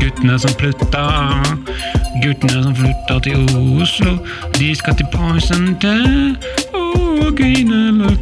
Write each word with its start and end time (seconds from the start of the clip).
Guttene 0.00 0.38
som 0.38 0.50
flytta, 0.50 1.02
guttene 2.22 2.62
som 2.62 2.76
flytta 2.76 3.18
til 3.26 3.42
Oslo, 3.82 4.14
de 4.56 4.74
skal 4.74 4.96
til 4.96 5.06
Poison 5.12 5.76
til 5.80 6.36
og. 6.72 8.16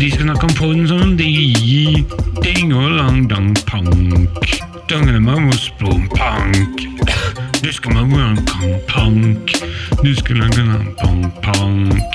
De 0.00 0.10
skal 0.10 0.22
snakke 0.22 0.44
om 0.46 0.54
Poison 0.54 0.88
som 0.88 1.16
de, 1.18 2.04
ding 2.44 2.74
og 2.74 2.90
lang 2.90 3.30
dang 3.30 3.50
pank. 3.66 4.46
Dangelemamosblom 4.90 6.08
pank. 6.14 6.86
Du 7.64 7.72
skal 7.72 7.94
mange 7.94 8.22
en 8.24 8.46
kang 8.46 8.74
pank. 8.88 9.50
Du 10.04 10.14
skal 10.14 10.36
lage 10.36 10.60
en 10.60 10.94
pank 11.02 11.42
pank. 11.42 12.14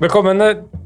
Velkommen. 0.00 0.83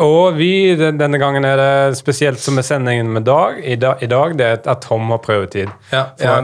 Og 0.00 0.34
vi, 0.38 0.74
denne 0.78 1.18
gangen 1.20 1.44
er 1.44 1.60
det 1.60 1.98
spesielt 2.00 2.40
som 2.40 2.58
er 2.60 2.64
sendingen 2.66 3.10
med 3.12 3.26
Dag. 3.28 3.60
I, 3.64 3.76
dag, 3.76 4.00
i 4.02 4.08
dag 4.10 4.36
det 4.38 4.46
er 4.46 4.58
at- 4.72 4.80
Tom 4.86 5.10
har 5.12 5.18
prøvetid. 5.24 5.68
Ja, 5.92 6.06
For, 6.16 6.24
ja. 6.26 6.40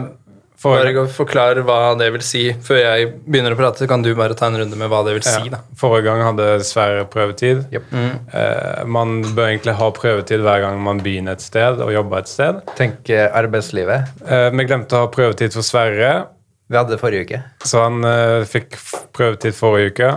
for, 0.56 0.76
Bare 0.82 1.06
forklar 1.12 1.60
hva 1.64 1.94
det 1.98 2.10
vil 2.12 2.24
si. 2.24 2.42
Før 2.52 2.78
jeg 2.82 3.08
begynner 3.26 3.54
å 3.54 3.58
prate, 3.58 3.86
kan 3.88 4.02
du 4.04 4.10
bare 4.18 4.34
ta 4.36 4.46
en 4.50 4.56
runde 4.60 4.76
med 4.76 4.88
hva 4.92 5.02
det 5.06 5.14
vil 5.16 5.22
si. 5.24 5.48
da. 5.52 5.60
forrige 5.76 6.04
gang 6.08 6.22
hadde 6.26 6.46
Sverre 6.68 7.04
prøvetid. 7.12 7.64
Mm. 7.92 8.12
Eh, 8.32 8.84
man 8.84 9.22
bør 9.36 9.50
egentlig 9.54 9.74
ha 9.80 9.90
prøvetid 9.90 10.40
hver 10.44 10.60
gang 10.64 10.80
man 10.82 11.00
begynner 11.04 11.32
et 11.36 11.44
sted 11.44 11.80
og 11.80 11.92
jobber 11.92 12.18
et 12.24 12.28
sted. 12.32 12.60
Tenk 12.76 13.08
arbeidslivet. 13.32 14.08
Eh, 14.28 14.48
vi 14.50 14.64
glemte 14.68 14.96
å 14.96 15.04
ha 15.06 15.12
prøvetid 15.12 15.52
for 15.56 15.62
Sverre, 15.62 16.26
Vi 16.68 16.74
hadde 16.76 16.90
det 16.96 17.00
forrige 17.00 17.22
uke. 17.28 17.42
så 17.62 17.84
han 17.84 18.02
eh, 18.04 18.44
fikk 18.44 18.74
prøvetid 19.14 19.54
forrige 19.54 19.92
uke. 19.94 20.08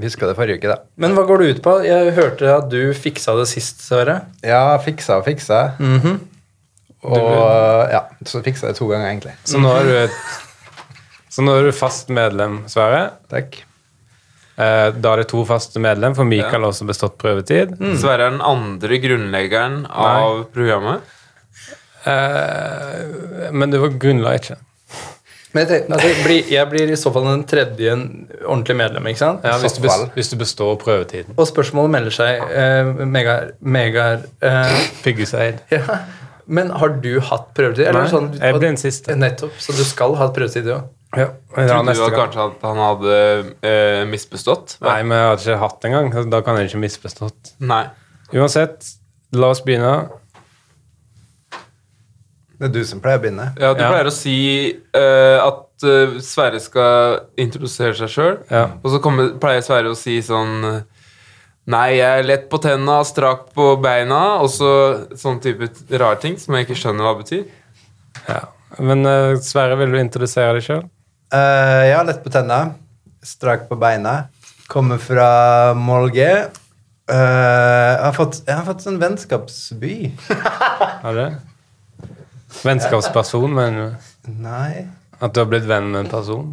Husker 0.00 0.30
det 0.30 0.36
forrige 0.38 0.56
uke, 0.56 0.70
da. 0.72 0.78
Men 0.96 1.12
hva 1.16 1.26
går 1.28 1.42
det 1.42 1.48
ut 1.56 1.62
på? 1.64 1.74
Jeg 1.84 2.14
hørte 2.16 2.48
at 2.48 2.70
du 2.72 2.94
fiksa 2.96 3.34
det 3.36 3.44
sist, 3.50 3.82
Sverre. 3.84 4.22
Ja, 4.46 4.78
fiksa 4.80 5.18
og 5.20 5.26
fiksa. 5.28 5.64
Mhm. 5.82 6.20
Og 7.02 7.90
ja, 7.90 8.04
så 8.24 8.40
fiksa 8.46 8.68
jeg 8.68 8.76
det 8.76 8.78
to 8.78 8.86
ganger, 8.88 9.10
egentlig. 9.10 9.34
Så 9.44 9.58
nå 9.60 9.72
er 9.74 9.88
du 9.88 9.92
et 10.04 10.16
så 11.32 11.40
nå 11.40 11.54
er 11.56 11.64
du 11.64 11.72
fast 11.72 12.10
medlem, 12.12 12.58
Sverre. 12.68 13.06
Takk. 13.32 13.54
Eh, 14.60 14.88
da 14.92 15.12
er 15.14 15.22
det 15.22 15.30
to 15.30 15.40
faste 15.48 15.80
medlem, 15.80 16.12
for 16.14 16.28
Mikael 16.28 16.60
har 16.60 16.68
også 16.68 16.84
bestått 16.88 17.16
prøvetid. 17.20 17.72
Sverre 18.00 18.26
er 18.28 18.34
den 18.34 18.42
andre 18.44 18.98
grunnleggeren 19.00 19.78
av 19.88 20.42
programmet. 20.52 21.08
Eh, 22.04 23.48
men 23.54 23.72
du 23.72 23.78
var 23.80 23.96
grunnla 24.02 24.34
ikke. 24.36 24.58
Men 25.52 25.62
jeg, 25.62 25.68
tenkte, 25.68 25.96
altså, 25.96 26.08
jeg, 26.08 26.24
blir, 26.24 26.50
jeg 26.54 26.68
blir 26.70 26.92
i 26.94 26.96
så 26.96 27.12
fall 27.12 27.26
den 27.28 27.42
tredje 27.48 27.92
ordentlige 27.92 28.78
medlem, 28.78 29.08
ikke 29.10 29.20
sant? 29.20 29.44
Ja, 29.44 29.58
hvis, 29.60 29.76
du 29.76 29.84
bes, 29.84 30.06
hvis 30.14 30.32
du 30.32 30.38
består 30.40 30.78
prøvetiden. 30.80 31.36
Og 31.36 31.48
spørsmålet 31.50 31.92
melder 31.92 32.16
seg 32.16 32.40
eh, 32.56 33.04
Megar, 33.04 33.52
Megar 33.60 34.24
eh, 34.40 34.78
Pyggeseid. 35.04 35.60
ja. 35.76 36.00
Men 36.52 36.72
har 36.80 36.96
du 37.04 37.12
hatt 37.28 37.52
prøvetid? 37.56 37.84
Eller 37.84 38.06
Nei, 38.06 38.10
sånn, 38.10 38.32
jeg 38.38 38.56
ble 38.56 38.64
den 38.64 38.80
siste. 38.80 39.16
Nettopp. 39.18 39.54
Så 39.62 39.76
du 39.76 39.84
skal 39.86 40.16
ha 40.20 40.30
prøvetid, 40.34 40.66
du 40.66 40.74
òg? 40.78 40.90
Ja, 41.12 41.28
men 41.52 41.68
Trodde 41.68 41.92
du 41.92 42.02
at 42.06 42.14
kanskje 42.16 42.44
at 42.46 42.62
han 42.64 42.78
hadde 42.80 43.16
eh, 43.68 44.02
misbestått? 44.08 44.78
Nei, 44.80 45.02
men 45.04 45.18
jeg 45.18 45.28
hadde 45.28 45.44
ikke 45.44 45.60
hatt 45.60 45.78
det 45.82 45.90
engang. 45.90 46.30
Da 46.32 46.40
kan 46.46 46.56
jeg 46.56 46.70
ikke 46.70 46.80
misbestått. 46.86 47.52
Nei. 47.60 47.84
Uansett, 48.32 48.94
la 49.36 49.52
oss 49.52 49.60
begynne. 49.66 49.92
Det 52.62 52.68
er 52.68 52.74
du 52.76 52.84
som 52.86 53.00
pleier 53.02 53.18
å 53.18 53.22
begynne. 53.24 53.48
Ja, 53.58 53.72
Du 53.74 53.80
Ja. 53.82 53.88
pleier 53.90 54.06
å 54.06 54.14
si 54.14 54.36
uh, 54.94 55.38
at 55.42 55.82
uh, 55.82 56.12
Sverre 56.22 56.60
skal 56.62 57.24
introdusere 57.42 57.96
seg 57.98 58.12
sjøl, 58.12 58.36
Ja. 58.52 58.68
og 58.78 58.86
så 58.92 59.00
kommer, 59.02 59.32
pleier 59.42 59.64
Sverre 59.66 59.90
å 59.90 59.98
si 59.98 60.20
sånn 60.22 60.84
Nei, 61.72 61.96
jeg 61.98 62.20
er 62.20 62.24
lett 62.26 62.48
på 62.50 62.58
tenna, 62.58 63.00
strak 63.06 63.52
på 63.54 63.76
beina, 63.82 64.40
og 64.42 64.48
så 64.50 64.70
sånn 65.14 65.36
type 65.42 65.68
rare 65.94 66.18
ting 66.22 66.34
som 66.38 66.54
jeg 66.58 66.66
ikke 66.66 66.78
skjønner 66.80 67.06
hva 67.06 67.12
betyr. 67.20 67.44
Ja. 68.26 68.40
Men 68.82 69.06
uh, 69.06 69.36
Sverre, 69.42 69.76
vil 69.78 69.92
du 69.94 69.98
introdusere 70.00 70.56
deg 70.58 70.64
sjøl? 70.66 70.82
Uh, 71.34 71.82
ja, 71.86 72.00
lett 72.02 72.18
på 72.24 72.32
tenna. 72.34 72.74
Strak 73.22 73.68
på 73.70 73.78
beina. 73.78 74.24
Kommer 74.70 74.98
fra 74.98 75.72
Molge. 75.78 76.32
Uh, 77.06 77.14
jeg, 77.14 78.02
har 78.08 78.18
fått, 78.18 78.42
jeg 78.46 78.58
har 78.58 78.66
fått 78.66 78.82
sånn 78.82 78.98
vennskapsby. 79.02 79.94
Har 80.32 81.14
du 81.18 81.24
Vennskapsperson, 82.62 83.54
men 83.56 83.80
Nei 84.28 84.88
at 85.22 85.34
du 85.34 85.38
har 85.38 85.48
blitt 85.50 85.68
venn 85.70 85.90
med 85.92 86.04
en 86.04 86.10
person? 86.10 86.48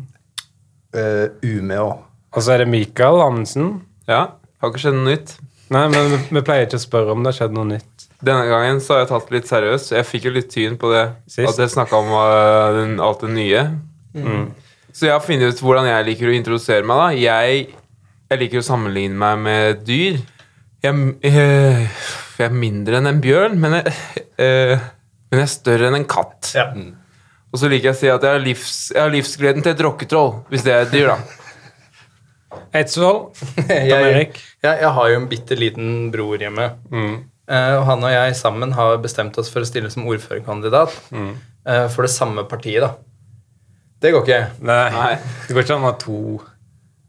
uh, 0.96 1.26
Umeå. 1.42 1.90
Og 2.30 2.44
så 2.46 2.54
er 2.54 2.64
det 2.64 2.70
Mikael 2.70 3.22
Amundsen. 3.24 3.80
Ja, 4.10 4.36
har 4.62 4.72
ikke 4.72 4.84
skjedd 4.84 4.98
noe 5.00 5.16
nytt. 5.16 5.36
Nei, 5.74 5.86
men 5.90 6.12
vi, 6.12 6.20
vi 6.38 6.44
pleier 6.46 6.68
ikke 6.68 6.80
å 6.80 6.84
spørre 6.84 7.16
om 7.16 7.24
det 7.24 7.32
har 7.32 7.38
skjedd 7.40 7.56
noe 7.58 7.70
nytt. 7.72 8.08
Denne 8.26 8.46
gangen 8.50 8.82
så 8.84 8.96
har 8.96 9.04
jeg 9.04 9.12
tatt 9.12 9.30
det 9.30 9.38
litt 9.38 9.50
seriøst. 9.50 9.94
Jeg 9.96 10.08
fikk 10.08 10.28
jo 10.28 10.34
litt 10.36 10.50
tyn 10.54 10.78
på 10.82 10.92
det. 10.92 11.06
Sist. 11.30 11.48
At 11.50 11.62
jeg 11.62 11.74
snakka 11.74 12.02
om 12.02 12.14
uh, 12.14 12.78
den, 12.78 12.98
alt 13.06 13.24
det 13.26 13.32
nye. 13.34 13.64
Mm. 14.18 14.50
Så 14.94 15.08
jeg 15.08 15.16
har 15.16 15.24
funnet 15.24 15.54
ut 15.54 15.64
hvordan 15.64 15.88
jeg 15.90 16.08
liker 16.10 16.32
å 16.32 16.36
introdusere 16.36 16.86
meg. 16.90 17.00
da 17.00 17.10
Jeg, 17.16 17.66
jeg 18.34 18.42
liker 18.44 18.62
å 18.62 18.66
sammenligne 18.66 19.18
meg 19.22 19.44
med 19.46 19.84
dyr. 19.88 20.20
Jeg, 20.84 20.96
eh, 21.28 21.82
jeg 22.40 22.46
er 22.46 22.56
mindre 22.56 23.00
enn 23.00 23.10
en 23.10 23.22
bjørn, 23.24 23.58
men 23.60 23.78
jeg, 23.78 23.94
eh, 24.40 24.88
men 25.30 25.40
jeg 25.42 25.48
er 25.48 25.54
større 25.54 25.88
enn 25.90 25.96
en 26.00 26.08
katt. 26.10 26.52
Ja. 26.58 26.68
Og 27.50 27.58
så 27.62 27.70
liker 27.72 27.90
jeg 27.90 27.96
å 27.96 28.00
si 28.00 28.10
at 28.14 28.24
jeg 28.26 28.36
har, 28.36 28.42
livs, 28.44 28.72
jeg 28.94 29.02
har 29.02 29.12
livsgleden 29.14 29.64
til 29.66 29.74
et 29.76 29.82
rocketroll, 29.86 30.32
hvis 30.52 30.66
det 30.66 30.74
er 30.76 30.86
et 30.88 30.92
dyr, 30.94 31.12
da. 31.14 31.18
Eidsvoll. 32.74 33.20
Jeg, 33.70 33.90
Erik. 33.94 34.40
jeg, 34.62 34.80
jeg 34.82 34.90
har 34.96 35.10
jo 35.12 35.18
en 35.20 35.28
bitte 35.30 35.56
liten 35.58 35.90
bror 36.14 36.42
hjemme. 36.42 36.66
Mm. 36.94 37.14
Eh, 37.50 37.74
og 37.80 37.84
han 37.88 38.04
og 38.06 38.12
jeg 38.14 38.36
sammen 38.38 38.74
har 38.78 38.98
bestemt 39.02 39.38
oss 39.42 39.50
for 39.54 39.66
å 39.66 39.70
stille 39.70 39.90
som 39.94 40.06
ordførerkandidat 40.10 40.94
Mm. 41.14 41.32
eh, 41.66 41.86
for 41.94 42.06
det 42.06 42.12
samme 42.14 42.44
partiet, 42.50 42.82
da. 42.86 42.92
Det 44.02 44.12
går 44.14 44.26
ikke. 44.26 44.42
Nei. 44.70 44.84
Nei. 44.94 45.14
Det 45.48 45.56
går 45.58 45.66
ikke 45.66 45.76
an 45.78 45.86
å 45.86 45.90
ha 45.90 45.96
to 46.02 46.18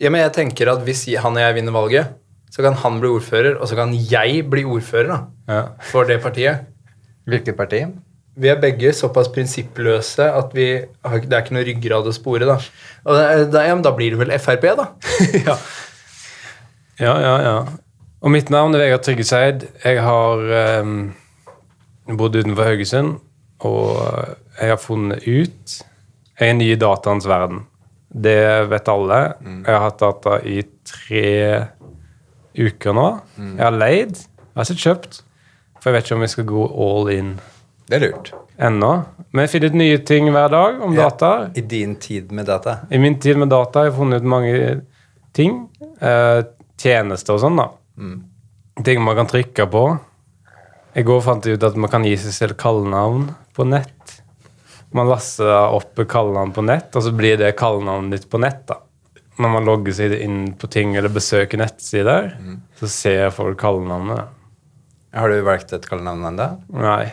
Ja, 0.01 0.09
men 0.11 0.23
jeg 0.25 0.33
tenker 0.35 0.73
at 0.73 0.81
Hvis 0.83 1.05
han 1.23 1.37
og 1.37 1.43
jeg 1.45 1.55
vinner 1.59 1.73
valget, 1.77 2.15
så 2.51 2.65
kan 2.65 2.75
han 2.81 2.97
bli 3.03 3.11
ordfører, 3.15 3.59
og 3.61 3.69
så 3.71 3.77
kan 3.79 3.93
jeg 3.95 4.43
bli 4.51 4.65
ordfører 4.67 5.09
da, 5.13 5.19
ja. 5.49 5.61
for 5.93 6.09
det 6.09 6.17
partiet. 6.25 6.65
Hvilket 7.31 7.57
parti? 7.57 7.85
Vi 8.39 8.49
er 8.49 8.61
begge 8.63 8.93
såpass 8.95 9.29
prinsippløse 9.35 10.27
at 10.31 10.53
vi 10.55 10.69
har, 10.79 11.23
det 11.25 11.35
er 11.35 11.43
ikke 11.43 11.57
noe 11.57 11.67
ryggrad 11.67 12.09
å 12.09 12.15
spore. 12.15 12.47
Da 12.49 12.59
Og 13.05 13.17
da, 13.51 13.65
ja, 13.67 13.75
men 13.75 13.85
da 13.85 13.93
blir 13.97 14.15
det 14.15 14.21
vel 14.23 14.35
Frp, 14.39 14.67
da? 14.79 14.87
ja. 15.49 15.57
ja, 17.01 17.15
ja, 17.25 17.35
ja. 17.47 17.57
Og 18.21 18.33
mitt 18.33 18.53
navn 18.53 18.77
er 18.77 18.85
Vegard 18.85 19.05
Tryggeseid. 19.07 19.67
Jeg 19.83 20.05
har 20.05 20.45
um, 20.85 21.11
bodd 22.21 22.37
utenfor 22.37 22.69
Haugesund, 22.69 23.19
og 23.67 23.99
jeg 24.61 24.73
har 24.75 24.81
funnet 24.81 25.25
ut 25.25 25.79
Jeg 26.41 26.53
er 26.53 26.57
ny 26.57 26.71
i 26.73 26.81
dataens 26.81 27.27
verden. 27.29 27.65
Det 28.11 28.69
vet 28.71 28.89
alle. 28.89 29.21
Jeg 29.45 29.69
har 29.75 29.85
hatt 29.85 30.01
data 30.01 30.39
i 30.43 30.63
tre 30.89 31.27
uker 32.57 32.97
nå. 32.97 33.09
Jeg 33.39 33.65
har 33.65 33.77
leid. 33.77 34.17
Jeg 34.17 34.57
har 34.57 34.71
ikke 34.73 34.87
kjøpt, 34.87 35.21
for 35.79 35.91
jeg 35.91 35.97
vet 35.97 36.09
ikke 36.09 36.17
om 36.17 36.25
jeg 36.25 36.33
skal 36.33 36.49
gå 36.49 36.65
all 36.87 37.11
in 37.13 37.35
Det 37.91 37.99
er 37.99 38.05
lurt. 38.06 38.31
ennå. 38.61 38.91
Men 39.33 39.45
jeg 39.47 39.51
finner 39.55 39.71
ut 39.73 39.77
nye 39.81 39.99
ting 40.06 40.28
hver 40.31 40.51
dag 40.53 40.81
om 40.84 40.95
Ja. 40.95 41.09
data. 41.09 41.51
I 41.56 41.61
din 41.61 41.97
tid 41.97 42.31
med 42.33 42.47
data. 42.47 42.78
I 42.91 42.99
min 42.99 43.19
tid 43.19 43.37
med 43.41 43.49
data 43.51 43.81
har 43.81 43.87
jeg 43.91 43.97
funnet 43.99 44.21
ut 44.23 44.28
mange 44.28 44.83
ting. 45.33 45.69
Eh, 46.01 46.43
tjenester 46.78 47.34
og 47.34 47.41
sånn, 47.41 47.56
da. 47.56 47.69
Ting 48.84 49.03
man 49.03 49.17
kan 49.17 49.27
trykke 49.27 49.67
på. 49.71 49.84
I 50.97 51.03
går 51.06 51.21
fant 51.23 51.45
jeg 51.47 51.55
ut 51.59 51.65
at 51.65 51.77
man 51.77 51.91
kan 51.91 52.03
gi 52.05 52.17
seg 52.17 52.33
selv 52.33 52.56
kallenavn 52.59 53.34
på 53.55 53.67
nett. 53.69 54.21
Man 54.93 55.07
laster 55.09 55.47
opp 55.72 55.95
kallenavn 56.11 56.53
på 56.53 56.65
nett, 56.67 56.95
og 56.97 57.03
så 57.03 57.12
blir 57.17 57.37
det 57.39 57.57
kallenavnet 57.57 58.11
ditt 58.19 58.31
på 58.31 58.41
nett. 58.41 58.67
da. 58.67 58.77
Når 59.39 59.53
man 59.53 59.65
logger 59.65 59.93
seg 59.93 60.12
inn 60.21 60.53
på 60.59 60.69
ting 60.69 60.97
eller 60.97 61.09
besøker 61.09 61.57
nettsider, 61.59 62.34
så 62.77 62.89
ser 62.89 63.31
folk 63.31 63.57
kallenavnet. 63.59 64.27
Har 65.15 65.28
du 65.28 65.41
valgt 65.42 65.72
et 65.72 65.87
kallenavn 65.89 66.27
ennå? 66.28 66.48
Nei, 66.72 67.13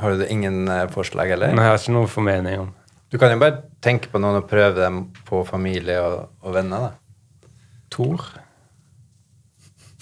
Har 0.00 0.16
du 0.16 0.26
ingen 0.26 0.68
eh, 0.68 0.86
forslag, 0.92 1.30
eller? 1.36 1.52
Nei, 1.54 1.64
jeg 1.66 1.74
har 1.74 1.82
ikke 1.82 1.96
noe 1.96 2.10
formening 2.10 2.60
om. 2.66 2.70
Du 3.10 3.18
kan 3.18 3.32
jo 3.34 3.40
bare 3.42 3.62
tenke 3.82 4.10
på 4.12 4.20
noen 4.22 4.38
og 4.38 4.46
prøve 4.50 4.76
dem 4.78 5.02
på 5.26 5.42
familie 5.48 5.98
og, 6.00 6.30
og 6.46 6.54
venner. 6.54 6.88
da. 6.88 7.50
Tor. 7.90 8.22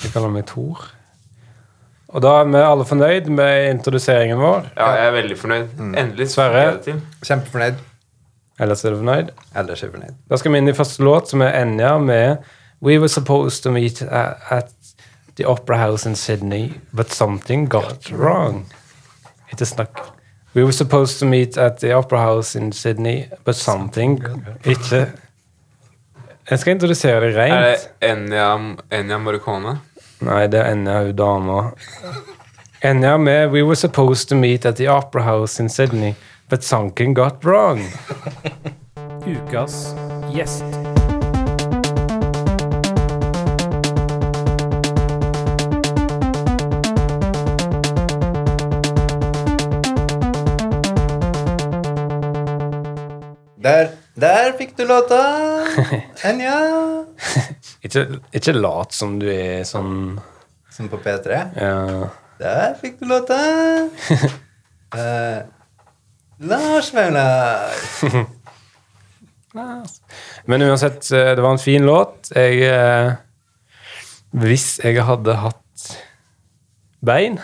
De 0.02 0.10
kaller 0.12 0.32
meg 0.32 0.46
Tor. 0.50 0.84
Og 2.08 2.22
da 2.24 2.38
er 2.40 2.48
vi 2.48 2.60
alle 2.64 2.84
fornøyd 2.88 3.26
med 3.36 3.66
introduseringen 3.74 4.38
vår. 4.40 4.70
Ja, 4.78 4.90
jeg 4.96 5.08
er 5.08 5.16
veldig 5.18 5.36
fornøyd. 5.40 5.74
Endelig 5.88 6.30
Sverre? 6.32 6.62
jeg. 6.86 7.00
Kjempefornøyd. 7.24 7.82
Ellers 8.60 8.84
er 8.84 8.94
du 8.94 9.00
fornøyd? 9.02 9.34
Ellers 9.56 9.82
er 9.82 9.86
jeg 9.88 9.94
fornøyd. 9.96 10.14
Da 10.30 10.38
skal 10.40 10.54
vi 10.54 10.62
inn 10.62 10.70
i 10.72 10.76
første 10.76 11.04
låt, 11.04 11.28
som 11.30 11.44
er 11.44 11.58
Enja 11.60 11.92
med 12.02 12.46
We 12.80 12.96
were 12.98 13.10
supposed 13.10 13.62
to 13.64 13.72
meet 13.74 14.00
at, 14.02 14.38
at 14.50 14.72
the 15.36 15.44
Opera 15.48 15.76
House 15.78 16.06
in 16.08 16.14
Sydney, 16.16 16.80
but 16.92 17.12
something 17.12 17.68
got 17.68 18.10
wrong. 18.12 18.64
Ikke 19.52 19.66
snakk. 19.66 20.00
We 20.54 20.62
were 20.62 20.72
supposed 20.72 21.18
to 21.18 21.26
meet 21.26 21.58
at 21.58 21.78
the 21.80 21.94
Opera 21.94 22.20
House 22.20 22.58
in 22.58 22.72
Sydney, 22.72 23.24
but 23.44 23.56
something 23.56 24.24
Ikke 24.64 25.12
Jeg 26.50 26.58
skal 26.58 26.74
introdusere 26.74 27.20
det 27.20 27.36
Er 27.36 27.60
det 27.60 28.10
Enya, 28.10 28.56
Enya 28.90 29.18
Morricone? 29.18 29.78
Nei, 30.20 30.46
det 30.46 30.60
er 30.60 30.72
Enya, 30.72 31.02
hun 31.02 31.16
dama. 31.16 31.70
Enya 32.84 33.16
med 33.16 33.48
We 33.50 33.62
were 33.62 33.76
supposed 33.76 34.28
to 34.28 34.34
meet 34.34 34.66
at 34.66 34.76
the 34.76 34.88
Opera 34.88 35.22
House 35.22 35.62
in 35.62 35.68
Sydney, 35.68 36.14
but 36.50 36.64
something 36.64 37.14
got 37.14 37.44
wrong. 37.44 37.80
Ukas 39.26 39.94
gjest. 40.32 40.87
Der, 53.68 53.90
der 54.16 54.52
fikk 54.56 54.76
du 54.78 54.86
låta! 54.88 55.18
Enja! 56.28 56.56
Ikke, 57.84 58.06
ikke 58.34 58.52
lat 58.56 58.94
som 58.96 59.18
du 59.20 59.26
er 59.30 59.60
sånn 59.68 60.16
Som 60.74 60.88
på 60.90 60.98
P3. 61.04 61.36
ja. 61.54 62.08
Der 62.40 62.74
fikk 62.80 62.98
du 63.02 63.06
låta! 63.10 63.36
uh, 64.94 65.44
Lars 66.50 66.90
Vaular. 66.94 67.74
Men 70.44 70.62
uansett, 70.62 71.10
eh, 71.10 71.34
det 71.34 71.42
var 71.42 71.50
en 71.50 71.58
fin 71.58 71.86
låt. 71.86 72.30
Jeg 72.30 72.62
eh, 72.62 73.12
Hvis 74.38 74.78
jeg 74.84 75.02
hadde 75.02 75.34
hatt 75.42 75.86
bein, 77.02 77.40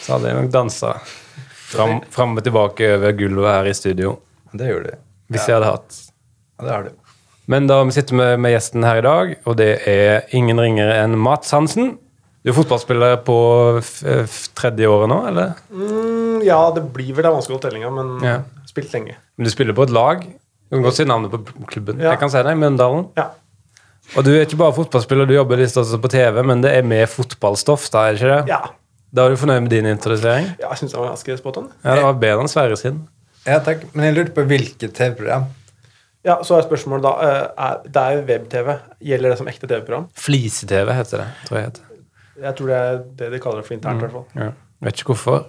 så 0.00 0.16
hadde 0.16 0.32
jeg 0.32 0.40
nok 0.40 0.52
dansa 0.56 0.96
fram, 1.04 1.98
fram 2.12 2.36
og 2.40 2.44
tilbake 2.48 2.94
over 2.96 3.16
gulvet 3.18 3.58
her 3.58 3.68
i 3.68 3.76
studio. 3.76 4.16
Det 4.56 4.72
gjorde 4.72 4.94
du. 4.94 5.11
Hvis 5.32 5.48
jeg 5.48 5.56
hadde 5.58 5.70
hatt. 5.72 5.98
Ja, 6.60 6.64
det 6.66 6.72
har 6.76 6.82
du. 6.88 6.90
Men 7.50 7.66
da 7.66 7.80
vi 7.84 7.90
sitter 7.96 8.14
med, 8.14 8.38
med 8.40 8.52
gjesten 8.54 8.84
her 8.86 9.00
i 9.00 9.04
dag, 9.04 9.32
og 9.50 9.56
det 9.58 9.70
er 9.90 10.22
ingen 10.36 10.60
ringere 10.62 11.00
enn 11.02 11.16
Mats 11.18 11.50
Hansen. 11.52 11.96
Du 12.42 12.50
er 12.50 12.56
fotballspiller 12.56 13.16
på 13.26 13.36
tredje 14.58 14.88
året 14.90 15.10
nå, 15.10 15.18
eller? 15.30 15.52
Mm, 15.70 16.40
ja, 16.46 16.58
det 16.74 16.84
blir 16.94 17.12
vel 17.16 17.26
det 17.26 17.32
vanskelig 17.34 17.58
å 17.58 17.62
tellinga, 17.66 17.90
men 17.94 18.12
Ja. 18.24 18.36
spilt 18.66 18.92
lenge. 18.94 19.16
Men 19.36 19.44
du 19.44 19.50
spiller 19.50 19.74
på 19.76 19.84
et 19.86 19.90
lag. 19.94 20.22
Du 20.70 20.76
kan 20.78 20.82
godt 20.86 20.96
si 20.96 21.04
navnet 21.04 21.30
på 21.30 21.42
klubben. 21.68 22.00
Ja. 22.00 22.10
Jeg 22.14 22.18
kan 22.22 22.30
si 22.30 22.42
det, 22.42 22.54
Mjøndalen. 22.56 23.08
Ja. 23.16 23.28
Og 24.16 24.24
du 24.24 24.30
er 24.34 24.44
ikke 24.46 24.58
bare 24.58 24.72
fotballspiller, 24.74 25.26
du 25.28 25.34
jobber 25.34 25.56
litt 25.60 25.76
også 25.76 25.98
på 26.02 26.08
TV, 26.10 26.42
men 26.42 26.60
det 26.64 26.72
er 26.76 26.82
med 26.82 27.06
fotballstoff, 27.08 27.88
da, 27.90 28.06
er 28.08 28.12
det 28.16 28.22
ikke 28.22 28.36
det? 28.38 28.48
ja. 28.48 28.62
Da 29.14 29.26
er 29.26 29.34
du 29.34 29.36
fornøyd 29.36 29.60
med 29.60 29.68
din 29.70 29.84
introdusering? 29.84 30.46
ja 30.58 30.70
jeg 30.70 30.78
syns 30.78 30.92
det 30.94 30.98
var 30.98 31.10
ganske 31.10 31.34
spot 31.36 31.56
on. 31.60 31.66
Ja, 31.84 31.94
det 31.98 32.02
var 32.06 32.14
bedre 32.14 32.40
enn 32.40 32.48
Sverre 32.48 32.76
sin. 32.80 33.02
Ja, 33.46 33.58
takk. 33.64 33.86
Men 33.94 34.06
jeg 34.06 34.14
lurte 34.16 34.34
på 34.36 34.44
hvilket 34.46 34.92
TV-program. 34.94 35.48
Ja, 36.24 36.36
Så 36.46 36.54
er 36.54 36.62
spørsmålet 36.68 37.02
da 37.02 37.12
eh, 37.26 37.46
er, 37.66 37.78
Det 37.88 38.02
er 38.02 38.12
jo 38.18 38.26
web-TV. 38.28 38.74
Gjelder 39.10 39.32
det 39.34 39.38
som 39.40 39.48
ekte 39.50 39.66
TV-program? 39.66 40.04
Flise-TV 40.14 40.92
heter 40.94 41.24
det, 41.24 41.30
tror 41.48 41.58
jeg. 41.58 41.70
heter. 41.72 41.88
Jeg 42.42 42.54
tror 42.58 42.70
det 42.70 42.76
er 42.82 43.00
det 43.18 43.30
de 43.34 43.40
kaller 43.42 43.60
det 43.62 43.66
for 43.66 43.74
internt. 43.74 43.98
i 43.98 44.06
hvert 44.06 44.14
fall. 44.14 44.28
Ja. 44.38 44.50
Vet 44.86 45.00
ikke 45.02 45.12
hvorfor. 45.16 45.42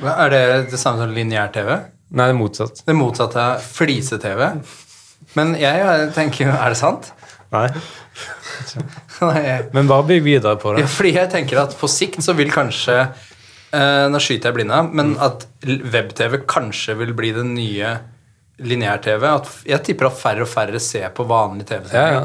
Hva, 0.00 0.14
Er 0.24 0.32
det 0.32 0.42
det 0.72 0.80
samme 0.80 1.04
som 1.04 1.12
lineær-TV? 1.16 1.70
Nei, 2.16 2.26
det 2.30 2.34
er 2.34 2.38
motsatt. 2.40 2.82
Det 2.86 2.94
motsatte 2.96 3.44
er 3.44 3.62
flise-TV. 3.64 4.42
Men 5.36 5.54
jeg 5.60 6.10
tenker 6.14 6.46
jo 6.46 6.52
Er 6.56 6.72
det 6.72 6.76
sant? 6.80 7.12
Nei. 7.52 7.68
Nei, 9.20 9.42
Men 9.72 9.88
bare 9.88 10.04
bygg 10.08 10.22
videre 10.24 10.56
på 10.60 10.72
Ja, 10.76 10.82
det. 10.84 10.90
fordi 10.92 11.12
jeg 11.16 11.30
tenker 11.32 11.60
at 11.62 11.76
på 11.78 11.88
sikt 11.90 12.20
så 12.24 12.34
vil 12.36 12.50
kanskje 12.52 12.96
eh, 13.76 14.08
Nå 14.12 14.20
skyter 14.24 14.50
jeg 14.50 14.56
blinde, 14.62 14.82
men 14.96 15.14
at 15.22 15.46
web-TV 15.92 16.40
kanskje 16.48 16.96
vil 17.02 17.12
bli 17.18 17.32
den 17.36 17.54
nye 17.56 17.96
lineær-TV. 18.56 19.24
Jeg 19.68 19.82
tipper 19.84 20.06
at 20.08 20.14
færre 20.16 20.40
og 20.46 20.48
færre 20.48 20.78
ser 20.80 21.10
på 21.12 21.26
vanlig 21.28 21.66
TV. 21.68 21.90
Ja, 21.92 22.04
ja. 22.14 22.20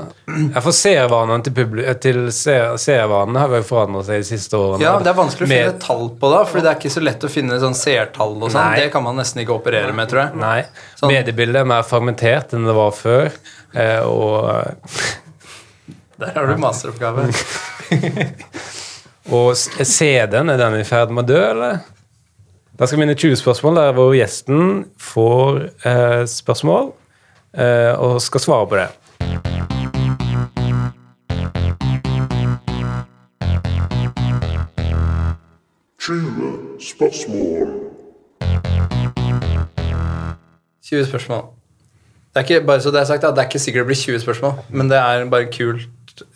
Jeg 0.56 0.64
får 0.64 0.76
seervanene 0.78 1.44
til, 1.44 1.56
publi 1.58 1.84
til 2.00 2.20
seer- 2.32 2.78
seervanene 2.80 3.42
har 3.44 3.56
jo 3.58 3.66
forandret 3.68 4.08
seg 4.08 4.22
de 4.24 4.28
siste 4.30 4.56
årene. 4.56 4.80
Ja, 4.86 4.94
Det 5.04 5.12
er 5.12 5.18
vanskelig 5.18 5.50
å 5.50 5.52
finne 5.52 5.74
tall 5.84 6.06
på 6.22 6.30
da, 6.32 6.40
for 6.48 6.64
det 6.64 6.72
er 6.72 6.80
ikke 6.80 6.94
så 6.94 7.04
lett 7.04 7.26
å 7.28 7.32
finne 7.34 7.60
sånn 7.60 7.76
seertall. 7.76 8.38
og 8.40 8.48
sånn. 8.56 8.78
Det 8.80 8.88
kan 8.94 9.04
man 9.04 9.20
nesten 9.20 9.44
ikke 9.44 9.58
operere 9.58 9.92
med, 9.98 10.08
tror 10.08 10.22
jeg. 10.30 10.40
Nei. 10.40 10.62
Sånn. 10.96 11.12
Mediebildet 11.12 11.66
er 11.66 11.68
mer 11.74 11.84
fragmentert 11.84 12.56
enn 12.56 12.64
det 12.70 12.78
var 12.80 12.96
før. 12.96 13.28
Eh, 13.76 14.00
og, 14.08 14.72
Der 16.22 16.32
har 16.32 16.48
du 16.48 16.56
masteroppgave. 16.64 17.28
og 19.30 19.52
s- 19.56 19.70
CD-en, 19.88 20.50
er 20.50 20.58
den 20.58 20.80
i 20.80 20.84
ferd 20.88 21.12
med 21.14 21.24
å 21.26 21.34
dø, 21.34 21.42
eller? 21.52 21.80
Da 22.80 22.88
skal 22.88 22.98
vi 22.98 23.04
inn 23.06 23.14
i 23.14 23.20
20 23.20 23.36
spørsmål, 23.38 23.76
der 23.78 23.92
hvor 23.94 24.14
gjesten 24.18 24.86
får 24.98 25.62
eh, 25.86 26.24
spørsmål 26.26 26.92
eh, 27.54 27.94
og 28.02 28.18
skal 28.24 28.42
svare 28.42 28.68
på 28.72 28.80
det. 28.82 28.90
spørsmål. 36.80 37.68
20 40.84 41.06
spørsmål. 41.06 41.42
Det 42.34 42.40
er 42.40 42.40
ikke 42.60 42.66
bare 42.68 42.82
så 42.82 42.92
det 42.92 43.00
er 43.00 43.04
sagt, 43.06 43.22
da, 43.22 43.28
det 43.32 43.38
er 43.38 43.44
ikke 43.50 43.60
sikkert 43.60 43.82
det 43.82 43.86
blir 43.92 43.96
20 43.96 44.20
spørsmål, 44.24 44.54
men 44.70 44.90
det 44.90 44.98
er 44.98 45.26
bare 45.30 45.46
kult 45.52 45.88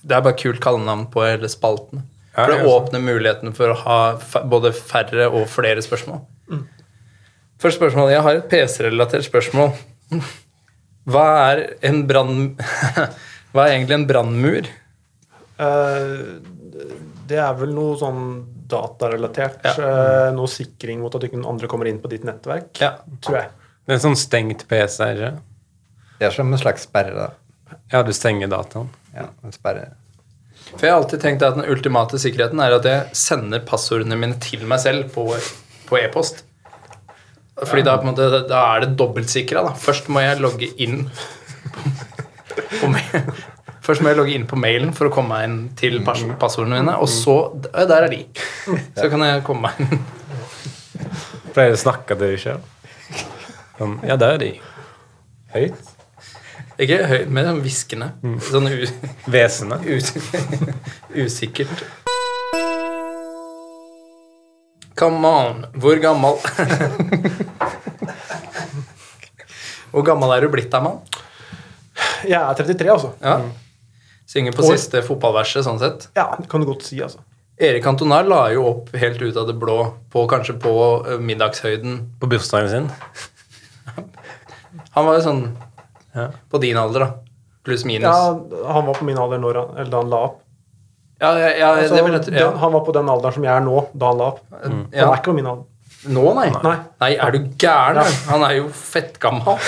det 0.04 0.16
er 0.16 0.22
bare 0.24 0.36
kult 0.40 0.62
kallenavn 0.64 1.06
på 1.12 1.24
hele 1.26 1.50
spalten. 1.52 2.02
Ja, 2.36 2.44
For 2.44 2.52
det 2.52 2.68
åpner 2.68 3.00
muligheten 3.04 3.54
for 3.56 3.72
å 3.72 3.78
ha 3.86 4.00
både 4.52 4.74
færre 4.76 5.30
og 5.32 5.46
flere 5.48 5.84
spørsmål. 5.84 6.20
Første 7.62 7.80
spørsmål. 7.80 8.10
Jeg 8.12 8.24
har 8.26 8.40
et 8.42 8.50
PC-relatert 8.52 9.24
spørsmål. 9.30 9.72
Hva 11.08 11.26
er 11.52 11.62
en 11.88 12.02
brann... 12.10 12.42
Hva 13.56 13.70
er 13.70 13.78
egentlig 13.78 13.96
en 14.02 14.08
brannmur? 14.10 14.68
Eh, 15.64 16.12
det 17.30 17.40
er 17.40 17.56
vel 17.56 17.72
noe 17.72 17.96
sånn 18.02 18.22
datarelatert. 18.68 19.64
Ja. 19.64 19.76
eh, 19.80 20.30
noe 20.36 20.52
sikring 20.52 21.00
mot 21.06 21.16
at 21.16 21.24
ikke 21.24 21.40
noen 21.40 21.54
andre 21.56 21.70
kommer 21.72 21.88
inn 21.88 22.02
på 22.04 22.12
ditt 22.12 22.28
nettverk. 22.28 22.74
Ja. 22.84 22.98
Tror 23.24 23.40
jeg. 23.40 23.54
Det 23.86 23.94
er 23.94 24.00
en 24.00 24.04
sånn 24.10 24.20
stengt 24.20 24.66
PC, 24.68 25.08
ikke 25.14 25.32
Det 26.20 26.28
er 26.28 26.36
som 26.36 26.52
en 26.52 26.60
slags 26.60 26.84
sperre, 26.90 27.16
da. 27.16 27.78
Ja, 27.94 28.02
du 28.04 28.12
stenger 28.18 28.52
dataen. 28.52 28.90
Ja, 29.16 29.30
en 29.46 29.56
sperre. 29.56 29.94
For 30.76 30.88
jeg 30.88 30.92
har 30.92 31.00
alltid 31.00 31.22
tenkt 31.24 31.46
at 31.46 31.56
den 31.58 31.70
ultimate 31.72 32.20
sikkerheten 32.20 32.60
er 32.64 32.76
at 32.76 32.88
jeg 32.90 33.16
sender 33.16 33.64
passordene 33.68 34.18
mine 34.20 34.36
til 34.44 34.66
meg 34.68 34.82
selv 34.84 35.08
på, 35.16 35.30
på 35.88 36.00
e-post. 36.02 36.44
Fordi 37.56 37.86
da, 37.88 37.96
måte, 38.04 38.28
da 38.50 38.62
er 38.74 38.84
det 38.84 38.96
dobbeltsikra. 39.00 39.64
Først 39.80 40.10
må 40.12 40.24
jeg 40.26 40.42
logge 40.44 40.68
inn 40.84 41.06
på, 41.72 41.86
på. 42.82 42.92
Først 43.86 44.02
må 44.02 44.12
jeg 44.12 44.18
logge 44.18 44.34
inn 44.36 44.48
på 44.50 44.58
mailen 44.60 44.92
for 44.98 45.08
å 45.08 45.14
komme 45.14 45.38
meg 45.38 45.48
inn 45.48 45.58
til 45.78 46.00
pass 46.04 46.24
passordene 46.42 46.82
mine. 46.82 46.98
Og 47.00 47.10
så 47.12 47.38
Der 47.64 47.96
er 48.02 48.10
de. 48.12 48.24
Så 48.98 49.08
kan 49.14 49.24
jeg 49.24 49.44
komme 49.48 49.70
meg 49.70 49.84
inn. 49.86 50.06
Pleier 51.56 51.72
du 51.72 51.78
å 51.78 51.84
snakke 51.86 52.18
til 52.18 52.34
deg 52.34 52.42
sjøl? 52.42 52.64
Ja, 54.04 54.18
der 54.20 54.34
er 54.34 54.42
de. 54.42 54.52
Høyt. 55.56 55.95
Ikke 56.76 56.98
høyt, 57.08 57.30
men 57.32 57.46
sånn 57.48 57.62
hviskende. 57.64 58.08
Sånn 58.44 58.68
u, 58.68 58.74
us, 59.96 60.10
usikkert. 61.26 61.86
Come 64.96 65.28
on. 65.28 65.66
Hvor 65.80 66.00
gammel 66.04 66.36
Hvor 69.92 70.04
gammel 70.08 70.34
er 70.36 70.44
du 70.44 70.50
blitt 70.52 70.72
da, 70.72 70.82
mann? 70.84 71.00
Jeg 72.28 72.40
er 72.40 72.58
33, 72.58 72.90
altså. 72.92 73.14
Ja. 73.24 73.38
Synger 74.28 74.56
på 74.56 74.66
År. 74.66 74.76
siste 74.76 75.00
fotballverset, 75.06 75.64
sånn 75.68 75.80
sett. 75.80 76.10
Ja, 76.18 76.28
det 76.40 76.50
kan 76.52 76.60
du 76.64 76.68
godt 76.68 76.84
si, 76.88 77.00
altså. 77.04 77.24
Erik 77.56 77.86
Antonar 77.88 78.28
la 78.28 78.50
jo 78.52 78.66
opp 78.68 78.90
helt 79.00 79.22
ut 79.24 79.38
av 79.40 79.48
det 79.48 79.56
blå, 79.62 79.78
på, 80.12 80.26
kanskje 80.28 80.58
på 80.60 80.74
eh, 81.06 81.22
middagshøyden. 81.24 82.02
På 82.20 82.28
bursdagen 82.28 82.68
sin. 82.74 82.90
Han 84.98 85.08
var 85.08 85.14
jo 85.16 85.24
sånn 85.24 85.44
Ja. 86.16 86.30
på 86.52 86.58
din 86.64 86.78
alder, 86.80 87.00
da. 87.06 87.12
Pluss 87.66 87.84
minus. 87.86 88.04
Ja, 88.08 88.72
han 88.74 88.86
var 88.88 88.94
på 88.94 89.06
min 89.06 89.18
alder 89.18 89.40
når 89.42 89.56
han, 89.62 89.78
eller 89.78 89.92
da 89.92 90.02
han 90.04 90.10
la 90.14 90.24
opp. 90.30 90.42
Ja, 91.22 91.30
ja, 91.40 91.48
ja, 91.58 91.70
Altså, 91.76 91.96
det 91.96 92.04
vil 92.06 92.14
jeg 92.18 92.26
den, 92.26 92.34
Ja. 92.40 92.50
han 92.60 92.72
var 92.74 92.82
på 92.86 92.94
den 92.94 93.08
alderen 93.10 93.34
som 93.34 93.44
jeg 93.44 93.54
er 93.56 93.64
nå, 93.66 93.86
da 93.96 94.10
han 94.12 94.18
la 94.20 94.26
opp. 94.34 94.40
Han 94.64 94.88
Ja. 94.94 95.08
er 95.12 95.16
ikke 95.18 95.32
på 95.32 95.36
min 95.36 95.48
alder. 95.48 95.64
Nå, 96.08 96.34
nei. 96.36 96.50
Nei. 96.64 96.76
Nei, 97.02 97.12
er 97.18 97.32
du 97.32 97.40
gæren? 97.58 97.98
Han 98.30 98.44
er 98.44 98.56
jo 98.60 98.68
fettgammal. 98.70 99.58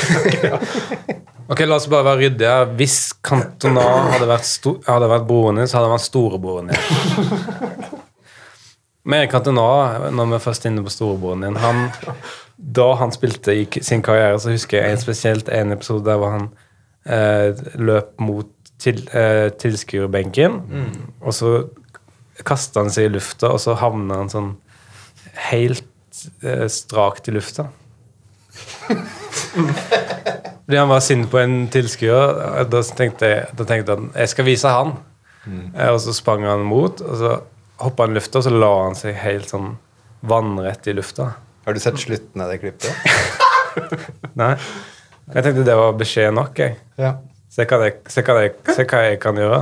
Ok, 1.49 1.61
La 1.63 1.75
oss 1.77 1.85
bare 1.87 2.03
være 2.03 2.19
ryddige. 2.25 2.55
Hvis 2.75 3.13
Cantona 3.23 3.79
hadde 4.11 4.25
vært, 4.27 4.43
sto 4.43 4.73
hadde 4.83 5.07
vært 5.07 5.27
broren 5.29 5.55
din, 5.55 5.69
så 5.71 5.77
hadde 5.77 5.87
han 5.87 5.93
vært 5.95 6.03
storebroren 6.03 6.67
din. 6.67 6.75
Men 9.07 9.21
Erik 9.21 9.31
Cantona, 9.31 10.09
når 10.11 10.25
vi 10.33 10.35
er 10.35 10.43
først 10.43 10.65
inne 10.67 10.83
på 10.83 10.91
storebroren 10.91 11.45
din 11.45 11.55
han, 11.63 11.85
Da 12.57 12.87
han 12.99 13.13
spilte 13.15 13.53
i 13.55 13.63
sin 13.85 14.01
karriere, 14.03 14.39
så 14.41 14.51
husker 14.51 14.81
jeg 14.81 14.91
en 14.91 15.01
spesielt 15.01 15.49
en 15.53 15.71
episode 15.75 16.03
der 16.07 16.17
hvor 16.19 16.33
han 16.33 16.47
eh, 17.07 17.55
løp 17.79 18.19
mot 18.19 18.49
til, 18.81 19.03
eh, 19.15 19.47
tilskuerbenken, 19.61 20.57
og 21.21 21.33
så 21.33 21.51
kasta 22.45 22.83
han 22.83 22.91
seg 22.93 23.07
i 23.07 23.13
lufta, 23.15 23.47
og 23.53 23.61
så 23.63 23.73
havna 23.79 24.19
han 24.19 24.29
sånn 24.33 24.49
helt 25.51 25.85
eh, 26.43 26.65
strakt 26.69 27.29
i 27.29 27.33
lufta. 27.37 27.69
Fordi 30.67 30.77
han 30.81 30.89
var 30.91 30.99
sint 31.05 31.29
på 31.31 31.39
en 31.39 31.67
tilskuer. 31.71 32.65
Da 32.71 32.81
tenkte 32.97 33.29
jeg, 33.31 33.45
da 33.57 33.63
tenkte 33.69 33.95
han 33.95 34.09
jeg 34.17 34.31
skal 34.33 34.47
vise 34.49 34.71
han. 34.73 34.95
Eh, 35.47 35.91
Og 35.93 36.01
så 36.03 36.13
sprang 36.15 36.43
han 36.45 36.65
mot, 36.67 37.01
og 37.01 37.15
så 37.21 37.37
hoppa 37.83 38.03
han 38.03 38.11
i 38.11 38.17
lufta, 38.17 38.39
og 38.39 38.47
så 38.47 38.53
la 38.53 38.71
han 38.83 38.97
seg 38.97 39.17
helt 39.21 39.51
sånn 39.51 39.75
vannrett 40.27 40.87
i 40.89 40.95
lufta. 40.97 41.31
Har 41.67 41.75
du 41.75 41.79
sett 41.83 41.99
slutten 41.99 42.41
av 42.41 42.51
det 42.51 42.61
klippet? 42.61 42.93
Nei. 44.39 44.53
Jeg 45.33 45.43
tenkte 45.43 45.65
det 45.67 45.75
var 45.75 45.97
beskjed 45.99 46.31
nok. 46.33 46.59
jeg. 46.59 46.77
Ja. 46.99 47.17
Se 47.51 47.65
hva, 47.67 47.79
jeg, 47.87 47.97
se, 48.11 48.23
hva 48.23 48.41
jeg, 48.45 48.53
se 48.69 48.85
hva 48.87 49.01
jeg 49.03 49.19
kan 49.23 49.37
gjøre. 49.39 49.61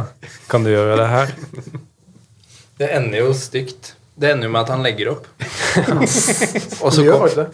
Kan 0.51 0.65
du 0.65 0.69
gjøre 0.71 0.97
det 0.99 1.07
her? 1.09 1.33
Det 2.77 2.89
ender 2.97 3.23
jo 3.23 3.31
stygt. 3.37 3.93
Det 4.15 4.31
ender 4.31 4.47
jo 4.47 4.53
med 4.53 4.61
at 4.61 4.71
han 4.73 4.83
legger 4.85 5.11
opp. 5.15 5.29
Og 6.83 6.91
så 6.93 7.05
kom, 7.07 7.25
det. 7.35 7.47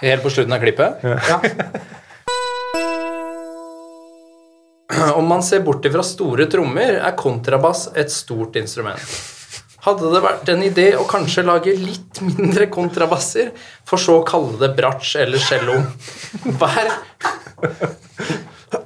helt 0.00 0.24
på 0.24 0.32
slutten 0.32 0.56
av 0.56 0.62
klippet 0.64 1.04
Ja. 1.06 1.38
Om 5.14 5.28
man 5.30 5.42
ser 5.46 5.62
bort 5.62 5.84
ifra 5.86 6.02
store 6.06 6.48
trommer, 6.50 6.96
er 6.98 7.18
kontrabass 7.18 7.88
et 7.98 8.10
stort 8.10 8.56
instrument. 8.58 9.04
Hadde 9.84 10.10
det 10.12 10.20
vært 10.24 10.50
en 10.52 10.62
idé 10.64 10.86
å 10.98 11.06
kanskje 11.08 11.44
lage 11.46 11.72
litt 11.76 12.20
mindre 12.24 12.66
kontrabasser, 12.72 13.52
for 13.88 14.00
så 14.00 14.18
å 14.20 14.26
kalle 14.28 14.58
det 14.60 14.74
bratsj 14.76 15.14
eller 15.22 15.40
cello? 15.42 15.78
Hver 16.60 16.90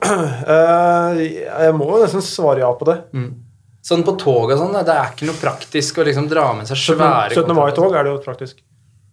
uh, 0.05 1.17
jeg 1.19 1.73
må 1.77 1.89
jo 1.91 2.03
nesten 2.05 2.23
svare 2.25 2.63
ja 2.63 2.71
på 2.79 2.89
det. 2.91 2.99
Sånn 3.85 4.05
på 4.07 4.15
tog 4.21 4.49
og 4.49 4.57
sånn, 4.61 4.79
det 4.87 4.95
er 4.95 5.11
ikke 5.11 5.29
noe 5.29 5.41
praktisk 5.41 5.99
å 6.01 6.07
liksom 6.07 6.31
dra 6.31 6.47
med 6.57 6.71
seg 6.71 6.81
svære 6.81 7.35
17. 7.35 7.53
mai-tog 7.59 7.93
er 7.93 8.07
det 8.07 8.15
jo 8.15 8.23
praktisk. 8.25 8.63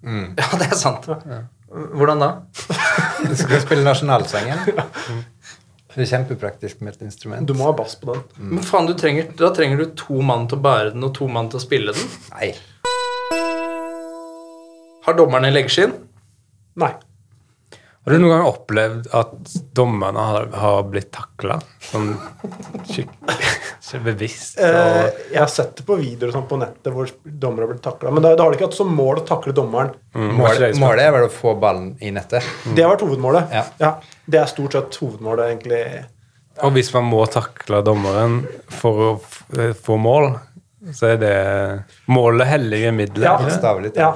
Ja, 0.06 0.48
det 0.58 0.70
er 0.70 0.78
sant. 0.80 1.10
Hvordan 1.72 2.24
da? 2.24 2.30
Du 3.22 3.36
skal 3.40 3.62
spille 3.64 3.84
nasjonalsangen. 3.86 4.64
Det 5.92 6.06
er 6.06 6.10
kjempepraktisk 6.14 6.82
med 6.86 6.96
et 6.96 7.02
instrument. 7.10 7.48
Du 7.48 7.54
må 7.58 7.68
ha 7.68 7.74
bass 7.76 7.98
på 8.00 8.14
den. 8.14 8.24
Men 8.56 8.64
faen, 8.64 8.88
du 8.88 8.94
trenger, 8.96 9.28
Da 9.38 9.52
trenger 9.56 9.82
du 9.82 9.96
to 10.00 10.22
mann 10.24 10.48
til 10.48 10.60
å 10.60 10.64
bære 10.64 10.94
den 10.96 11.04
og 11.04 11.14
to 11.18 11.28
mann 11.28 11.50
til 11.52 11.60
å 11.60 11.64
spille 11.64 11.96
den. 11.98 12.14
Nei. 12.32 12.54
Har 15.06 15.18
dommerne 15.18 15.52
leggskinn? 15.52 15.98
Nei. 16.80 16.94
Har 18.02 18.16
du 18.16 18.18
noen 18.18 18.32
gang 18.34 18.48
opplevd 18.50 19.10
at 19.14 19.52
dommerne 19.78 20.24
har, 20.26 20.48
har 20.58 20.80
blitt 20.90 21.12
takla? 21.14 21.60
Sånn 21.86 22.16
skikkelig 22.90 24.00
bevisst? 24.08 24.58
Eh, 24.58 24.78
Og, 24.80 25.20
jeg 25.34 25.40
har 25.44 25.52
sett 25.54 25.76
det 25.78 25.86
på 25.86 25.98
videoer 26.00 26.34
sånn 26.34 26.48
på 26.50 26.58
nettet 26.58 26.90
hvor 26.96 27.12
dommere 27.26 27.68
har 27.68 27.74
blitt 27.76 27.84
takla. 27.86 28.14
Men 28.16 28.26
da, 28.26 28.32
da 28.40 28.48
har 28.48 28.54
de 28.56 28.58
ikke 28.58 28.70
hatt 28.72 28.78
som 28.80 28.90
mål 28.98 29.22
å 29.22 29.26
takle 29.30 29.54
dommeren. 29.54 29.94
mm, 30.16 30.32
Målet, 30.40 30.80
målet 30.82 31.04
er 31.06 31.14
vel 31.18 31.28
å 31.28 31.34
få 31.36 31.54
ballen 31.62 31.92
i 32.02 32.10
nettet. 32.16 32.48
Det 32.74 32.82
har 32.86 32.96
vært 32.96 33.06
hovedmålet. 33.06 33.54
Ja. 33.82 33.94
Det 34.26 34.42
er 34.42 34.50
stort 34.50 34.78
sett 34.80 34.98
hovedmålet, 35.04 35.52
egentlig. 35.54 35.84
og 36.66 36.74
hvis 36.76 36.90
man 36.98 37.06
må 37.12 37.22
takle 37.32 37.84
dommeren 37.86 38.42
for 38.82 39.06
å 39.06 39.12
eh, 39.60 39.76
få 39.78 40.00
mål, 40.02 40.32
så 40.98 41.12
er 41.14 41.22
det 41.22 41.36
målet 42.10 42.50
hellige 42.50 42.90
middelet. 42.98 43.62
Ja. 43.62 43.94
Ja. 43.94 44.16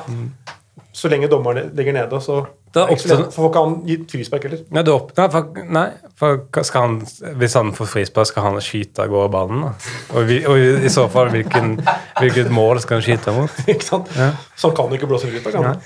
Så 0.96 1.12
lenge 1.12 1.28
dommeren 1.30 1.70
ligger 1.78 1.94
nede, 1.94 2.18
så 2.24 2.48
Det 2.76 2.82
er 2.84 2.92
ikke 2.92 3.00
så 3.00 3.08
oppstått- 3.08 3.22
lett, 3.24 3.34
for 3.34 3.42
får 3.46 3.50
ikke 3.52 3.64
han 3.66 3.76
gi 3.88 3.96
frispark 4.12 4.46
heller. 4.50 4.62
Nei, 4.76 4.82
det 4.84 4.94
opp, 4.94 5.12
nei, 5.18 5.28
for, 5.32 5.62
nei, 5.78 5.86
for 6.20 6.64
skal 6.68 6.86
han, 6.86 6.98
hvis 7.40 7.56
han 7.56 7.72
får 7.78 7.90
frispark, 7.94 8.28
skal 8.32 8.48
han 8.50 8.60
skyte 8.66 9.06
av 9.06 9.14
gårde 9.14 9.32
ballen? 9.32 9.64
Da? 9.64 9.72
Og, 10.16 10.28
vi, 10.28 10.42
og 10.46 10.60
i, 10.60 10.92
så 10.92 11.08
fall, 11.14 11.32
hvilken, 11.34 11.78
hvilket 12.20 12.52
mål 12.54 12.84
skal 12.84 13.00
han 13.00 13.08
skyte 13.08 13.36
mot? 13.38 13.60
Ikke 13.72 13.88
sant? 13.88 14.12
Ja. 14.20 14.34
Så 14.60 14.70
han 14.72 14.78
kan 14.82 14.94
ikke 14.98 15.08
blåse 15.10 15.32
frispark. 15.32 15.56
han? 15.56 15.82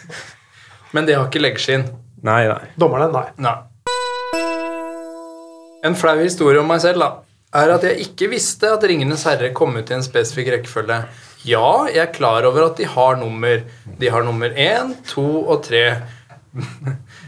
Men 0.98 1.06
det 1.06 1.16
har 1.20 1.28
ikke 1.30 1.42
leggskinn. 1.46 1.86
Nei, 2.26 2.42
nei. 2.50 2.72
Dommerne, 2.82 3.12
nei. 3.14 3.28
Nei. 3.46 3.58
En 5.86 5.96
flau 5.96 6.18
historie 6.20 6.60
om 6.60 6.68
meg 6.68 6.82
selv 6.84 7.00
da, 7.04 7.10
er 7.60 7.72
at 7.74 7.86
jeg 7.88 8.04
ikke 8.10 8.28
visste 8.34 8.68
at 8.76 8.84
Ringenes 8.86 9.24
herre 9.30 9.52
kom 9.56 9.78
ut 9.80 9.90
i 9.90 9.96
en 9.96 10.04
spesifikk 10.06 10.52
rekkefølge. 10.58 10.98
Ja, 11.48 11.70
jeg 11.88 12.02
er 12.04 12.12
klar 12.14 12.44
over 12.50 12.66
at 12.68 12.82
de 12.82 12.88
har 12.90 13.16
nummer. 13.22 13.62
De 14.02 14.10
har 14.12 14.26
nummer 14.28 14.52
én, 14.60 14.92
to 15.08 15.24
og 15.46 15.64
tre. 15.70 15.86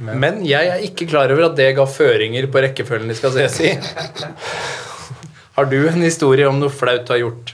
Men 0.02 0.42
jeg 0.48 0.70
er 0.74 0.84
ikke 0.88 1.08
klar 1.12 1.32
over 1.34 1.48
at 1.50 1.56
det 1.60 1.70
ga 1.78 1.86
føringer 1.90 2.48
på 2.52 2.64
rekkefølgen 2.66 3.12
de 3.12 3.18
skal 3.18 3.34
ses 3.36 3.60
i. 3.68 3.74
Har 5.58 5.68
du 5.68 5.78
en 5.90 6.02
historie 6.06 6.48
om 6.48 6.60
noe 6.62 6.72
flaut 6.74 7.04
du 7.08 7.12
har 7.14 7.20
gjort? 7.26 7.52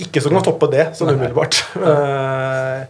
Ikke 0.00 0.22
som 0.22 0.32
kan 0.36 0.44
toppe 0.46 0.68
det, 0.72 0.84
sånn 0.96 1.10
umiddelbart. 1.12 1.58
Eh, 1.76 2.84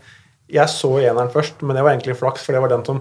jeg 0.59 0.71
så 0.73 0.91
eneren 1.01 1.31
først, 1.33 1.63
men 1.65 1.77
det 1.77 1.83
var 1.85 1.95
egentlig 1.97 2.17
flaks, 2.21 2.45
for 2.47 2.55
det 2.57 2.61
var 2.63 2.71
den 2.73 2.85
som 2.87 3.01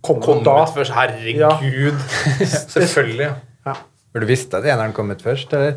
kom, 0.00 0.20
Kom 0.22 0.40
ut 0.40 0.46
da. 0.46 0.54
ut 0.64 0.74
først. 0.78 0.94
Herregud. 0.96 1.98
Selvfølgelig. 2.76 3.26
ja. 3.28 3.36
Ja. 3.68 3.74
For 4.10 4.24
du 4.24 4.26
visste 4.30 4.58
at 4.58 4.66
eneren 4.70 4.94
kom 4.96 5.10
ut 5.12 5.20
først, 5.22 5.52
eller? 5.58 5.76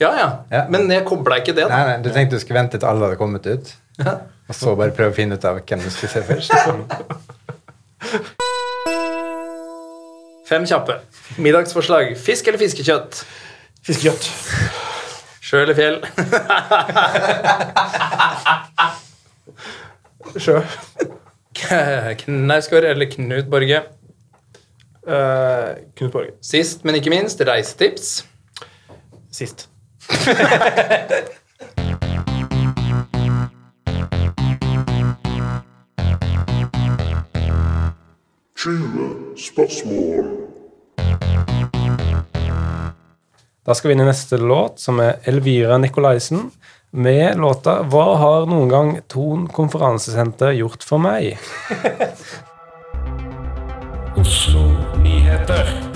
Ja, 0.00 0.12
ja. 0.14 0.28
Ja. 0.54 0.62
Men 0.70 0.86
jeg 0.90 1.04
kobla 1.06 1.40
ikke 1.42 1.52
det. 1.58 1.66
Nei, 1.68 1.82
da. 1.82 1.96
nei, 1.98 1.98
Du 2.06 2.10
tenkte 2.14 2.38
du 2.38 2.42
skulle 2.42 2.60
vente 2.62 2.78
til 2.78 2.86
alle 2.88 3.08
hadde 3.10 3.18
kommet 3.20 3.46
ut? 3.50 3.74
Og 4.48 4.54
så 4.56 4.72
bare 4.78 4.94
prøve 4.96 5.10
å 5.12 5.16
finne 5.18 5.36
ut 5.36 5.44
av 5.44 5.58
hvem 5.60 5.82
du 5.82 5.90
skulle 5.90 6.14
se 6.14 6.22
først? 6.24 6.54
Fem 10.48 10.66
kjappe. 10.66 11.00
Middagsforslag. 11.38 12.14
Fisk 12.18 12.48
eller 12.48 12.58
fiskekjøtt? 12.60 13.24
Fiskekjøtt. 13.84 14.30
Sjø 15.44 15.62
eller 15.64 15.74
fjell? 15.76 15.98
Sjø. 20.38 20.60
Knausgård 22.22 22.84
eller 22.84 23.10
Knut 23.12 23.50
Borge? 23.50 23.82
Uh, 25.08 25.74
Knut 25.96 26.12
Borge. 26.12 26.32
Sist, 26.44 26.84
men 26.84 26.94
ikke 27.00 27.10
minst, 27.12 27.40
reisetips. 27.48 28.24
Sist. 29.32 29.68
Da 43.68 43.74
skal 43.74 43.88
vi 43.88 43.96
inn 43.96 44.00
i 44.00 44.08
neste 44.08 44.38
låt, 44.40 44.80
som 44.80 45.00
er 45.04 45.20
Elvira 45.28 45.76
Nikolaisen 45.78 46.50
med 46.90 47.36
låta 47.36 47.82
'Hva 47.82 48.16
har 48.16 48.46
noen 48.46 48.68
gang 48.68 49.00
Ton 49.08 49.48
konferansesenter 49.48 50.52
gjort 50.56 50.84
for 50.84 50.98
meg'? 50.98 51.36
Oslo 54.20 54.72
Nyheter. 55.02 55.87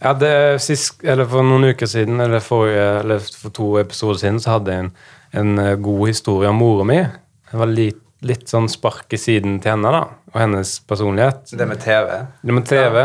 Ja, 0.00 0.12
det 0.16 0.34
sist, 0.64 1.02
eller 1.04 1.28
For 1.28 1.44
noen 1.44 1.70
uker 1.74 1.88
siden, 1.90 2.20
eller, 2.24 2.40
forrige, 2.44 2.86
eller 3.02 3.24
for 3.24 3.52
to 3.56 3.72
episoder 3.80 4.22
siden, 4.22 4.38
så 4.40 4.56
hadde 4.56 4.72
jeg 4.72 4.86
en, 4.86 4.94
en 5.42 5.58
eh, 5.60 5.74
god 5.76 6.06
historie 6.08 6.48
om 6.48 6.60
mora 6.62 6.86
mi. 6.88 7.02
Det 7.50 7.60
var 7.60 7.68
litt, 7.68 8.00
litt 8.24 8.48
sånn 8.48 8.68
spark 8.72 9.12
i 9.12 9.20
siden 9.20 9.58
til 9.60 9.74
henne 9.74 9.92
da, 9.92 10.06
og 10.32 10.40
hennes 10.40 10.72
personlighet. 10.88 11.52
Det 11.52 11.68
med 11.68 11.82
TV. 11.84 12.16
Det 12.40 12.56
med 12.56 12.68
TV. 12.68 12.98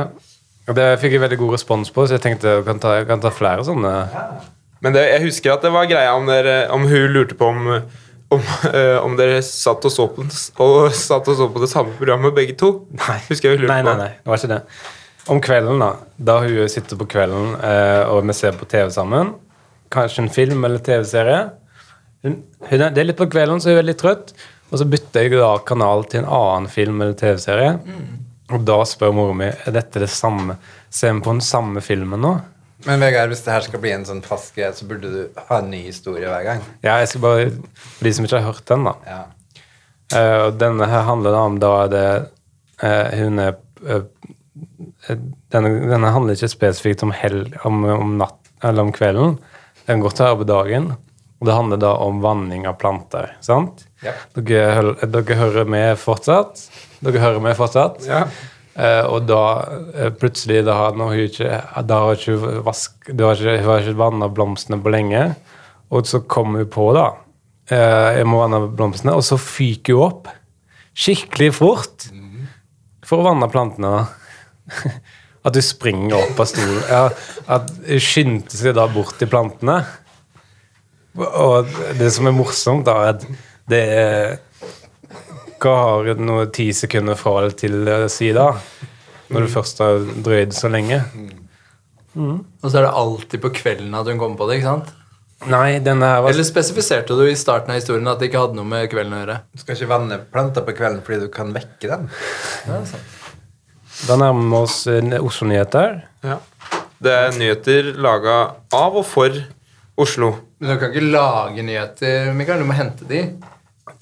Og 0.66 0.80
det 0.80 0.88
fikk 1.02 1.18
jeg 1.18 1.24
veldig 1.26 1.42
god 1.44 1.58
respons 1.58 1.92
på, 1.94 2.08
så 2.08 2.18
jeg 2.18 2.24
tenkte 2.24 2.58
jeg 2.58 2.66
kan 2.68 2.80
ta, 2.82 2.96
jeg 3.02 3.10
kan 3.12 3.22
ta 3.24 3.32
flere 3.34 3.68
sånne. 3.68 3.94
Men 4.86 4.96
det, 4.96 5.06
jeg 5.12 5.28
husker 5.28 5.54
at 5.54 5.66
det 5.66 5.72
var 5.76 5.88
greia 5.90 6.16
om, 6.16 6.28
dere, 6.30 6.58
om 6.74 6.88
hun 6.88 7.12
lurte 7.12 7.38
på 7.38 7.52
om 7.52 7.70
om, 8.34 8.42
øh, 8.74 8.98
om 9.06 9.16
dere 9.18 9.42
satt 9.46 9.86
og, 9.86 9.92
så 9.94 10.08
på, 10.12 10.26
og 10.64 10.94
satt 10.96 11.28
og 11.30 11.38
så 11.38 11.48
på 11.52 11.62
det 11.62 11.70
samme 11.72 11.94
programmet, 12.00 12.34
begge 12.36 12.56
to. 12.60 12.72
Nei. 12.98 13.20
Husker 13.30 13.52
jeg 13.52 13.60
hun 13.60 13.66
lurte 13.66 13.76
Nei, 13.76 13.84
nei, 13.86 13.98
nei, 14.02 14.12
det 14.18 14.32
var 14.32 14.42
ikke 14.42 14.54
det. 14.56 14.62
Om 15.28 15.42
kvelden, 15.42 15.82
da. 15.82 15.92
Da 16.18 16.40
hun 16.44 16.70
sitter 16.70 17.00
på 17.00 17.08
kvelden 17.10 17.56
eh, 17.58 18.04
og 18.12 18.26
vi 18.28 18.36
ser 18.38 18.58
på 18.58 18.68
TV 18.70 18.92
sammen, 18.94 19.34
kanskje 19.94 20.26
en 20.26 20.34
film 20.34 20.66
eller 20.68 20.84
TV-serie 20.86 21.40
er, 22.26 22.90
Det 22.90 23.02
er 23.02 23.08
litt 23.08 23.20
på 23.20 23.30
kvelden, 23.30 23.62
så 23.62 23.74
hun 23.74 23.82
er 23.82 23.90
litt 23.90 24.02
trøtt. 24.02 24.34
Og 24.72 24.80
så 24.82 24.88
bytter 24.90 25.28
jeg 25.28 25.38
da 25.38 25.52
kanal 25.66 26.06
til 26.10 26.24
en 26.24 26.30
annen 26.34 26.70
film 26.72 27.02
eller 27.02 27.14
TV-serie. 27.18 27.76
Og 28.54 28.66
da 28.66 28.80
spør 28.86 29.14
mora 29.16 29.36
mi 29.38 29.48
er 29.50 29.74
dette 29.74 30.02
det 30.02 30.10
samme. 30.14 30.58
Ser 30.90 31.14
vi 31.14 31.24
på 31.26 31.36
den 31.36 31.46
samme 31.46 31.82
filmen 31.86 32.22
nå. 32.22 32.34
Men 32.86 33.02
Vegard, 33.02 33.32
hvis 33.32 33.42
det 33.46 33.54
her 33.54 33.64
skal 33.66 33.82
bli 33.82 33.94
en 33.96 34.06
sånn 34.06 34.22
fast 34.26 34.54
greie, 34.58 34.72
så 34.76 34.86
burde 34.90 35.10
du 35.10 35.42
ha 35.48 35.62
en 35.62 35.72
ny 35.72 35.80
historie 35.88 36.30
hver 36.30 36.44
gang. 36.46 36.66
Ja, 36.84 37.00
jeg 37.02 37.10
skal 37.14 37.24
bare, 37.24 37.48
For 37.78 38.06
de 38.06 38.14
som 38.14 38.28
ikke 38.28 38.42
har 38.42 38.52
hørt 38.52 38.66
den, 38.70 38.86
da. 38.90 38.96
Ja. 39.10 39.22
Eh, 40.14 40.40
og 40.48 40.60
denne 40.62 40.90
her 40.90 41.06
handler 41.08 41.34
da 41.34 41.46
om 41.50 41.56
da 41.58 41.72
det 41.90 42.08
eh, 42.86 43.16
Hun 43.18 43.42
er 43.42 43.56
eh, 43.90 44.04
denne, 45.54 45.72
denne 45.92 46.14
handler 46.14 46.38
ikke 46.38 46.52
spesifikt 46.52 47.04
om, 47.06 47.14
hel, 47.16 47.44
om, 47.68 47.84
om 47.94 48.16
natt 48.20 48.40
eller 48.66 48.88
om 48.88 48.94
kvelden. 48.96 49.38
Den 49.86 50.02
går 50.02 50.16
til 50.18 50.46
dagen. 50.50 50.94
Og 51.42 51.50
det 51.50 51.56
handler 51.56 51.80
da 51.82 51.92
om 52.02 52.22
vanning 52.24 52.64
av 52.66 52.78
planter. 52.80 53.34
sant? 53.44 53.84
Ja. 54.06 54.16
Dere, 54.38 54.96
dere 55.04 55.40
hører 55.40 55.68
med 55.68 55.98
fortsatt? 56.00 56.64
Dere 57.04 57.22
hører 57.22 57.44
med 57.44 57.58
fortsatt? 57.60 58.06
Ja. 58.08 58.24
Eh, 58.76 59.04
og 59.08 59.28
da 59.28 59.42
eh, 59.94 60.10
plutselig 60.16 60.64
da 60.68 60.78
har 60.80 60.96
hun 60.96 61.14
ikke, 61.16 61.60
da 61.88 62.00
har 62.06 62.18
ikke, 62.18 62.56
vask, 62.66 63.12
da 63.12 63.30
har 63.30 63.40
ikke, 63.40 63.62
hun 63.68 63.84
ikke 63.84 64.00
vanna 64.00 64.32
blomstene 64.32 64.80
på 64.82 64.96
lenge. 64.96 65.28
Og 65.94 66.08
så 66.08 66.24
kommer 66.24 66.64
hun 66.64 66.72
på, 66.72 66.88
da. 66.96 67.10
Eh, 67.70 68.22
jeg 68.22 68.32
må 68.32 68.42
vanne 68.42 68.64
blomstene. 68.72 69.16
Og 69.16 69.28
så 69.28 69.38
fyker 69.42 70.00
hun 70.00 70.08
opp 70.08 70.32
skikkelig 70.96 71.52
fort 71.58 72.08
for 73.06 73.20
å 73.20 73.28
vanne 73.28 73.52
plantene. 73.52 73.92
da. 73.92 74.25
At 75.46 75.54
du 75.54 75.62
springer 75.62 76.18
opp 76.18 76.40
av 76.42 76.50
stolen. 76.50 76.82
Ja, 76.90 77.04
at 77.54 77.70
skyndte 78.02 78.58
seg 78.58 78.74
da 78.78 78.88
bort 78.90 79.20
til 79.20 79.30
plantene. 79.30 79.84
Og 81.16 81.70
det 82.00 82.10
som 82.16 82.28
er 82.28 82.36
morsomt, 82.36 82.88
da, 82.88 82.96
er 83.06 83.14
at 83.14 83.28
det 83.70 83.84
er 83.94 84.36
Hva 85.62 85.76
har 85.80 86.10
du 86.18 86.26
noe 86.26 86.50
ti 86.54 86.68
sekunder 86.76 87.18
fra 87.18 87.40
eller 87.40 87.56
til 87.58 87.88
å 87.90 88.10
si 88.12 88.32
da? 88.36 88.52
Når 89.34 89.46
du 89.46 89.54
først 89.54 89.80
har 89.82 90.04
drøyd 90.26 90.54
så 90.54 90.70
lenge? 90.70 91.00
Og 92.16 92.68
så 92.68 92.80
er 92.80 92.86
det 92.86 92.94
alltid 93.02 93.42
på 93.44 93.54
kvelden 93.62 93.96
at 93.98 94.08
hun 94.10 94.22
kommer 94.22 94.40
på 94.40 94.50
det, 94.50 94.60
ikke 94.60 94.74
sant? 94.74 94.94
Nei, 95.52 95.80
denne 95.84 96.08
her 96.10 96.22
var 96.24 96.32
Eller 96.32 96.46
spesifiserte 96.48 97.18
du 97.18 97.26
i 97.28 97.36
starten 97.38 97.74
av 97.74 97.80
historien 97.82 98.08
at 98.08 98.22
det 98.22 98.30
ikke 98.30 98.46
hadde 98.46 98.58
noe 98.58 98.70
med 98.70 98.88
kvelden 98.92 99.18
å 99.18 99.22
gjøre? 99.22 99.38
Du 99.52 99.62
skal 99.62 99.78
ikke 99.78 99.92
vanne 99.92 100.20
planter 100.32 100.66
på 100.66 100.76
kvelden 100.78 101.04
fordi 101.06 101.26
du 101.26 101.30
kan 101.34 101.52
vekke 101.56 101.92
dem. 101.92 102.08
Da 104.04 104.18
nærmer 104.20 104.44
vi 104.52 104.58
oss 104.60 104.82
eh, 104.92 105.16
Oslo-nyheter. 105.24 106.02
Ja. 106.26 106.40
Det 107.00 107.14
er 107.14 107.36
nyheter 107.40 107.94
laga 108.02 108.38
av 108.76 108.98
og 109.00 109.06
for 109.08 109.36
Oslo. 109.98 110.34
Men 110.60 110.76
du 110.76 110.82
kan 110.82 110.92
ikke 110.92 111.12
lage 111.14 111.64
nyheter, 111.64 112.34
Mikael. 112.36 112.64
Du 112.64 112.68
må 112.68 112.76
hente 112.76 113.08
de. 113.08 113.22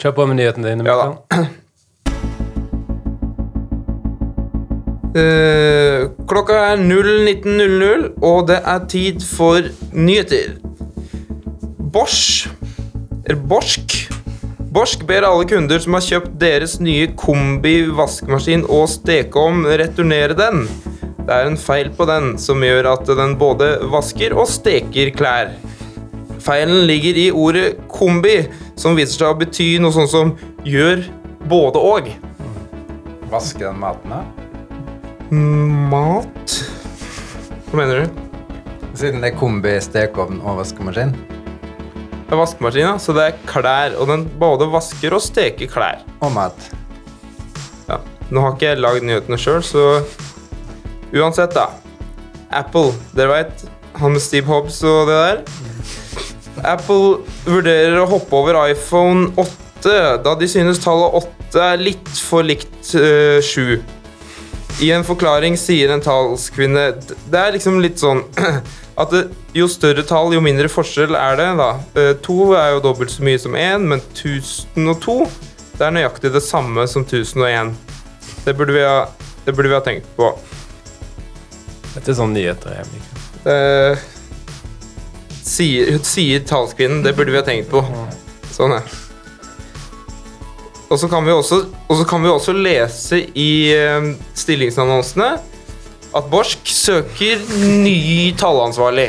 Kjør 0.01 0.15
på 0.17 0.25
med 0.29 0.41
nyhetene 0.41 0.71
dine. 0.73 0.85
Mikael. 0.85 0.97
Ja 0.97 1.12
da. 1.12 1.43
Mikael. 1.43 1.51
Eh, 5.13 6.07
klokka 6.25 6.55
er 6.71 6.79
019.00, 6.81 8.07
og 8.25 8.47
det 8.50 8.55
er 8.65 8.79
tid 8.89 9.21
for 9.21 9.62
nyheter. 9.93 10.55
Bosch 11.93 12.50
Eller 13.27 13.38
Borsk 13.38 13.93
Borsk 14.73 15.03
ber 15.05 15.21
alle 15.27 15.45
kunder 15.45 15.77
som 15.83 15.93
har 15.93 16.01
kjøpt 16.01 16.31
deres 16.41 16.79
nye 16.81 17.05
kombi 17.19 17.83
vaskemaskin 17.93 18.63
og 18.65 18.87
stekeovn, 18.89 19.67
returnere 19.77 20.33
den. 20.33 20.63
Det 21.19 21.35
er 21.35 21.45
en 21.45 21.59
feil 21.61 21.91
på 21.93 22.07
den 22.09 22.31
som 22.41 22.63
gjør 22.65 22.89
at 22.95 23.11
den 23.19 23.35
både 23.37 23.67
vasker 23.93 24.33
og 24.33 24.47
steker 24.49 25.11
klær. 25.13 25.51
Feilen 26.41 26.87
ligger 26.89 27.19
i 27.21 27.27
ordet 27.29 27.67
kombi, 27.91 28.47
som 28.73 28.97
viser 28.97 29.19
seg 29.19 29.29
å 29.29 29.37
bety 29.43 29.67
noe 29.83 29.93
sånt 29.93 30.09
som 30.11 30.33
gjør 30.65 31.05
både 31.51 31.83
og. 31.93 32.09
Vaske 33.29 33.61
den 33.61 33.77
maten 33.83 34.15
da. 34.15 34.23
Mat 35.93 36.57
Hva 37.69 37.77
mener 37.83 38.01
du? 38.01 38.25
Siden 38.97 39.21
det 39.21 39.35
er 39.35 39.37
kombi, 39.37 39.77
stekeovn 39.85 40.41
og 40.41 40.63
vaskemaskin. 40.63 41.13
Det 42.33 42.83
er. 42.83 42.97
Så 43.01 43.15
det 43.15 43.27
er 43.27 43.39
klær. 43.49 43.97
Og 43.99 44.09
den 44.09 44.25
både 44.39 44.69
vasker 44.73 45.15
og 45.15 45.23
steker 45.23 45.69
klær. 45.71 46.03
Og 46.21 46.33
mat. 46.35 46.69
Ja. 47.89 47.99
Nå 48.33 48.43
har 48.43 48.55
ikke 48.55 48.71
jeg 48.71 48.81
lagd 48.81 49.05
nyhetene 49.05 49.37
sjøl, 49.37 49.61
så 49.65 49.85
uansett, 51.13 51.53
da. 51.53 51.69
Apple, 52.53 52.93
dere 53.17 53.29
veit. 53.33 53.65
Han 53.99 54.15
med 54.15 54.23
Steve 54.23 54.49
Hobbs 54.49 54.79
og 54.87 55.09
det 55.09 55.19
der. 55.19 55.43
Apple 56.63 57.19
vurderer 57.45 57.99
å 58.01 58.09
hoppe 58.09 58.37
over 58.37 58.57
iPhone 58.69 59.31
8, 59.37 60.21
da 60.23 60.35
de 60.39 60.47
synes 60.49 60.81
tallet 60.81 61.17
8 61.19 61.63
er 61.73 61.81
litt 61.81 62.11
for 62.23 62.45
likt 62.45 62.93
uh, 62.97 63.41
7. 63.43 63.81
I 64.83 64.89
en 64.91 65.05
forklaring 65.07 65.55
sier 65.59 65.93
en 65.93 66.01
talskvinne 66.03 66.89
Det 67.31 67.39
er 67.39 67.53
liksom 67.55 67.77
litt 67.83 68.01
sånn 68.01 68.23
at 69.01 69.13
det, 69.13 69.21
jo 69.55 69.65
større 69.71 70.03
tall, 70.05 70.34
jo 70.36 70.41
mindre 70.43 70.69
forskjell 70.69 71.15
er 71.17 71.38
det. 71.39 71.47
da. 71.58 71.69
Eh, 71.97 72.12
To 72.25 72.51
er 72.58 72.75
jo 72.75 72.84
dobbelt 72.84 73.13
så 73.13 73.23
mye 73.25 73.39
som 73.41 73.55
én, 73.58 73.88
men 73.89 74.03
1002 74.13 75.17
det 75.73 75.88
er 75.88 75.95
nøyaktig 75.95 76.29
det 76.36 76.43
samme 76.45 76.84
som 76.88 77.01
1001. 77.01 77.71
Det 78.45 78.53
burde 78.53 78.75
vi 78.75 78.84
ha, 78.86 79.08
det 79.47 79.55
burde 79.58 79.71
vi 79.71 79.77
ha 79.79 79.81
tenkt 79.81 80.05
på. 80.17 80.27
Dette 81.95 82.12
er 82.13 82.17
sånn 82.19 82.36
nyheter. 82.36 82.75
jeg, 82.77 82.91
liker. 82.93 83.23
Eh, 83.49 84.03
sier, 85.41 85.97
sier 86.05 86.45
talskvinnen. 86.45 87.01
Det 87.05 87.15
burde 87.17 87.34
vi 87.34 87.41
ha 87.41 87.45
tenkt 87.47 87.73
på. 87.73 87.81
Sånn, 88.53 88.77
ja. 88.77 88.84
Og 90.93 90.99
så 91.01 91.08
kan 91.10 91.25
vi 91.25 91.34
også, 91.34 91.58
og 91.89 91.97
så 91.97 92.03
kan 92.06 92.21
vi 92.21 92.29
også 92.29 92.53
lese 92.53 93.17
i 93.34 93.73
eh, 93.73 94.12
stillingsannonsene 94.38 95.29
at 96.13 96.27
Borsk 96.29 96.69
søker 96.69 97.41
ny 97.82 98.34
tallansvarlig. 98.38 99.08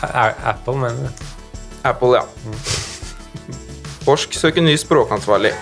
Apple, 0.00 0.76
mener 0.80 0.96
du? 1.04 1.26
Apple, 1.84 2.14
ja. 2.16 2.24
Borsk 4.06 4.32
søker 4.40 4.64
ny 4.64 4.78
språkansvarlig. 4.80 5.52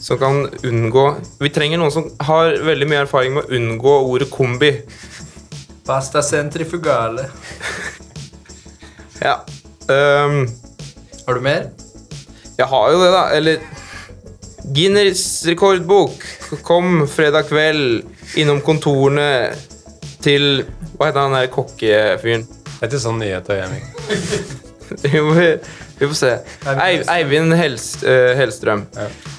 Som 0.00 0.18
kan 0.20 0.44
unngå 0.64 1.04
Vi 1.40 1.48
trenger 1.50 1.80
noen 1.80 1.92
som 1.92 2.04
har 2.24 2.56
veldig 2.64 2.88
mye 2.88 3.04
erfaring 3.04 3.36
med 3.36 3.44
å 3.44 3.56
unngå 3.58 3.96
ordet 4.08 4.30
kombi. 4.32 4.72
Pasta 5.84 6.22
centrifugale. 6.24 7.28
Ja. 9.20 9.42
Um, 9.88 10.46
Har 11.26 11.34
du 11.34 11.44
mer? 11.44 11.68
Jeg 12.56 12.68
har 12.72 12.92
jo 12.92 13.00
det, 13.02 13.10
da. 13.12 13.24
Eller 13.36 13.60
Guinness 14.74 15.44
rekordbok 15.46 16.24
kom 16.66 17.04
fredag 17.10 17.46
kveld 17.50 18.38
innom 18.40 18.62
kontorene 18.64 19.54
til 20.24 20.64
Hva 20.96 21.10
heter 21.10 21.22
han 21.22 21.36
der 21.36 21.50
kokkefyren? 21.52 22.46
Det 22.80 22.88
er 22.88 23.00
sånn 23.02 23.20
nyheter. 23.20 23.66
Mikael. 23.70 24.46
Vi, 25.96 26.04
får 26.04 26.16
se. 26.18 26.32
Eivind 27.12 27.54
Helst, 27.56 28.02
uh, 28.04 28.32
Hellstrøm. 28.36 28.84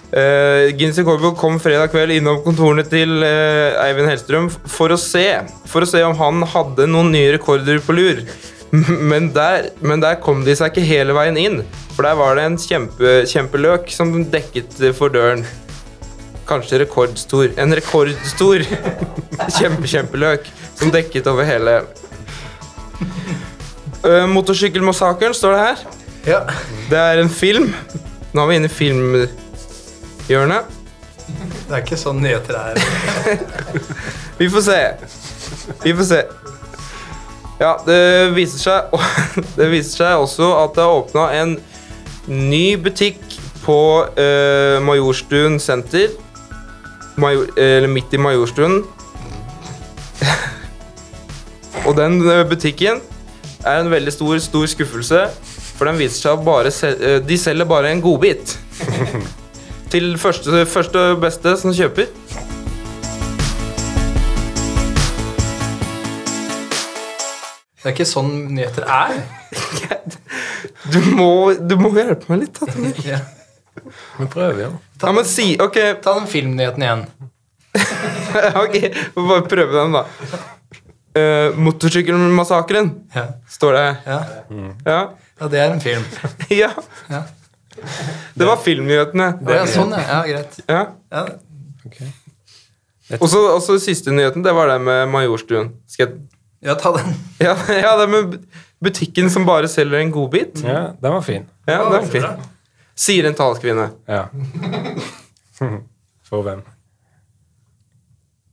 Eh, 0.07 0.71
Guinness 0.77 0.97
rekordbok 1.01 1.35
kom 1.37 1.57
fredag 1.61 1.91
kveld 1.91 2.15
innom 2.15 2.39
kontorene 2.45 2.85
til 2.87 3.17
uh, 3.21 3.77
Eivind 3.83 4.09
Hellstrøm 4.09 4.47
for 4.49 4.93
å 4.95 4.97
se 5.01 5.25
For 5.67 5.83
å 5.83 5.89
se 5.89 5.99
om 6.07 6.15
han 6.17 6.45
hadde 6.47 6.87
noen 6.87 7.11
nye 7.13 7.33
rekorder 7.35 7.81
på 7.83 7.97
lur. 7.97 8.23
Men 8.71 9.29
der, 9.35 9.69
men 9.79 10.01
der 10.03 10.17
kom 10.23 10.41
de 10.47 10.55
seg 10.57 10.71
ikke 10.71 10.87
hele 10.87 11.15
veien 11.17 11.37
inn. 11.39 11.61
For 11.97 12.05
der 12.05 12.13
var 12.13 12.35
det 12.37 12.43
en 12.45 12.55
kjempe, 12.61 13.25
kjempeløk 13.25 13.87
som 13.89 14.11
dekket 14.29 14.75
for 14.93 15.09
døren. 15.09 15.41
Kanskje 16.45 16.77
rekordstor. 16.83 17.55
En 17.57 17.73
rekordstor 17.73 18.61
kjempe, 19.57 19.87
kjempeløk 19.89 20.45
som 20.77 20.91
dekket 20.93 21.25
over 21.31 21.47
hele 21.49 21.79
uh, 24.05 24.27
Motorsykkelmassakren 24.35 25.33
står 25.33 25.55
det 25.55 25.63
her. 25.63 25.81
Ja. 26.27 26.41
Det 26.91 26.99
er 27.01 27.21
en 27.23 27.31
film. 27.33 27.73
Nå 28.29 28.43
er 28.43 28.47
vi 28.51 28.57
inne 28.59 28.69
i 28.69 28.75
filmhjørnet. 28.75 30.69
Det 31.25 31.73
er 31.73 31.81
ikke 31.81 31.97
sånn 31.97 32.21
nyheter 32.21 32.59
er. 32.61 32.77
Vi 34.37 34.45
får 34.53 34.61
se. 34.67 34.77
Vi 35.81 35.95
får 35.97 36.05
se. 36.11 36.21
Ja, 37.57 37.73
det 37.87 37.97
viser 38.37 38.61
seg, 38.61 38.93
det 39.57 39.71
viser 39.73 40.03
seg 40.03 40.21
også 40.21 40.51
at 40.59 40.77
det 40.77 40.85
er 40.85 40.99
åpna 40.99 41.25
en 41.39 41.57
ny 42.27 42.77
butikk 42.79 43.19
på 43.63 43.79
uh, 44.05 44.77
Majorstuen 44.83 45.59
senter. 45.59 46.13
Major, 47.17 47.47
eller 47.57 47.89
midt 47.89 48.13
i 48.13 48.21
Majorstuen. 48.21 48.83
Og 51.87 51.95
den 51.97 52.19
eh, 52.29 52.43
butikken 52.49 52.99
er 53.65 53.79
en 53.81 53.91
veldig 53.91 54.13
stor, 54.13 54.37
stor 54.43 54.65
skuffelse, 54.69 55.23
for 55.77 55.89
den 55.89 55.99
viser 56.01 56.19
seg 56.27 56.43
bare 56.45 56.71
eh, 56.89 57.19
De 57.23 57.37
selger 57.39 57.65
bare 57.69 57.91
en 57.91 58.03
godbit. 58.03 58.57
Til 59.91 60.17
første, 60.19 60.65
første 60.67 61.15
beste 61.21 61.55
som 61.57 61.73
kjøper. 61.73 62.11
Det 67.87 67.93
er 67.93 68.01
ikke 68.01 68.09
sånn 68.09 68.31
nyheter 68.51 68.83
er. 68.83 69.13
Du 70.91 70.97
må, 71.15 71.53
du 71.55 71.77
må 71.79 71.87
hjelpe 71.95 72.27
meg 72.27 72.41
litt. 72.41 72.57
Tommy. 72.59 72.89
Ja. 73.05 73.21
Vi 74.17 74.27
prøver. 74.27 74.73
Ja, 74.99 75.13
men 75.15 75.23
si 75.27 75.45
Ok, 75.63 75.77
Ta 76.03 76.17
den 76.17 76.27
filmnyheten 76.27 76.83
igjen. 76.83 77.05
ok, 78.63 78.75
vi 78.75 78.91
får 79.15 79.29
bare 79.31 79.45
prøve 79.47 79.71
den, 79.77 79.95
da. 79.95 80.03
Uh, 81.15 81.55
Motorsykkelmassakren, 81.63 82.91
Ja. 83.15 83.23
står 83.55 83.79
det. 83.79 83.87
Ja. 84.05 84.19
Ja. 84.83 84.99
ja, 85.39 85.47
det 85.55 85.63
er 85.63 85.71
en 85.77 85.83
film. 85.87 86.03
ja. 86.61 86.73
Ja. 87.07 87.23
Det 88.35 88.51
var 88.51 88.59
filmnyhetene. 88.67 89.31
Å, 89.47 89.59
ja, 89.61 89.65
sånn, 89.71 89.95
ja. 89.95 90.03
ja 90.11 90.23
greit. 90.27 90.59
Ja. 90.67 90.83
Ja. 91.15 91.23
Og 93.21 93.29
så 93.31 93.47
og 93.53 93.61
så 93.63 93.79
siste 93.79 94.11
nyheten, 94.11 94.43
det 94.43 94.51
var 94.55 94.67
det 94.73 94.81
med 94.83 95.07
Majorstuen. 95.15 95.71
Skal 95.87 96.09
jeg 96.09 96.17
ja, 96.59 96.75
ta 96.75 96.93
den. 96.97 97.13
Ja, 97.43 97.55
ja, 97.69 97.97
det 97.99 98.07
med 98.09 98.37
butikken 98.83 99.29
som 99.29 99.45
bare 99.45 99.67
selger 99.69 99.99
en 99.99 100.11
godbit. 100.11 100.63
Ja, 100.65 100.93
den 101.01 101.13
var 101.13 101.21
fin. 101.21 101.45
Ja, 101.65 101.83
den 101.83 101.91
var 101.99 102.09
fin. 102.11 102.25
Sier 102.97 103.27
en 103.29 103.37
talskvinne. 103.37 103.91
Ja. 104.09 104.25
For 106.27 106.43
hvem? 106.43 106.63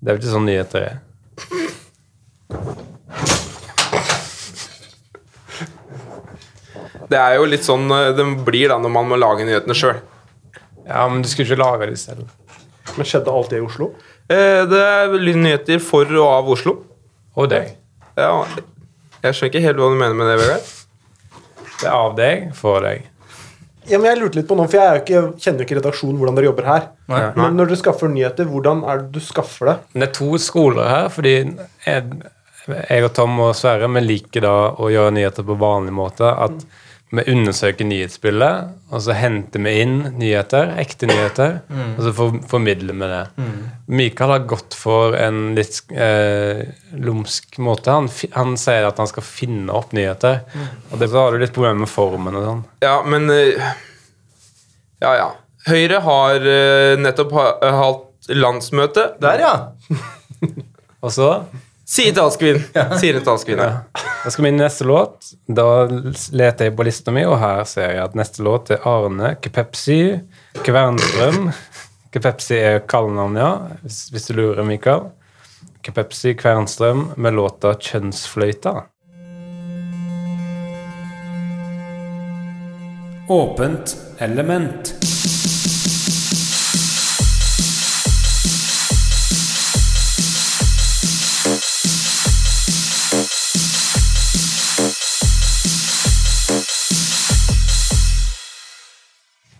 Det 0.04 0.12
er 0.12 0.16
vel 0.16 0.20
ikke 0.20 0.34
sånn 0.34 0.48
nyheter 0.48 0.84
er. 0.84 0.96
Det 7.08 7.20
er 7.20 7.36
jo 7.38 7.46
litt 7.48 7.64
sånn 7.64 7.88
eh, 7.92 8.12
det 8.16 8.24
blir 8.46 8.70
da 8.72 8.78
når 8.80 8.92
man 8.92 9.08
må 9.10 9.18
lage 9.20 9.46
nyhetene 9.46 9.76
sjøl. 9.76 10.00
Ja, 10.84 11.04
men 11.08 11.22
du 11.24 11.28
skulle 11.30 11.48
ikke 11.48 11.60
lage 11.60 11.88
det 11.90 12.00
selv. 12.00 12.28
Men 12.94 13.08
skjedde 13.08 13.32
alt 13.32 13.52
det 13.52 13.60
i 13.60 13.64
Oslo? 13.64 13.92
Eh, 14.28 14.62
det 14.68 14.80
er 14.80 15.14
nyheter 15.40 15.80
for 15.84 16.08
og 16.18 16.28
av 16.28 16.52
Oslo. 16.56 16.76
Og 17.34 17.48
deg. 17.50 17.74
Ja, 18.18 18.44
jeg 19.24 19.34
skjønner 19.34 19.50
ikke 19.50 19.64
helt 19.64 19.80
hva 19.80 19.90
du 19.90 19.98
mener 19.98 20.16
med 20.18 20.30
det, 20.30 20.38
Vegard. 20.42 20.70
Det 21.80 21.88
er 21.88 21.96
av 21.96 22.14
deg, 22.18 22.46
for 22.56 22.84
deg. 22.84 23.10
Ja, 23.88 23.98
men 23.98 24.08
jeg 24.08 24.20
lurte 24.22 24.38
litt 24.38 24.48
på 24.48 24.56
noe, 24.56 24.68
for 24.70 24.80
jeg 24.80 24.86
er 24.86 24.96
jo 24.96 25.02
ikke, 25.02 25.40
kjenner 25.44 25.60
jo 25.60 25.66
ikke 25.66 25.76
redaksjonen 25.80 26.20
hvordan 26.20 26.38
dere 26.38 26.48
jobber 26.48 26.68
her. 26.68 26.86
Nei. 27.12 27.24
Men 27.36 27.58
når 27.58 27.68
dere 27.68 27.80
skaffer 27.82 28.08
nyheter, 28.12 28.48
hvordan 28.48 28.80
er 28.88 29.02
det 29.02 29.10
du 29.12 29.20
skaffer 29.24 29.68
det? 29.68 29.74
Det 29.92 30.06
er 30.06 30.14
to 30.16 30.30
skoler 30.40 30.88
her, 30.88 31.10
fordi 31.12 31.34
jeg, 31.34 32.06
jeg 32.70 33.04
og 33.04 33.12
Tom 33.18 33.36
og 33.44 33.52
Sverre 33.58 33.90
vi 33.98 34.04
liker 34.06 34.46
da 34.46 34.54
å 34.80 34.88
gjøre 34.92 35.12
nyheter 35.18 35.44
på 35.44 35.58
vanlig 35.60 35.92
måte. 35.98 36.30
At 36.32 36.64
vi 37.14 37.26
undersøker 37.30 37.86
nyhetsbildet, 37.86 38.72
og 38.90 39.04
så 39.04 39.14
henter 39.18 39.62
vi 39.62 39.74
inn 39.84 39.98
nyheter, 40.16 40.72
ekte 40.80 41.06
nyheter, 41.10 41.60
og 41.92 42.00
så 42.06 42.30
formidler 42.50 42.96
vi 42.96 43.10
det. 43.12 43.22
Mikael 43.86 44.30
har 44.30 44.44
gått 44.48 44.74
for 44.74 45.12
en 45.18 45.54
litt 45.54 45.82
eh, 45.92 46.62
lumsk 46.96 47.58
måte. 47.60 47.92
Han, 47.92 48.08
han 48.32 48.54
sier 48.60 48.88
at 48.88 49.00
han 49.02 49.10
skal 49.10 49.26
finne 49.26 49.74
opp 49.76 49.92
nyheter, 49.96 50.40
og 50.90 50.96
det, 51.00 51.10
så 51.12 51.20
har 51.26 51.34
du 51.34 51.42
litt 51.42 51.52
problemer 51.52 51.84
med 51.84 51.92
formen 51.92 52.38
og 52.40 52.46
sånn. 52.48 52.64
Ja, 52.84 52.96
men 53.04 53.28
eh, 53.34 53.60
Ja, 55.04 55.12
ja. 55.20 55.28
Høyre 55.68 56.00
har 56.04 56.48
eh, 56.48 56.94
nettopp 57.00 57.36
ha, 57.36 57.46
hatt 57.76 58.32
landsmøte. 58.32 59.10
Der, 59.20 59.44
ja. 59.44 59.54
Og 61.04 61.12
så 61.12 61.28
Sier 61.84 62.14
talskvinn. 62.16 62.62
Sier 62.96 63.18
en 63.18 63.24
talskvinne. 63.26 63.66
Da 63.92 64.30
skal 64.32 64.46
vi 64.46 64.50
inn 64.54 64.56
i 64.56 64.62
neste 64.62 64.86
låt. 64.88 65.34
Da 65.44 65.84
leter 66.32 66.70
jeg 66.70 66.72
på 66.78 66.86
lista 66.88 67.12
mi, 67.12 67.26
og 67.28 67.36
her 67.42 67.60
ser 67.68 67.92
jeg 67.92 68.00
at 68.06 68.16
neste 68.16 68.40
låt 68.46 68.72
er 68.72 68.86
Arne 68.88 69.34
Kepepsi 69.44 69.98
Kvernstrøm. 70.64 71.50
Kepepsi 72.14 72.54
er 72.62 72.76
kallenavnet, 72.86 73.40
ja, 73.42 73.78
hvis, 73.82 73.96
hvis 74.14 74.28
du 74.28 74.36
lurer, 74.38 74.62
Mikael. 74.62 75.08
Kepepsi 75.82 76.36
Kvernstrøm 76.38 77.08
med 77.16 77.34
låta 77.34 77.74
'Kjønnsfløyta'. 77.74 78.84
Åpent 83.28 83.96
element. 84.18 84.94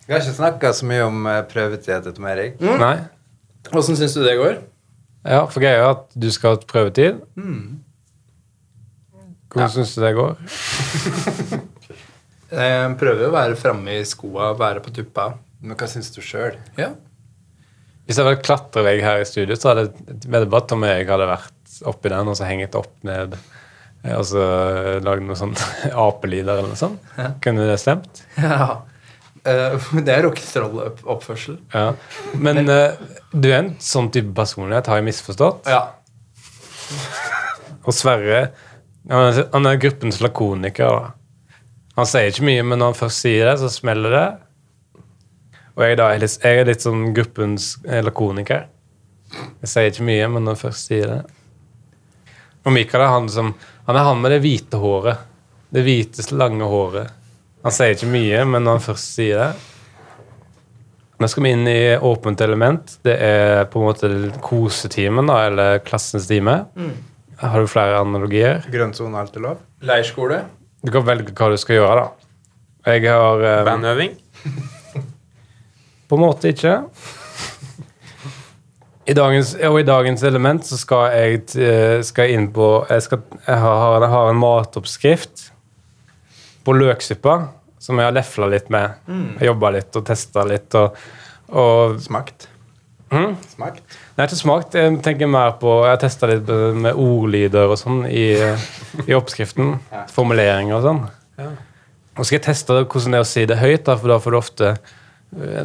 Vi 0.05 0.13
har 0.13 0.21
ikke 0.21 0.37
snakka 0.37 0.73
så 0.77 0.87
mye 0.89 1.05
om 1.07 1.27
prøvetid 1.49 1.89
etter 1.95 2.11
til 2.11 2.17
Tom 2.19 2.27
Erik. 2.29 2.59
Nei? 2.61 2.97
Åssen 3.73 3.97
syns 3.97 4.17
du 4.17 4.21
det 4.25 4.37
går? 4.37 4.59
Ja, 5.25 5.47
for 5.49 5.65
greia 5.65 5.81
er 5.81 5.93
at 5.95 6.11
du 6.13 6.29
skal 6.35 6.59
ha 6.59 6.67
prøvetid. 6.69 7.23
Hvordan 9.55 9.73
syns 9.73 9.95
du 9.97 10.03
det 10.05 10.13
går? 10.19 10.37
Jeg 12.55 12.93
prøver 13.01 13.27
å 13.27 13.33
være 13.35 13.57
framme 13.59 13.97
i 13.97 14.05
skoa, 14.07 14.53
være 14.59 14.83
på 14.85 14.93
tuppa. 14.95 15.33
Men 15.65 15.79
hva 15.81 15.89
syns 15.91 16.13
du 16.15 16.21
sjøl? 16.23 16.59
Ja. 16.79 16.93
Hvis 18.05 18.19
jeg 18.19 18.27
hadde 18.27 18.45
klatrevegg 18.45 19.01
her 19.01 19.23
i 19.23 19.27
studio, 19.27 19.57
så 19.57 19.71
hadde 19.73 19.87
jeg 19.89 20.49
bare 20.53 20.67
Tom 20.69 20.85
Erik 20.85 21.09
hadde 21.09 21.27
vært 21.31 21.79
oppi 21.89 22.13
den 22.13 22.29
og 22.29 22.37
så 22.37 22.45
hengt 22.47 22.77
opp 22.77 22.93
ned 23.07 23.33
eh, 23.39 24.13
og 24.13 24.27
så 24.29 24.45
lagd 25.03 25.25
noe 25.25 25.39
sånn 25.41 25.55
apelyder 26.07 26.59
eller 26.59 26.69
noe 26.75 26.79
sånt. 26.79 27.01
Kunne 27.45 27.65
det 27.71 27.79
stemt? 27.81 28.27
ja. 28.37 28.75
Eh, 29.45 29.89
det 30.07 30.15
er 30.15 30.25
rock'n'roll-oppførsel. 30.27 31.59
Ja. 31.75 31.93
Men 32.35 32.65
eh, 32.65 33.01
du 33.33 33.51
er 33.51 33.59
en 33.61 33.75
sånn 33.83 34.11
type 34.15 34.33
personlighet, 34.37 34.89
har 34.91 35.01
jeg 35.01 35.09
misforstått? 35.11 35.69
Ja. 35.71 35.83
Og 37.85 37.93
Sverre 37.93 38.47
han 39.05 39.67
er, 39.69 39.77
gruppens 39.77 40.23
lakoniker. 40.25 41.11
Han 41.95 42.07
sier 42.09 42.31
ikke 42.31 42.47
mye, 42.49 42.63
men 42.65 42.81
når 42.81 42.93
han 42.93 42.97
først 43.03 43.21
sier 43.27 43.51
det, 43.51 43.59
så 43.61 43.69
smeller 43.69 44.15
det. 44.17 44.29
Og 45.75 45.85
jeg, 45.85 45.99
da, 46.01 46.07
er 46.15 46.23
litt, 46.23 46.39
jeg 46.41 46.63
er 46.63 46.69
litt 46.71 46.87
sånn 46.87 47.11
gruppens 47.13 47.75
eh, 47.85 48.01
lakoniker. 48.05 48.65
Jeg 49.61 49.69
sier 49.69 49.91
ikke 49.91 50.07
mye, 50.09 50.31
men 50.33 50.47
når 50.47 50.57
han 50.57 50.61
først 50.61 50.89
sier 50.89 51.11
det 51.11 51.21
Og 52.63 52.71
Mikael 52.71 53.03
er 53.03 53.11
han 53.11 53.25
som 53.33 53.49
Han 53.89 53.97
er 53.99 54.05
han 54.07 54.21
med 54.23 54.31
det 54.31 54.39
hvite 54.45 54.79
håret. 54.79 55.25
Det 55.75 55.83
hvite, 55.85 56.25
lange 56.39 56.69
håret. 56.71 57.24
Han 57.65 57.73
sier 57.73 57.95
ikke 57.95 58.11
mye, 58.13 58.43
men 58.45 58.67
når 58.67 58.79
han 58.79 58.85
først 58.85 59.15
sier 59.17 59.41
det 59.41 59.71
Nå 61.23 61.29
skal 61.31 61.45
vi 61.47 61.51
inn 61.55 61.69
i 61.71 61.95
åpent 61.95 62.41
element. 62.43 62.97
Det 63.07 63.15
er 63.23 63.69
på 63.71 63.79
en 63.79 63.87
måte 63.87 64.09
kosetimen, 64.43 65.31
da, 65.31 65.37
eller 65.47 65.79
klassens 65.87 66.27
time. 66.27 66.57
Har 67.39 67.63
du 67.63 67.71
flere 67.71 68.01
analogier? 68.03 68.67
Grønnsone 68.69 69.23
alt 69.23 69.39
er 69.39 69.45
lov? 69.47 69.61
Leirskole. 69.87 70.41
Du 70.83 70.91
kan 70.93 71.07
velge 71.07 71.31
hva 71.31 71.53
du 71.53 71.57
skal 71.63 71.79
gjøre, 71.79 72.03
da. 72.03 72.29
Jeg 72.91 73.07
har 73.07 73.47
um, 73.47 73.71
Bandøving. 73.71 74.19
På 76.11 76.19
en 76.19 76.25
måte 76.27 76.51
ikke. 76.51 76.75
I 79.07 79.15
dagens, 79.17 79.55
og 79.71 79.81
i 79.81 79.87
dagens 79.87 80.27
element 80.27 80.67
så 80.67 80.77
skal 80.83 81.15
jeg, 81.15 81.41
eh, 81.63 82.03
skal 82.05 82.27
jeg 82.27 82.39
inn 82.39 82.47
på 82.57 82.69
Jeg, 82.89 83.03
skal, 83.05 83.21
jeg, 83.47 83.59
har, 83.61 83.99
jeg 84.01 84.11
har 84.19 84.31
en 84.31 84.41
matoppskrift 84.41 85.51
på 86.65 86.75
løksuppa 86.77 87.37
som 87.85 87.99
jeg 88.01 88.09
har 88.09 88.15
lefla 88.17 88.47
litt 88.49 88.71
med. 88.73 88.95
Jeg 89.39 89.51
Jobba 89.51 89.71
litt 89.75 89.97
og 90.01 90.05
testa 90.09 90.45
litt. 90.49 90.75
Og, 90.81 90.97
og 91.53 91.99
Smakt? 92.01 92.49
Mm. 93.13 93.35
Smakt? 93.47 93.83
Nei, 94.17 94.25
ikke 94.27 94.39
smakt. 94.41 94.75
Jeg 94.75 94.97
tenker 95.05 95.29
mer 95.31 95.53
på 95.61 95.75
Jeg 95.85 95.93
har 95.93 96.01
testa 96.03 96.27
litt 96.31 96.49
med 96.81 96.97
ordlyder 96.99 97.69
og 97.71 97.77
sånn 97.79 98.07
i, 98.09 98.33
i 99.05 99.15
oppskriften. 99.15 99.75
Formuleringer 100.15 100.79
og 100.81 100.87
sånn. 100.89 101.03
Og 102.15 102.25
skal 102.25 102.39
jeg 102.39 102.47
teste 102.49 102.79
hvordan 102.81 103.15
det 103.15 103.21
er 103.21 103.27
å 103.27 103.29
si 103.29 103.45
det 103.51 103.61
høyt, 103.61 103.85
da, 103.87 103.97
for 104.01 104.15
da 104.15 104.19
får 104.23 104.35
du 104.35 104.39
ofte 104.39 104.73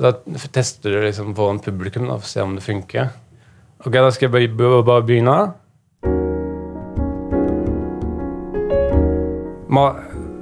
Da 0.03 0.11
tester 0.51 0.95
du 0.95 0.99
liksom 1.05 1.35
foran 1.37 1.59
publikum 1.63 2.07
da, 2.09 2.17
for 2.17 2.25
å 2.27 2.31
se 2.35 2.41
om 2.43 2.55
det 2.57 2.65
funker. 2.65 3.11
Ok, 3.85 3.93
Da 3.93 4.09
skal 4.11 4.27
jeg 4.33 4.51
bare- 4.57 4.83
bare 4.83 5.05
begynne. 5.07 5.37
Ma 9.69 9.83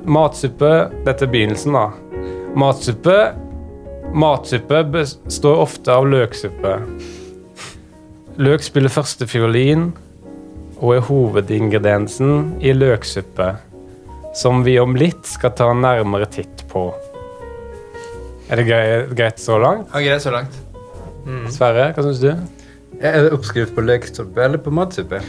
matsuppe 0.07 0.71
Dette 1.05 1.27
er 1.27 1.31
begynnelsen, 1.31 1.75
da. 1.75 1.89
Matsuppe 2.57 3.17
Matsuppe 4.17 4.81
består 4.87 5.59
ofte 5.65 5.91
av 5.91 6.05
løksuppe. 6.07 6.77
Løk 8.39 8.63
spiller 8.63 8.93
første 8.93 9.27
fiolin 9.27 9.89
og 10.77 10.93
er 10.95 11.03
hovedingrediensen 11.07 12.53
i 12.63 12.71
løksuppe, 12.71 13.49
som 14.37 14.63
vi 14.63 14.77
om 14.79 14.95
litt 14.95 15.27
skal 15.27 15.51
ta 15.57 15.67
en 15.73 15.83
nærmere 15.83 16.29
titt 16.31 16.63
på. 16.71 16.85
Er 18.47 18.61
det 18.61 18.67
greit, 18.69 19.11
greit 19.17 19.43
så 19.43 19.57
langt? 19.59 19.91
Ja, 19.91 20.05
Greit 20.05 20.23
så 20.23 20.31
langt. 20.31 20.55
Sverre, 21.51 21.89
hva 21.91 22.05
syns 22.05 22.21
du? 22.23 22.29
Er 23.03 23.25
det 23.25 23.33
oppskrift 23.35 23.75
på 23.75 23.83
løksuppe 23.83 24.45
eller 24.45 24.61
på 24.63 24.71
matsuppe? 24.71 25.19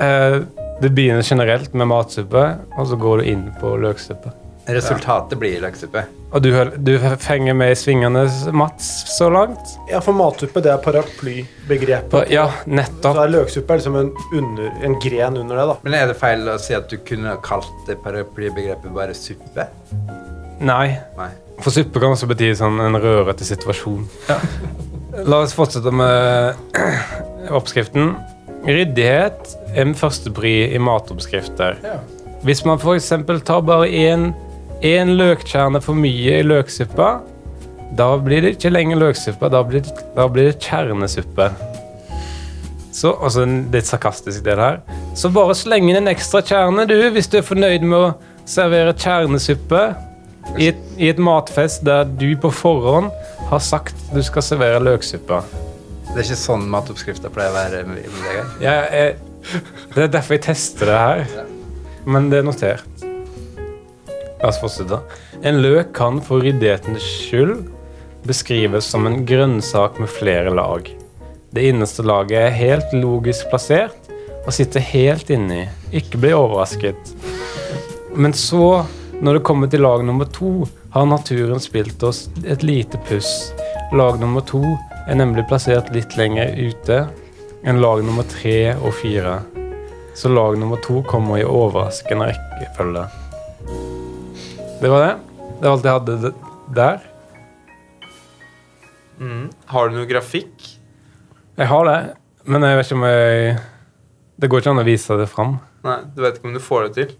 Eh, 0.00 0.38
det 0.82 0.90
begynner 0.90 1.22
generelt 1.22 1.74
med 1.74 1.86
matsuppe, 1.90 2.46
og 2.78 2.88
så 2.90 2.98
går 2.98 3.22
du 3.22 3.30
inn 3.30 3.44
på 3.60 3.76
løksuppe. 3.82 4.32
Resultatet 4.64 5.36
blir 5.38 5.58
løksuppe. 5.60 6.06
Og 6.34 6.42
du, 6.42 6.48
du 6.80 6.94
fenger 7.20 7.54
med 7.54 7.74
i 7.74 7.76
svingene, 7.78 8.24
Mats, 8.56 8.86
så 9.12 9.28
langt? 9.30 9.74
Ja, 9.90 10.00
for 10.02 10.16
matsuppe 10.16 10.62
det 10.64 10.72
er 10.72 10.80
paraplybegrepet. 10.82 12.32
Ja, 12.32 12.48
nettopp. 12.66 13.12
Så 13.14 13.26
er 13.26 13.32
løksuppe 13.34 13.76
liksom 13.78 13.98
en, 14.00 14.10
under, 14.32 14.72
en 14.88 14.96
gren 15.04 15.38
under 15.38 15.60
det, 15.60 15.68
da. 15.70 15.76
Men 15.84 15.98
er 16.00 16.10
det 16.10 16.18
feil 16.18 16.48
å 16.48 16.56
si 16.62 16.74
at 16.74 16.88
du 16.90 16.96
kunne 17.06 17.36
kalt 17.44 17.70
det 17.86 18.00
paraplybegrepet 18.02 18.94
bare 18.96 19.14
suppe? 19.18 19.68
Nei. 20.64 20.96
Nei. 21.18 21.30
For 21.60 21.70
suppe 21.74 22.00
kan 22.02 22.16
også 22.16 22.26
bety 22.32 22.50
sånn 22.58 22.80
en 22.82 22.98
rørete 22.98 23.46
situasjon. 23.46 24.08
La 25.28 25.44
oss 25.44 25.54
fortsette 25.54 25.92
med 25.94 26.56
oppskriften. 27.60 28.16
Ryddighet 28.64 29.54
er 29.74 29.82
en 29.84 29.94
førstepri 29.98 30.54
i 30.72 30.80
matoppskrifter. 30.80 31.76
Ja. 31.84 31.98
Hvis 32.44 32.64
man 32.64 32.80
f.eks. 32.80 33.10
tar 33.44 33.60
bare 33.64 33.88
én 33.88 35.12
løkkjerne 35.18 35.80
for 35.84 35.96
mye 35.96 36.40
i 36.40 36.46
løksuppa, 36.46 37.18
da 37.96 38.08
blir 38.18 38.42
det 38.42 38.54
ikke 38.56 38.72
lenger 38.72 39.00
løksuppe, 39.00 39.50
da 39.52 39.60
blir 39.66 39.84
det, 39.84 39.92
da 40.16 40.26
blir 40.28 40.48
det 40.50 40.58
kjernesuppe. 40.64 41.50
Så, 42.94 43.12
altså 43.12 43.44
litt 43.44 43.88
sarkastisk 43.88 44.44
del 44.46 44.62
her. 44.62 44.80
Så 45.18 45.30
bare 45.34 45.56
sleng 45.58 45.90
inn 45.90 46.00
en 46.00 46.10
ekstra 46.10 46.40
kjerne, 46.46 46.86
du, 46.88 46.96
hvis 47.12 47.28
du 47.30 47.38
er 47.40 47.46
fornøyd 47.46 47.84
med 47.84 47.98
å 47.98 48.12
servere 48.48 48.96
kjernesuppe 48.96 49.84
i 50.60 50.70
et, 50.70 50.80
i 51.00 51.10
et 51.12 51.20
matfest 51.20 51.84
der 51.86 52.08
du 52.08 52.30
på 52.40 52.52
forhånd 52.54 53.12
har 53.50 53.62
sagt 53.64 53.96
du 54.14 54.22
skal 54.24 54.44
servere 54.46 54.82
løksuppe. 54.84 55.42
Det 56.14 56.20
er 56.22 56.28
ikke 56.28 56.38
sånn 56.38 56.68
matoppskrifta 56.70 57.26
pleier 57.34 57.50
å 57.50 57.54
være. 57.56 57.78
Vegard. 57.90 58.50
Ja, 58.62 58.74
jeg, 58.86 59.16
det 59.96 60.04
er 60.04 60.12
derfor 60.14 60.36
jeg 60.36 60.44
tester 60.46 60.86
det 60.86 60.98
her. 61.00 61.24
Men 62.06 62.28
det 62.30 62.38
er 62.38 62.46
notert. 62.46 63.02
La 64.38 64.52
oss 64.52 64.60
fortsette. 64.62 65.00
En 65.42 65.58
løk 65.58 65.90
kan 65.98 66.20
for 66.22 66.44
ryddighetens 66.46 67.02
skyld 67.02 67.64
beskrives 68.28 68.86
som 68.94 69.08
en 69.10 69.24
grønnsak 69.26 69.98
med 69.98 70.12
flere 70.12 70.54
lag. 70.54 70.86
Det 71.50 71.66
innerste 71.72 72.06
laget 72.06 72.38
er 72.44 72.56
helt 72.60 72.94
logisk 72.94 73.50
plassert 73.50 74.14
og 74.44 74.54
sitter 74.54 74.86
helt 74.94 75.34
inni. 75.34 75.64
Ikke 75.90 76.22
bli 76.22 76.30
overrasket. 76.38 77.10
Men 78.14 78.38
så, 78.38 78.84
når 79.18 79.40
det 79.40 79.46
kommer 79.50 79.66
til 79.66 79.82
lag 79.82 80.06
nummer 80.06 80.30
to, 80.30 80.60
har 80.94 81.10
naturen 81.10 81.58
spilt 81.58 82.06
oss 82.06 82.28
et 82.46 82.62
lite 82.62 83.02
puss. 83.10 83.50
Lag 83.98 84.22
nummer 84.22 84.46
to 84.46 84.62
er 85.08 85.18
nemlig 85.18 85.44
plassert 85.48 85.90
litt 85.94 86.16
lenger 86.16 86.54
ute 86.56 87.04
enn 87.64 87.80
lag 87.80 88.02
nummer 88.04 88.24
tre 88.28 88.74
og 88.74 88.94
fire. 89.00 89.38
Så 90.14 90.30
lag 90.30 90.56
nummer 90.58 90.80
to 90.84 91.02
kommer 91.08 91.40
i 91.40 91.46
overraskende 91.46 92.30
rekkefølge. 92.30 93.04
Det 94.80 94.90
var 94.92 95.06
det. 95.06 95.14
Det 95.58 95.66
var 95.66 95.72
alt 95.74 95.88
jeg 95.88 95.98
hadde 95.98 96.32
der. 96.76 97.04
Mm. 99.18 99.44
Har 99.70 99.88
du 99.88 99.98
noe 99.98 100.08
grafikk? 100.10 100.70
Jeg 101.54 101.70
har 101.70 101.86
det, 101.88 101.98
men 102.50 102.66
jeg 102.66 102.78
vet 102.78 102.88
ikke 102.88 102.96
om 102.98 103.04
jeg 103.06 103.58
Det 104.42 104.48
går 104.50 104.60
ikke 104.60 104.72
an 104.72 104.82
å 104.82 104.86
vise 104.88 105.16
det 105.20 105.28
fram. 105.30 105.52
Nei, 105.86 106.00
du 106.16 106.24
vet 106.24 106.40
ikke 106.40 106.48
om 106.50 106.56
du 106.56 106.60
får 106.60 106.88
det 106.88 106.94
til? 106.96 107.12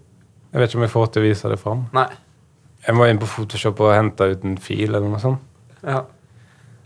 Jeg 0.50 0.60
vet 0.60 0.70
ikke 0.70 0.80
om 0.80 0.86
jeg 0.86 0.92
får 0.94 1.06
til 1.12 1.22
å 1.22 1.26
vise 1.28 1.50
det 1.52 1.58
fram. 1.60 1.84
Nei. 1.94 2.08
Jeg 2.84 2.96
må 2.98 3.06
inn 3.08 3.20
på 3.22 3.28
Photoshop 3.30 3.80
og 3.84 3.94
hente 3.94 4.26
ut 4.32 4.44
en 4.44 4.58
fil 4.60 4.90
eller 4.90 5.06
noe 5.06 5.22
sånt. 5.22 5.40
Ja. 5.86 6.02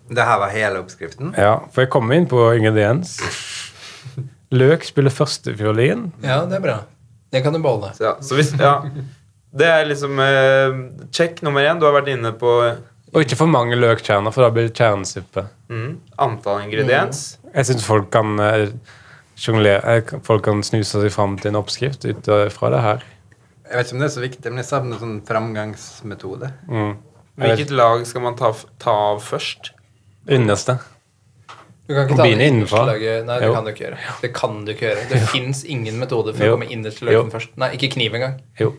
Det 0.09 0.25
her 0.25 0.39
var 0.41 0.53
hele 0.55 0.81
oppskriften. 0.83 1.35
Ja, 1.37 1.59
for 1.73 1.85
jeg 1.85 1.91
kom 1.93 2.11
inn 2.17 2.27
på 2.31 2.41
ingrediens. 2.57 3.17
Løk 4.55 4.87
spiller 4.89 5.13
førstefiolin. 5.13 6.07
Ja, 6.25 6.43
det 6.49 6.57
er 6.59 6.65
bra. 6.65 6.77
Det 7.31 7.43
kan 7.45 7.53
du 7.53 7.61
beholde. 7.61 7.91
Så, 7.97 8.05
ja. 8.07 8.15
Så 8.25 8.39
hvis, 8.39 8.55
ja. 8.57 8.79
Det 9.59 9.67
er 9.69 9.85
liksom 9.89 10.19
eh, 10.21 10.79
Check 11.13 11.43
nummer 11.45 11.65
én. 11.65 11.81
Du 11.81 11.87
har 11.89 11.95
vært 11.97 12.09
inne 12.13 12.33
på 12.37 12.51
Og 13.13 13.21
ikke 13.23 13.39
for 13.41 13.49
mange 13.49 13.77
løkkjerner, 13.77 14.33
for 14.33 14.45
da 14.45 14.51
blir 14.53 14.69
det 14.69 14.77
kjernesuppe. 14.77 15.47
mm, 15.69 15.93
antall 16.25 16.65
ingrediens. 16.67 17.39
Jeg 17.55 17.69
syns 17.69 17.85
folk 17.85 18.11
kan 18.13 18.39
eh, 18.45 18.69
sjonglere 19.41 19.97
eh, 19.99 20.19
Folk 20.25 20.45
kan 20.45 20.61
snuse 20.65 21.01
seg 21.01 21.13
fram 21.13 21.39
til 21.41 21.53
en 21.53 21.61
oppskrift 21.61 22.05
ut 22.09 22.29
fra 22.53 22.73
det 22.75 22.83
her. 22.85 23.05
Jeg 23.69 23.77
vet 23.77 23.87
ikke 23.91 23.97
om 23.97 24.01
det 24.03 24.09
er 24.09 24.15
så 24.17 24.25
viktig, 24.25 24.51
men 24.53 24.63
jeg 24.63 24.69
savner 24.69 25.01
sånn 25.01 25.19
framgangsmetode. 25.29 26.53
Mm. 26.73 26.95
Hvilket 27.39 27.73
lag 27.77 28.05
skal 28.09 28.25
man 28.25 28.37
ta, 28.39 28.49
ta 28.81 28.95
av 29.13 29.21
først? 29.23 29.75
Innerste. 30.29 30.79
Du 31.89 31.95
kan 31.97 32.05
ikke 32.05 32.17
ta 32.19 32.25
den 32.29 32.39
det 32.43 32.47
innerste 32.51 32.83
laget. 32.85 33.23
Nei, 33.25 33.39
det 33.41 33.47
Jo. 33.49 33.53
kan 33.55 33.65
du 33.65 33.71
ikke 33.73 33.85
gjøre. 33.87 33.99
Det 34.21 34.31
kan 34.37 34.59
du 34.67 34.73
ikke 34.75 34.87
gjøre. 34.91 35.05
Det 35.09 35.21
fins 35.33 35.63
ingen 35.65 35.97
metode 35.99 36.35
for 36.37 36.45
Jo. 36.45 36.51
å 36.53 36.59
komme 36.59 36.69
innerst 36.75 36.99
til 37.01 37.09
løken 37.09 37.31
først. 37.33 37.55
Nei, 37.57 37.71
ikke 37.79 37.89
kniv 37.95 38.15
engang. 38.19 38.35
Jo. 38.61 38.75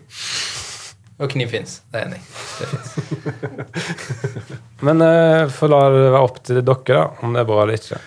Og 1.20 1.28
kniv 1.34 1.50
fins. 1.52 1.80
Det 1.92 2.00
er 2.00 2.06
jeg 2.06 2.12
enig 2.12 2.20
i. 2.20 3.30
Men 4.86 5.02
uh, 5.04 5.48
får 5.52 5.68
la 5.72 5.80
det 5.92 6.04
være 6.14 6.22
opp 6.24 6.38
til 6.46 6.60
dere, 6.62 6.84
da, 6.86 7.02
om 7.26 7.34
det 7.36 7.42
er 7.42 7.48
bra 7.50 7.58
eller 7.64 7.76
ikke. 7.80 7.98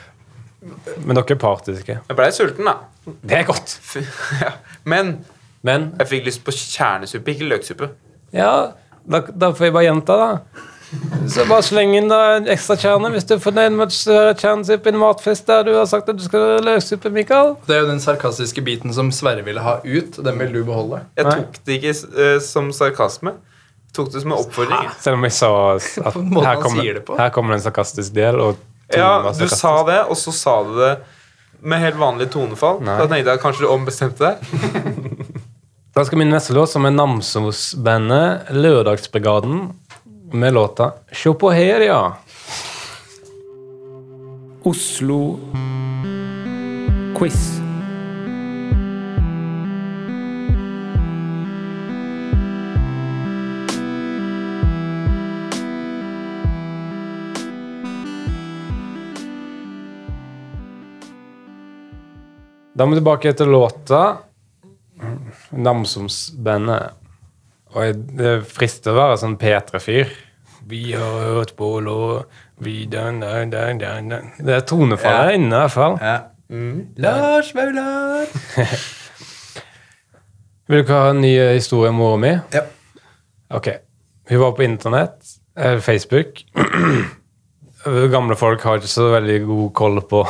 Men 1.03 1.19
dere 1.19 1.35
er 1.35 1.41
partiske. 1.43 1.99
Jeg 2.07 2.17
blei 2.17 2.29
sulten, 2.33 2.65
da. 2.69 2.77
Det 3.21 3.37
er 3.41 3.45
godt. 3.49 3.75
Fy- 3.83 4.05
ja. 4.43 4.53
Men 4.89 5.17
Men 5.63 5.91
jeg 5.99 6.09
fikk 6.09 6.25
lyst 6.27 6.41
på 6.43 6.51
kjernesuppe, 6.55 7.31
ikke 7.35 7.47
løksuppe. 7.47 7.87
ja, 8.35 8.71
da, 9.07 9.19
da 9.31 9.49
får 9.55 9.65
jeg 9.69 9.73
bare 9.75 9.85
gjenta, 9.89 10.15
da. 10.19 10.63
Så 11.29 11.45
bare 11.47 11.63
sleng 11.63 11.93
inn 11.95 12.09
da 12.11 12.19
en 12.37 12.47
ekstra 12.51 12.75
kjerne 12.79 13.09
hvis 13.13 13.25
du 13.29 13.35
er 13.35 13.41
fornøyd 13.43 13.75
med 13.77 13.93
du 13.93 14.17
kjernesuppe 14.39 14.89
i 14.89 14.93
en 14.93 14.99
matfest 15.01 15.47
der 15.47 15.63
du 15.67 15.71
har 15.77 15.87
sagt 15.89 16.11
at 16.11 16.19
du 16.19 16.23
skal 16.25 16.43
ha 16.43 16.59
løksuppe, 16.65 17.11
Mikael. 17.13 17.55
Det 17.67 17.77
er 17.77 17.83
jo 17.85 17.89
den 17.89 18.03
sarkastiske 18.03 18.63
biten 18.65 18.93
som 18.95 19.11
Sverre 19.15 19.45
ville 19.45 19.63
ha 19.63 19.77
ut, 19.83 20.19
den 20.25 20.41
vil 20.41 20.53
du 20.57 20.61
beholde. 20.67 21.03
Jeg 21.19 21.29
tok 21.29 21.57
det 21.63 21.79
ikke 21.79 21.95
uh, 22.17 22.37
som 22.43 22.69
sarkasme. 22.75 23.35
Jeg 23.87 23.97
tok 23.97 24.13
det 24.13 24.23
som 24.25 24.35
en 24.35 24.43
oppfordring. 24.43 24.91
Selv 25.05 25.19
om 25.19 25.27
jeg 25.29 25.37
sa 25.39 25.51
at 25.77 25.89
her 26.11 26.61
kommer, 26.61 26.81
sier 26.81 26.99
det 26.99 27.05
på. 27.07 27.17
her 27.19 27.33
kommer 27.35 27.57
en 27.57 27.65
sarkastisk 27.65 28.15
del. 28.17 28.41
Og 28.43 28.61
Ja, 28.93 29.15
du 29.31 29.47
sa 29.49 29.77
det, 29.87 30.01
og 30.09 30.19
så 30.19 30.35
sa 30.35 30.59
du 30.67 30.75
det 30.81 30.95
med 31.63 31.79
helt 31.79 31.95
vanlig 31.95 32.27
tonefall. 32.33 32.81
Nei. 32.83 32.97
Da 32.99 33.07
tenkte 33.07 33.31
jeg 33.31 33.39
at 33.39 33.43
kanskje 33.45 33.63
du 33.63 33.71
ombestemte 33.71 34.33
deg. 34.33 35.23
Da 35.93 36.01
skal 36.01 36.17
min 36.17 36.31
neste 36.33 36.55
låt, 36.57 36.71
som 36.71 36.87
er 36.89 36.93
Namsos-bandet 36.95 38.47
Lørdagsbrigaden, 38.57 39.59
med 40.33 40.53
låta 40.53 40.91
Sjå 41.11 41.33
på 41.33 41.51
her, 41.51 41.81
ja. 41.81 42.17
Oslo 44.63 45.39
Quiz. 47.19 47.59
Da 62.73 62.83
er 62.83 62.87
vi 62.87 62.95
tilbake 62.95 63.29
etter 63.29 63.45
låta 63.45 64.17
Namsomsbandet. 65.49 67.02
Og 67.73 68.03
det 68.17 68.33
frister 68.49 68.93
å 68.93 68.99
være 68.99 69.17
sånn 69.23 69.37
P3-fyr. 69.41 70.11
Vi 70.69 70.83
har 70.93 71.23
hørt 71.33 71.55
på 71.59 71.71
lå 71.83 71.97
vi 72.63 72.83
den, 72.87 73.19
den, 73.23 73.49
den, 73.51 73.79
den, 73.81 74.09
dan. 74.13 74.29
Det 74.39 74.53
er 74.59 74.61
tonefallet 74.69 75.33
Ja. 75.33 75.37
inne, 75.39 75.49
i 75.57 75.59
hvert 75.65 75.73
fall. 75.73 75.97
Ja. 75.99 76.19
Lars 77.03 77.49
Vaular! 77.57 78.29
Vil 80.69 80.83
dere 80.85 80.95
ha 81.01 81.09
en 81.11 81.19
ny 81.23 81.33
historie 81.57 81.89
om 81.91 81.97
mora 81.99 82.19
mi? 82.21 82.31
Ja. 82.53 82.61
Ok. 83.57 83.67
Hun 84.29 84.39
var 84.39 84.53
på 84.55 84.63
internett, 84.63 85.17
eh, 85.59 85.79
Facebook. 85.83 86.43
Gamle 88.13 88.37
folk 88.39 88.61
har 88.63 88.79
ikke 88.79 88.87
så 88.93 89.09
veldig 89.17 89.41
god 89.49 89.73
koll 89.75 89.99
på 90.07 90.21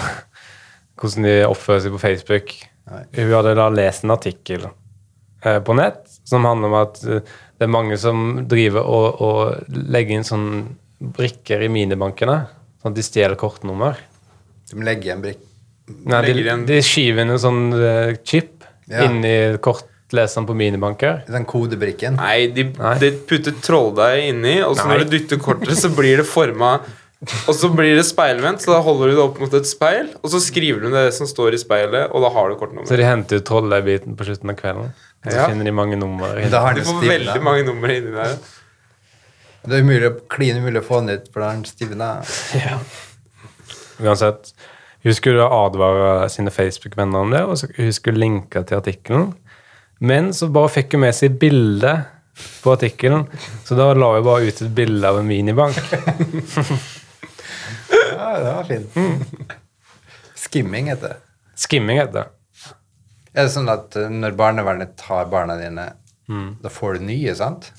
hvordan 0.97 1.27
de 1.27 1.35
oppfører 1.45 1.83
seg 1.85 1.93
på 1.93 2.01
Facebook. 2.01 2.55
Nei. 2.89 3.03
Hun 3.19 3.35
hadde 3.35 3.53
da 3.59 3.67
lest 3.71 4.07
en 4.07 4.15
artikkel 4.15 4.65
eh, 4.65 5.59
på 5.63 5.75
nett 5.77 6.12
som 6.33 6.45
handler 6.49 6.71
om 6.73 6.77
at 6.81 6.99
eh, 7.05 7.21
det 7.59 7.67
er 7.67 7.71
mange 7.71 7.97
som 8.01 8.23
driver 8.49 8.83
og, 8.89 9.21
og 9.23 9.77
legger 9.93 10.17
inn 10.19 10.27
sånn 10.27 10.49
brikker 11.13 11.63
i 11.63 11.69
minibankene. 11.71 12.41
Sånn 12.81 12.91
at 12.93 12.99
de 12.99 13.05
stjeler 13.05 13.39
kortnummer. 13.39 13.97
De 14.69 14.77
legger 14.79 14.89
legge 14.89 15.15
en 15.17 15.23
brikk 15.23 15.49
Nei, 16.07 16.21
de, 16.23 16.33
igjen- 16.39 16.61
de 16.67 16.77
skyver 16.83 17.25
inn 17.25 17.33
en 17.35 17.41
sånn 17.43 17.63
eh, 17.75 18.13
chip 18.23 18.63
Ja. 18.91 19.05
inni 19.07 19.29
i 19.31 19.57
kortleseren 19.63 20.45
på 20.47 20.55
minibanker. 20.59 21.21
Den 21.31 21.45
kodebrikken. 21.47 22.17
Nei, 22.19 22.47
de, 22.55 22.65
Nei. 22.75 22.97
de 22.99 23.11
putter 23.29 23.55
trolldeig 23.63 24.25
inni, 24.31 24.57
og 24.63 24.75
så 24.75 24.87
Nei. 24.87 24.97
når 24.97 25.03
du 25.05 25.13
dytter 25.17 25.39
kortet, 25.43 25.75
så 25.79 25.91
blir 25.95 26.19
det 26.19 26.27
forma 26.27 26.77
Og 27.47 27.55
så 27.55 27.69
blir 27.71 27.95
det 27.95 28.03
speilvendt, 28.03 28.59
så 28.65 28.73
da 28.73 28.81
holder 28.83 29.07
du 29.07 29.15
det 29.15 29.23
opp 29.23 29.37
mot 29.39 29.53
et 29.55 29.67
speil, 29.69 30.09
og 30.19 30.27
så 30.33 30.41
skriver 30.43 30.83
du 30.83 30.89
det 30.91 31.05
som 31.15 31.27
står 31.29 31.55
i 31.55 31.59
speilet, 31.61 32.11
og 32.11 32.19
da 32.25 32.29
har 32.35 32.49
du 32.51 32.57
Så 32.89 32.97
de 32.99 33.05
henter 33.07 33.39
ut 33.39 33.45
trolldeigbiten 33.47 34.17
på 34.19 34.27
slutten 34.27 34.51
av 34.51 34.57
kvelden. 34.59 34.89
Så 35.23 35.31
Ja. 35.35 35.47
finner 35.47 35.63
de 35.65 35.71
mange 35.71 35.95
numre. 35.95 36.33
i- 36.45 36.49
Da 36.49 36.59
har 36.59 36.73
Du 36.73 36.81
får 36.83 37.01
veldig 37.07 37.41
mange 37.43 37.63
numre 37.65 37.95
inni 37.97 38.11
der. 38.11 38.37
Det 39.65 39.77
er 39.79 39.83
umulig, 39.83 40.09
klin 40.29 40.57
umulig 40.57 40.81
å 40.81 40.85
få 40.85 40.99
den 41.05 41.09
ut, 41.17 41.29
for 41.31 41.39
da 41.39 41.49
er 41.49 41.53
den 41.53 41.63
stivna. 41.65 42.09
Uansett. 43.99 44.53
Hun 45.03 45.13
skulle 45.13 45.43
advare 45.47 46.29
sine 46.31 46.51
Facebook-venner 46.51 47.19
om 47.21 47.29
det, 47.31 47.41
og 47.43 47.57
så 47.57 47.67
hun 47.77 47.91
skulle 47.93 48.19
linke 48.19 48.63
til 48.67 48.77
artikkelen. 48.77 49.33
Men 49.99 50.31
så 50.33 50.49
bare 50.51 50.67
fikk 50.69 50.91
hun 50.91 51.01
med 51.01 51.13
seg 51.15 51.37
bilde 51.39 52.05
på 52.63 52.71
artikkelen, 52.75 53.27
så 53.63 53.75
da 53.77 53.93
la 53.93 54.13
hun 54.15 54.23
bare 54.25 54.47
ut 54.47 54.61
et 54.61 54.75
bilde 54.75 55.05
av 55.07 55.19
en 55.19 55.27
minibank. 55.27 55.75
Ja, 58.13 58.37
det 58.39 58.43
var 58.53 58.63
fint. 58.63 58.95
Skimming 60.35 60.87
heter 60.87 61.07
det. 61.13 61.17
Skimming 61.59 61.97
heter 61.99 62.13
det. 62.13 62.25
Er 63.33 63.47
det 63.47 63.53
sånn 63.55 63.71
at 63.71 63.97
eh, 63.99 64.11
når 64.11 64.37
barnevernet 64.37 64.95
tar 64.99 65.29
barna 65.31 65.57
dine, 65.59 65.91
da 66.63 66.69
får 66.71 66.97
du 66.97 67.07
nye, 67.09 67.33
sant? 67.35 67.71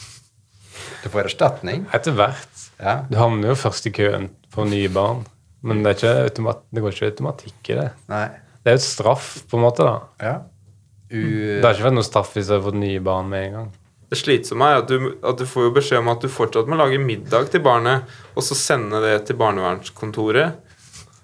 Du 1.03 1.09
får 1.12 1.31
erstatning. 1.31 1.87
Etter 1.95 2.14
hvert. 2.17 2.64
Ja. 2.81 2.99
Du 3.09 3.17
havner 3.19 3.53
jo 3.53 3.59
først 3.59 3.87
i 3.88 3.93
køen 3.95 4.29
for 4.53 4.69
nye 4.69 4.90
barn. 4.93 5.23
Men 5.64 5.81
det, 5.85 5.95
er 5.95 5.97
ikke 5.97 6.27
automat 6.29 6.64
det 6.75 6.83
går 6.85 6.97
ikke 6.97 7.12
automatikk 7.12 7.71
i 7.73 7.79
det. 7.79 7.87
Nei. 8.12 8.27
Det 8.64 8.73
er 8.73 8.77
jo 8.77 8.83
et 8.83 8.85
straff, 8.85 9.31
på 9.49 9.59
en 9.59 9.64
måte. 9.64 9.87
da. 9.87 9.97
Ja. 10.21 10.35
U... 11.09 11.23
Det 11.23 11.64
har 11.64 11.77
ikke 11.77 11.88
vært 11.88 11.99
noe 11.99 12.07
straff 12.07 12.35
hvis 12.37 12.51
du 12.51 12.57
har 12.57 12.62
fått 12.67 12.81
nye 12.81 13.01
barn 13.05 13.31
med 13.31 13.49
en 13.49 13.59
gang. 13.59 13.73
Det 14.12 14.19
slitsomme 14.21 14.69
er 14.69 14.83
at 14.83 14.90
du, 14.90 15.14
at 15.25 15.40
du 15.40 15.47
får 15.49 15.69
jo 15.69 15.75
beskjed 15.79 16.03
om 16.03 16.11
at 16.12 16.23
du 16.23 16.31
fortsatt 16.31 16.69
må 16.71 16.77
lage 16.79 17.01
middag 17.03 17.49
til 17.53 17.62
barnet, 17.64 18.05
og 18.37 18.45
så 18.47 18.57
sende 18.59 19.01
det 19.03 19.17
til 19.29 19.38
barnevernskontoret 19.40 20.61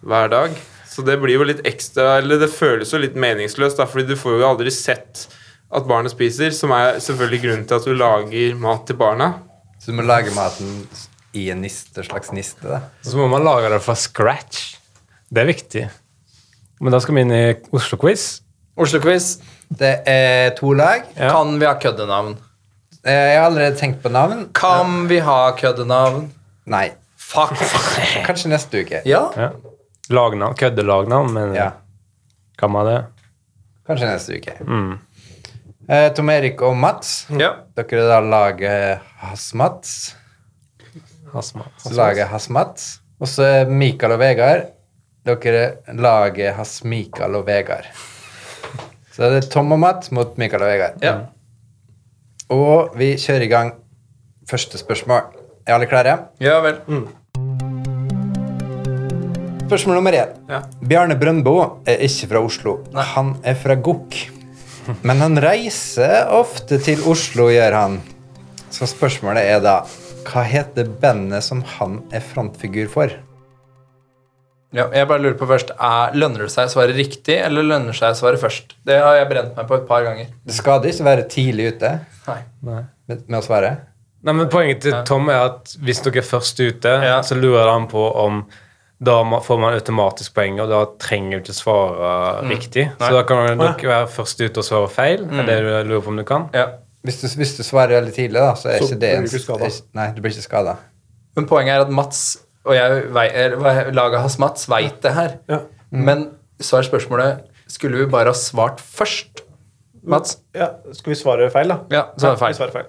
hver 0.01 0.33
dag. 0.33 0.57
Så 1.01 1.07
det 1.07 1.17
blir 1.23 1.39
jo 1.39 1.45
litt 1.49 1.63
ekstra 1.67 2.19
Eller 2.21 2.39
det 2.43 2.51
føles 2.53 2.91
jo 2.93 2.99
litt 3.01 3.15
meningsløst, 3.17 3.79
da, 3.81 3.87
fordi 3.89 4.11
du 4.13 4.17
får 4.21 4.37
jo 4.41 4.49
aldri 4.51 4.71
sett 4.75 5.27
at 5.73 5.87
barnet 5.87 6.13
spiser, 6.13 6.51
som 6.53 6.73
er 6.75 6.99
selvfølgelig 7.01 7.41
grunnen 7.45 7.67
til 7.71 7.77
at 7.79 7.85
du 7.87 7.95
lager 7.95 8.57
mat 8.59 8.85
til 8.89 8.97
barna. 9.01 9.29
Så 9.81 9.93
du 9.93 9.97
må 10.01 10.03
lage 10.05 10.33
maten 10.35 10.83
i 11.39 11.45
en 11.55 11.61
niste, 11.63 12.03
slags 12.05 12.33
niste. 12.35 12.67
da. 12.67 12.81
Så 13.07 13.15
må 13.17 13.29
man 13.31 13.45
lage 13.47 13.71
det 13.71 13.79
fra 13.85 13.95
scratch. 13.95 14.75
Det 15.31 15.45
er 15.45 15.47
viktig. 15.47 15.85
Men 16.83 16.93
da 16.93 16.99
skal 17.01 17.15
vi 17.15 17.23
inn 17.23 17.33
i 17.37 17.43
Oslo-quiz. 17.77 18.41
Oslo-quiz. 18.77 19.37
Det 19.71 19.93
er 20.11 20.51
to 20.59 20.73
lag. 20.75 21.07
Ja. 21.15 21.31
Kan 21.37 21.55
vi 21.61 21.69
ha 21.71 21.77
køddenavn? 21.79 22.35
Eh, 23.05 23.13
Jeg 23.15 23.39
har 23.39 23.47
allerede 23.47 23.79
tenkt 23.79 24.03
på 24.03 24.11
navn. 24.11 24.49
Kan 24.53 25.07
vi 25.09 25.21
ha 25.23 25.53
køddenavn? 25.57 26.33
Nei. 26.67 26.89
Fuck. 27.17 27.55
Kanskje 28.27 28.51
neste 28.51 28.83
uke. 28.83 29.05
Ja. 29.07 29.29
Ja. 29.39 29.53
Lagnavn. 30.11 30.55
Køddelagnavn, 30.59 31.33
men 31.33 31.55
Ja. 31.55 31.71
hva 32.59 32.69
med 32.69 32.87
det? 32.91 33.05
Kanskje 33.87 34.09
neste 34.11 34.37
uke. 34.39 34.57
Mm. 34.67 34.99
Eh, 35.89 36.13
Tom 36.15 36.29
Erik 36.31 36.63
og 36.63 36.77
Mats. 36.77 37.27
ja. 37.31 37.53
Dere 37.77 38.03
er 38.05 38.09
da 38.09 38.21
laget 38.21 39.01
Hasmats. 39.23 40.15
Hasmat. 41.33 41.87
Laget 41.95 42.29
Hasmats. 42.29 43.01
Og 43.21 43.29
så 43.29 43.43
er 43.45 43.69
Mikael 43.71 44.13
og 44.13 44.19
Vegard. 44.19 44.67
Dere 45.27 45.77
lager 45.95 46.53
Has-Mikael 46.57 47.35
og 47.37 47.47
Vegard. 47.47 47.85
Så 49.13 49.29
det 49.31 49.45
er 49.45 49.49
Tom 49.51 49.73
og 49.73 49.79
Mats 49.79 50.11
mot 50.13 50.39
Mikael 50.39 50.63
og 50.63 50.69
Vegard. 50.69 51.03
ja. 51.03 51.19
Og 52.51 52.97
vi 52.99 53.13
kjører 53.15 53.43
i 53.43 53.47
gang 53.47 53.75
første 54.51 54.79
spørsmål. 54.79 55.21
Er 55.67 55.75
alle 55.77 55.87
klare? 55.87 56.17
Ja 56.41 56.57
vel. 56.65 56.81
Spørsmål 59.71 60.01
nummer 60.01 60.15
én. 60.19 60.31
Ja. 60.51 60.61
Bjarne 60.83 61.15
Brøndbo 61.15 61.53
er 61.87 62.01
ikke 62.03 62.27
fra 62.33 62.41
Oslo. 62.43 62.73
Han 63.15 63.37
er 63.47 63.55
fra 63.55 63.77
Gokk. 63.79 64.17
Men 65.07 65.21
han 65.23 65.39
reiser 65.39 66.27
ofte 66.35 66.81
til 66.83 67.03
Oslo, 67.07 67.47
gjør 67.55 67.77
han. 67.79 67.99
Så 68.75 68.89
spørsmålet 68.91 69.47
er 69.51 69.61
da 69.63 69.77
Hva 70.27 70.43
heter 70.47 70.89
bandet 71.01 71.43
som 71.47 71.63
han 71.79 72.01
er 72.15 72.23
frontfigur 72.23 72.91
for? 72.93 73.13
Ja, 74.75 74.85
jeg 74.95 75.07
bare 75.11 75.23
lurer 75.25 75.35
på 75.39 75.47
først 75.51 75.73
er, 75.75 76.13
Lønner 76.15 76.45
det 76.47 76.53
seg 76.53 76.69
å 76.69 76.73
svare 76.75 76.95
riktig, 76.95 77.35
eller 77.43 77.65
lønner 77.67 77.91
det 77.91 77.99
seg 77.99 78.13
å 78.15 78.19
svare 78.21 78.39
først? 78.39 78.77
Det 78.87 78.99
har 79.03 79.17
jeg 79.19 79.29
brent 79.33 79.57
meg 79.59 79.67
på 79.71 79.79
et 79.81 79.87
par 79.89 80.05
ganger. 80.07 80.29
Det 80.47 80.55
skader 80.55 80.93
ikke 80.93 81.03
å 81.03 81.09
være 81.09 81.25
tidlig 81.33 81.71
ute 81.75 81.93
Nei. 82.29 82.37
Nei. 82.69 82.83
med, 83.11 83.25
med 83.27 83.39
å 83.41 83.43
svare. 83.47 83.73
Nei, 84.23 84.35
men 84.37 84.51
Poenget 84.53 84.83
til 84.85 84.95
Tom 85.09 85.31
er 85.33 85.47
at 85.49 85.75
hvis 85.83 86.03
dere 86.05 86.21
er 86.23 86.27
først 86.29 86.61
ute, 86.63 86.93
Ja. 87.07 87.17
så 87.27 87.39
lurer 87.39 87.71
han 87.73 87.89
på 87.91 88.05
om 88.23 88.43
da 89.01 89.17
får 89.41 89.61
man 89.63 89.75
automatisk 89.79 90.35
poeng, 90.37 90.59
og 90.61 90.69
da 90.69 90.83
trenger 91.01 91.39
du 91.41 91.47
ikke 91.47 91.57
svare 91.57 92.11
riktig. 92.51 92.85
Nei. 92.91 93.07
Så 93.09 93.15
da 93.17 93.23
kan 93.29 93.41
dere 93.49 93.73
være 93.89 94.11
først 94.13 94.43
ute 94.45 94.61
og 94.61 94.67
svare 94.67 94.91
feil. 94.93 95.25
Er 95.25 95.49
det 95.49 95.57
du 95.65 95.71
lurer 95.89 96.05
på 96.05 96.13
om 96.13 96.21
du 96.21 96.27
kan? 96.29 96.51
Ja. 96.57 96.67
Hvis 97.07 97.23
du, 97.23 97.27
hvis 97.41 97.55
du 97.57 97.63
svarer 97.65 97.97
veldig 97.97 98.13
tidlig, 98.13 98.37
da, 98.37 98.53
så 98.61 98.69
er 98.69 98.83
Så 98.83 98.91
ikke 98.91 99.01
det 99.01 99.09
blir 99.09 99.23
en 99.23 99.29
du 99.31 99.37
ikke 99.39 99.57
er 99.57 99.77
Nei, 99.97 100.07
du 100.13 100.21
blir 100.21 100.35
ikke 100.35 100.45
skada. 100.45 100.77
Men 101.39 101.47
poenget 101.49 101.79
er 101.79 101.87
at 101.87 101.93
Mats 101.97 102.21
og 102.69 102.77
jeg, 102.77 103.07
laget 103.97 104.21
hans 104.21 104.37
Mats 104.39 104.69
veit 104.69 105.01
det 105.01 105.15
her. 105.17 105.39
Ja. 105.49 105.63
Men 105.91 106.27
så 106.61 106.77
er 106.77 106.87
spørsmålet 106.87 107.47
Skulle 107.71 108.03
vi 108.03 108.11
bare 108.11 108.35
ha 108.35 108.37
svart 108.37 108.83
først, 108.83 109.45
Mats? 110.05 110.39
Ja, 110.57 110.75
skal 110.93 111.15
vi 111.15 111.17
svare 111.19 111.51
feil, 111.53 111.71
da? 111.73 111.81
Ja, 111.93 112.03
så 112.19 112.33
er 112.33 112.37
det 112.37 112.43
feil. 112.43 112.73
Feil. 112.75 112.89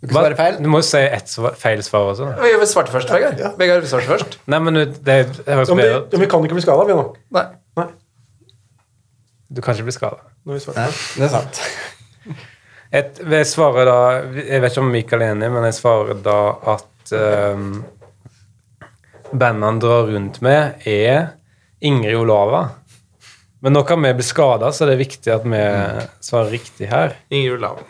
Du 0.00 0.14
svare 0.14 0.36
feil. 0.36 0.56
Du 0.64 0.68
må 0.72 0.80
jo 0.80 0.86
si 0.88 1.00
ett 1.02 1.32
feil 1.60 1.82
svar 1.84 2.14
også. 2.14 2.30
Vi 2.40 2.50
vi 2.62 2.68
svarte 2.68 2.92
først, 2.94 3.10
Vegard. 3.12 3.40
Ja. 3.40 3.50
Vegard, 3.60 3.82
vi 3.84 3.90
svarte 3.90 4.08
først. 4.08 4.38
Nei, 4.48 4.60
men 4.64 4.78
det, 4.80 4.86
det 5.04 5.18
Om 5.60 5.76
bedre 5.76 5.98
ut. 6.06 6.16
vi 6.22 6.28
kan 6.30 6.46
ikke 6.46 6.56
bli 6.56 6.64
skada, 6.64 6.86
vi 6.88 6.96
nå. 6.96 7.04
Nei. 7.36 7.44
Nei. 7.76 7.86
Du 9.52 9.60
kan 9.60 9.76
ikke 9.76 9.90
bli 9.90 9.96
skada. 9.98 10.24
Vi 10.48 10.56
Nei, 10.56 10.88
det 11.20 11.26
er 11.26 11.32
sant. 11.34 11.62
Et, 12.90 13.20
jeg 13.22 13.46
svarer 13.46 13.86
da 13.86 13.98
Jeg 14.34 14.62
vet 14.64 14.72
ikke 14.72 14.82
om 14.82 14.88
Mikael 14.90 15.22
er 15.22 15.34
enig, 15.36 15.50
men 15.52 15.68
jeg 15.68 15.76
svarer 15.76 16.16
da 16.24 16.38
at 16.72 17.12
um, 17.14 17.68
bandet 19.30 19.68
han 19.68 19.84
drar 19.84 20.08
rundt 20.08 20.40
med, 20.42 20.80
er 20.88 21.34
Ingrid 21.86 22.18
Olava. 22.24 22.64
Men 23.60 23.76
nå 23.76 23.84
kan 23.86 24.00
vi 24.00 24.16
bli 24.16 24.24
skada, 24.24 24.72
så 24.72 24.88
det 24.88 24.96
er 24.96 25.04
viktig 25.04 25.34
at 25.36 25.44
vi 25.44 25.64
svarer 26.24 26.54
riktig 26.56 26.88
her. 26.90 27.18
Ingrid 27.28 27.60
Olava. 27.60 27.84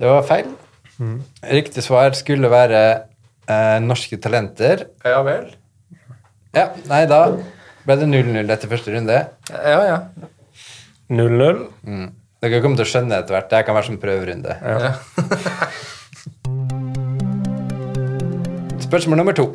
Det 0.00 0.08
var 0.08 0.24
feil. 0.28 0.56
Riktig 0.98 1.84
svar 1.84 2.14
skulle 2.16 2.50
være 2.52 2.82
eh, 3.48 3.78
Norske 3.84 4.18
Talenter. 4.22 4.86
Ja 5.04 5.20
vel. 5.26 5.50
Ja, 6.56 6.70
nei, 6.88 7.02
da 7.10 7.20
ble 7.86 7.98
det 8.00 8.08
0-0 8.08 8.52
etter 8.54 8.70
første 8.70 8.94
runde. 8.94 9.18
Ja, 9.52 9.80
ja. 9.86 9.98
0-0. 11.12 11.60
Mm. 11.86 12.08
Dere 12.42 12.62
kommer 12.62 12.80
til 12.80 12.86
å 12.86 12.90
skjønne 12.90 13.20
etter 13.20 13.36
hvert. 13.36 13.52
Det 13.52 13.62
kan 13.66 13.76
være 13.76 13.90
som 13.90 14.00
prøverunde. 14.02 14.56
ja. 14.64 14.96
Spørsmål 18.86 19.18
nummer 19.18 19.34
to. 19.34 19.48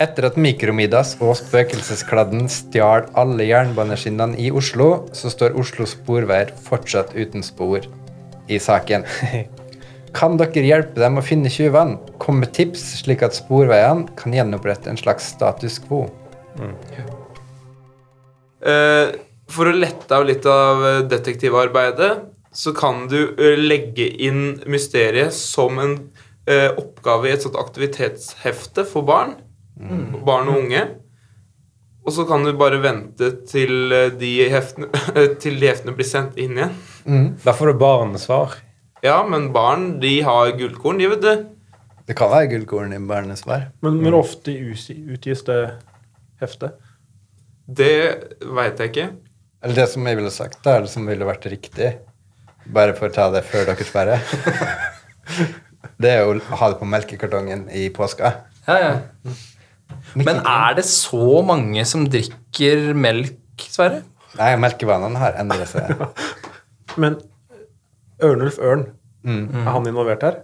Etter 0.00 0.28
at 0.28 0.38
Mikromidas 0.40 1.16
og 1.20 1.34
Spøkelseskladden 1.36 2.46
stjal 2.48 3.08
alle 3.18 3.44
jernbaneskinnene 3.44 4.38
i 4.40 4.48
Oslo, 4.54 5.08
så 5.12 5.28
står 5.28 5.58
Oslo 5.58 5.84
Sporveier 5.90 6.54
fortsatt 6.64 7.12
uten 7.18 7.44
spor 7.44 7.84
i 8.48 8.60
saken. 8.62 9.04
Kan 10.16 10.38
dere 10.40 10.64
hjelpe 10.64 11.00
dem 11.02 11.18
å 11.20 11.24
finne 11.24 11.50
tyvene? 11.52 11.98
Kom 12.22 12.40
med 12.42 12.52
tips, 12.56 12.84
slik 13.02 13.22
at 13.26 13.36
sporveiene 13.36 14.08
kan 14.18 14.34
gjenopprette 14.34 14.90
en 14.90 15.00
slags 15.00 15.28
status 15.34 15.78
quo. 15.84 16.06
Eh, 18.64 19.10
for 19.48 19.70
å 19.70 19.74
lette 19.76 20.14
av 20.14 20.26
litt 20.28 20.46
av 20.48 20.84
eh, 20.86 21.02
detektivarbeidet, 21.10 22.12
så 22.52 22.72
kan 22.76 23.06
du 23.10 23.20
eh, 23.36 23.58
legge 23.60 24.08
inn 24.24 24.62
mysteriet 24.70 25.34
som 25.36 25.82
en 25.82 26.00
oppgave 26.48 27.28
i 27.28 27.32
et 27.34 27.42
sånt 27.44 27.58
aktivitetshefte 27.60 28.86
for 28.88 29.04
barn. 29.04 29.34
Barn 30.24 30.46
og 30.48 30.62
unge. 30.62 30.80
Og 32.08 32.14
så 32.16 32.24
kan 32.24 32.40
du 32.40 32.54
bare 32.56 32.78
vente 32.80 33.28
til 33.50 33.92
de 34.16 34.30
heftene, 34.48 34.88
til 35.44 35.58
de 35.60 35.68
heftene 35.68 35.92
blir 35.92 36.08
sendt 36.08 36.40
inn 36.40 36.56
igjen. 36.56 36.72
Da 37.44 37.52
får 37.52 37.74
du 37.74 37.82
barnesvar. 37.82 38.56
Ja, 39.04 39.20
men 39.26 39.52
barn, 39.54 40.00
de 40.02 40.16
har 40.26 40.50
gullkorn, 40.58 40.98
de, 40.98 41.08
vet 41.12 41.22
du. 41.22 41.46
Det 42.08 42.16
kan 42.18 42.32
være 42.32 42.48
gullkorn 42.54 42.94
i 42.96 42.98
barnesvar. 43.04 43.68
Men, 43.84 44.00
når 44.02 44.16
ofte 44.18 44.54
utgis 44.54 45.44
det 45.46 45.58
heftet. 46.42 46.78
Det 47.68 47.92
veit 48.42 48.80
jeg 48.80 48.92
ikke. 48.92 49.08
Eller 49.62 49.80
det 49.82 49.86
som 49.92 50.06
jeg 50.08 50.18
ville 50.18 50.32
sagt, 50.32 50.60
da, 50.64 50.78
eller 50.78 50.90
som 50.90 51.06
ville 51.06 51.26
vært 51.28 51.46
riktig. 51.52 51.92
Bare 52.74 52.94
for 52.96 53.10
å 53.10 53.14
ta 53.14 53.28
det 53.32 53.44
før 53.48 53.68
dere 53.68 53.86
sperrer, 53.86 54.24
det 56.02 56.10
er 56.10 56.24
jo 56.24 56.34
å 56.36 56.58
ha 56.60 56.72
det 56.72 56.80
på 56.80 56.88
melkekartongen 56.88 57.68
i 57.72 57.86
påska. 57.94 58.34
ja, 58.68 58.78
ja. 58.82 59.36
Men 60.18 60.40
er 60.44 60.76
det 60.76 60.84
så 60.88 61.40
mange 61.46 61.82
som 61.88 62.04
drikker 62.10 62.92
melk, 62.96 63.40
Sverre? 63.72 64.02
Nei, 64.38 64.52
melkevanene 64.60 65.20
har 65.20 65.38
endret 65.40 65.70
seg. 65.70 65.90
Men 67.00 67.16
Ørnulf 68.22 68.58
Ørn, 68.58 68.86
Mm. 69.26 69.48
er 69.66 69.70
han 69.74 69.86
involvert 69.90 70.22
her? 70.22 70.36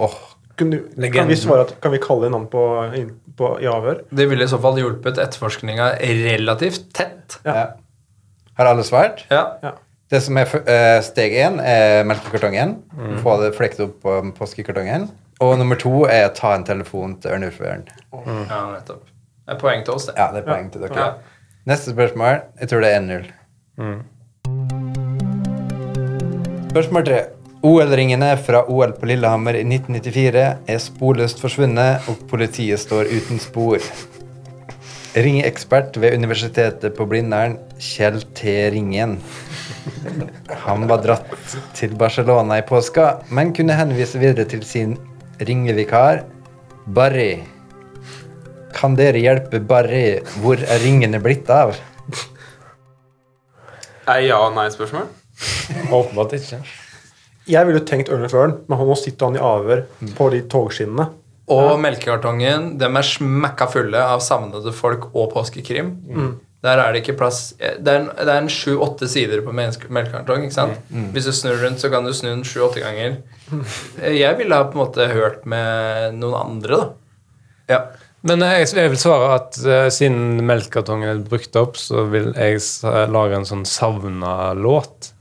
Åh, 0.00 0.14
Kan, 0.58 0.70
du, 0.70 0.78
kan, 1.12 1.28
vi 1.28 1.36
svare 1.36 1.66
at, 1.66 1.74
kan 1.80 1.92
vi 1.92 1.98
kalle 2.02 2.26
inn 2.26 2.32
han 2.34 2.46
på, 2.50 2.62
på, 3.38 3.50
i 3.62 3.66
avhør? 3.70 4.00
Det 4.10 4.24
ville 4.30 4.42
i 4.42 4.50
så 4.50 4.58
fall 4.58 4.78
hjulpet 4.80 5.20
etterforskninga 5.22 5.92
relativt 6.00 6.88
tett. 6.96 7.36
Ja. 7.44 7.54
ja. 7.54 7.66
Har 8.58 8.66
alle 8.72 8.82
svart? 8.82 9.22
Ja. 9.30 9.44
Ja. 9.62 9.74
Det 10.10 10.22
som 10.24 10.40
er 10.40 10.48
eh, 10.64 10.98
steg 11.04 11.36
én, 11.36 11.60
er 11.62 12.02
melkekartongen. 12.08 12.78
Få 13.22 13.36
det 13.44 13.52
flekt 13.54 13.78
opp 13.84 14.00
på 14.02 14.16
påskekartongen. 14.40 15.06
Og 15.44 15.54
nummer 15.60 15.78
to 15.78 16.06
er 16.10 16.32
ta 16.34 16.56
en 16.56 16.64
telefon 16.66 17.14
til 17.22 17.36
Ørnulf 17.36 17.60
Ørn. 17.60 17.84
ja, 18.16 18.62
nettopp. 18.72 19.04
Det 19.46 19.54
er 19.54 19.60
poeng 19.60 19.84
til 19.84 19.94
oss, 19.94 20.08
det. 20.08 20.16
Ja, 20.18 20.32
det 20.34 20.42
er 20.42 20.48
poeng 20.48 20.72
til 20.72 20.82
dere. 20.82 20.96
Ja. 20.96 21.12
Neste 21.70 21.92
spørsmål. 21.94 22.40
Jeg 22.58 22.68
tror 22.72 22.82
det 22.82 22.90
er 22.96 23.00
1-0. 23.04 23.28
Spørsmål 26.68 27.04
tre. 27.06 27.18
OL-ringene 27.64 28.26
fra 28.44 28.60
OL 28.68 28.90
på 29.00 29.08
Lillehammer 29.08 29.56
i 29.56 29.62
1994 29.64 30.42
er 30.68 30.80
sporløst 30.84 31.40
forsvunnet, 31.40 32.04
og 32.12 32.20
politiet 32.28 32.82
står 32.82 33.08
uten 33.08 33.40
spor. 33.40 33.80
Ringekspert 35.16 35.96
ved 35.96 36.18
Universitetet 36.20 36.92
på 36.94 37.06
Blindern, 37.08 37.56
Kjell 37.80 38.20
T. 38.36 38.52
Ringen. 38.74 39.16
Han 40.66 40.84
var 40.90 41.00
dratt 41.06 41.32
til 41.78 41.96
Barcelona 41.98 42.60
i 42.60 42.66
påska, 42.68 43.06
men 43.32 43.54
kunne 43.56 43.78
henvise 43.78 44.20
videre 44.20 44.44
til 44.52 44.60
sin 44.68 44.98
ringevikar, 45.40 46.26
Barry. 46.84 47.46
Kan 48.76 48.98
dere 49.00 49.24
hjelpe 49.24 49.62
Barry? 49.64 50.20
Hvor 50.44 50.60
er 50.60 50.84
ringene 50.84 51.22
blitt 51.24 51.48
av? 51.48 51.72
Ja- 54.04 54.44
og 54.44 54.52
nei-spørsmål? 54.60 55.08
Åpenbart 55.92 56.32
ikke. 56.38 56.60
Jeg 57.48 57.66
ville 57.68 57.80
tenkt 57.88 58.10
Ørnulf 58.12 58.34
Ørn, 58.36 58.58
men 58.68 58.82
nå 58.84 58.96
sitter 59.00 59.30
han 59.30 59.38
i 59.38 59.44
avhør 59.44 59.84
på 60.18 60.26
de 60.34 60.42
togskinnene. 60.52 61.08
Og 61.48 61.78
melkekartongen, 61.80 62.74
dem 62.80 62.98
er 63.00 63.06
smekka 63.08 63.70
fulle 63.72 63.96
av 64.04 64.20
savnede 64.20 64.72
folk 64.76 65.06
og 65.16 65.30
påskekrim. 65.32 65.94
Der 66.60 66.80
er 66.82 66.90
det 66.92 67.04
ikke 67.04 67.14
plass 67.16 67.52
Det 67.56 67.86
er 67.86 68.00
en- 68.00 68.10
det 68.18 68.28
er 68.28 68.40
en 68.42 68.48
sju-åtte 68.50 69.06
sider 69.08 69.40
på 69.46 69.52
melkekartong. 69.54 70.42
ikke 70.44 70.52
sant? 70.52 70.76
Hvis 71.14 71.24
du 71.24 71.32
snur 71.32 71.56
rundt, 71.62 71.78
så 71.80 71.88
kan 71.90 72.04
du 72.04 72.10
snu 72.12 72.28
den 72.34 72.42
sju-åtte 72.44 72.82
ganger. 72.82 73.16
Jeg 74.02 74.36
ville 74.36 74.54
ha 74.54 74.64
på 74.64 74.72
en 74.76 74.84
måte 74.86 75.06
hørt 75.08 75.46
med 75.46 76.14
noen 76.18 76.34
andre, 76.34 76.76
da. 76.76 76.90
Ja. 77.68 77.80
Men 78.24 78.40
jeg, 78.40 78.66
jeg 78.74 78.90
vil 78.90 78.98
svare 78.98 79.34
at 79.36 79.56
uh, 79.64 79.88
siden 79.88 80.42
melkekartongen 80.44 81.08
er 81.08 81.22
brukt 81.24 81.54
opp, 81.56 81.76
så 81.78 82.04
vil 82.10 82.32
jeg 82.34 82.58
lage 83.08 83.36
en 83.38 83.44
sånn 83.46 83.64
savna-låt. 83.64 85.12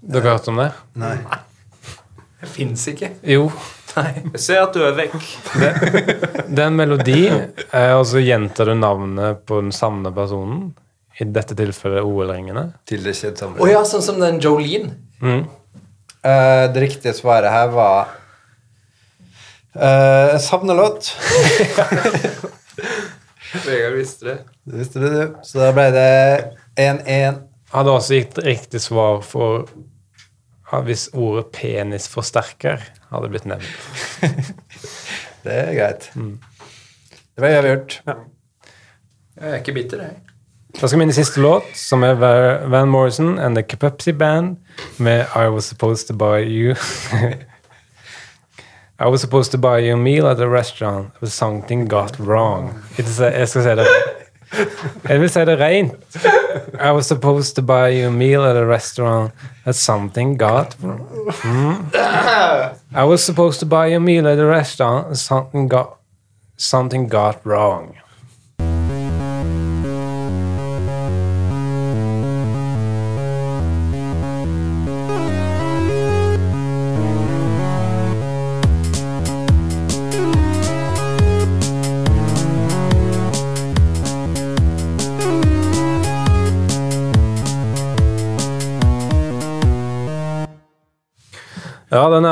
Dere 0.00 0.24
har 0.24 0.38
hørt 0.38 0.48
om 0.48 0.60
det? 0.60 0.70
Nei. 1.00 1.16
Det 2.40 2.48
fins 2.48 2.86
ikke. 2.88 3.12
Jo. 3.28 3.50
Jeg 3.90 4.40
ser 4.40 4.62
at 4.62 4.76
du 4.76 4.84
er 4.86 4.94
vekk. 4.96 5.16
Det 6.50 6.62
er 6.62 6.68
en 6.68 6.78
melodi, 6.78 7.26
eh, 7.28 7.92
og 7.96 8.04
så 8.08 8.22
gjentar 8.22 8.70
du 8.70 8.76
navnet 8.78 9.42
på 9.46 9.60
den 9.60 9.72
samme 9.74 10.12
personen. 10.14 10.70
I 11.20 11.26
dette 11.28 11.52
tilfellet 11.58 12.06
OL-ringene. 12.06 12.70
Til 12.88 13.02
det 13.04 13.12
skjedde 13.18 13.42
samme. 13.42 13.60
Å 13.60 13.66
ja, 13.68 13.82
sånn 13.84 14.04
som 14.04 14.20
den 14.22 14.38
Jolene. 14.40 14.94
Mm. 15.20 15.42
Uh, 16.24 16.64
det 16.72 16.80
riktige 16.86 17.12
svaret 17.16 17.52
her 17.52 17.68
var 17.74 18.14
uh, 19.76 20.32
en 20.32 20.40
savnelåt. 20.40 21.10
Vegard 23.66 23.98
visste 23.98 24.30
det. 24.30 24.38
Det 24.64 24.80
visste 24.80 25.02
du, 25.02 25.08
du. 25.12 25.36
Så 25.44 25.60
da 25.60 25.70
ble 25.76 25.86
det 25.92 26.08
1-1. 26.80 27.44
Hadde 27.74 27.94
også 27.98 28.16
gitt 28.16 28.40
riktig 28.46 28.80
svar 28.82 29.20
for 29.26 29.68
hvis 30.86 31.08
ordet 31.12 31.46
penisforsterker 31.56 32.82
hadde 33.10 33.28
blitt 33.32 33.46
nevnt. 33.50 33.66
Det 35.44 35.52
er 35.56 35.70
greit. 35.74 36.10
Det 36.14 37.40
var 37.42 37.48
avgjort. 37.62 38.00
Jeg 39.40 39.50
er 39.50 39.54
ikke 39.62 39.72
bitter, 39.72 40.02
jeg. 40.04 40.16
Da 40.76 40.86
skal 40.86 41.00
vi 41.00 41.06
inn 41.08 41.10
i 41.10 41.16
siste 41.16 41.40
låt, 41.42 41.64
som 41.74 42.04
er 42.06 42.14
Van 42.70 42.88
Morrison 42.92 43.38
and 43.42 43.56
the 43.58 43.64
Pepsi 43.76 44.12
Band 44.12 44.56
med 45.02 45.24
I 45.34 45.48
Was 45.50 45.64
Supposed 45.72 46.06
to 46.08 46.14
Buy 46.14 46.44
You 46.46 46.74
I 49.00 49.08
was 49.08 49.20
supposed 49.22 49.50
to 49.52 49.58
buy 49.58 49.78
you 49.78 49.94
a 49.94 49.96
meal 49.96 50.26
at 50.28 50.38
a 50.40 50.48
restaurant, 50.48 51.10
but 51.20 51.30
something 51.32 51.88
got 51.88 52.18
wrong. 52.20 52.74
Se- 52.98 53.24
Jeg 53.32 53.48
skal 53.48 53.62
si 53.62 53.68
det 53.80 53.86
Jeg 55.08 55.20
vil 55.20 55.30
si 55.30 55.44
det 55.46 55.58
rent. 55.60 56.16
I 56.80 56.90
was 56.90 57.06
supposed 57.06 57.54
to 57.56 57.62
buy 57.62 57.88
you 57.88 58.08
a 58.08 58.10
meal 58.10 58.42
at 58.44 58.56
a 58.56 58.66
restaurant, 58.66 59.32
that 59.64 59.74
something 59.74 60.38
got 60.38 60.76
mm. 60.80 61.94
I 62.94 63.04
was 63.04 63.22
supposed 63.22 63.60
to 63.60 63.66
buy 63.66 63.86
you 63.86 63.96
a 63.96 64.00
meal 64.00 64.26
at 64.26 64.38
a 64.38 64.46
restaurant, 64.46 65.08
but 65.08 65.18
something 65.18 65.68
got 65.68 65.98
something 66.56 67.08
got 67.08 67.44
wrong. 67.44 67.94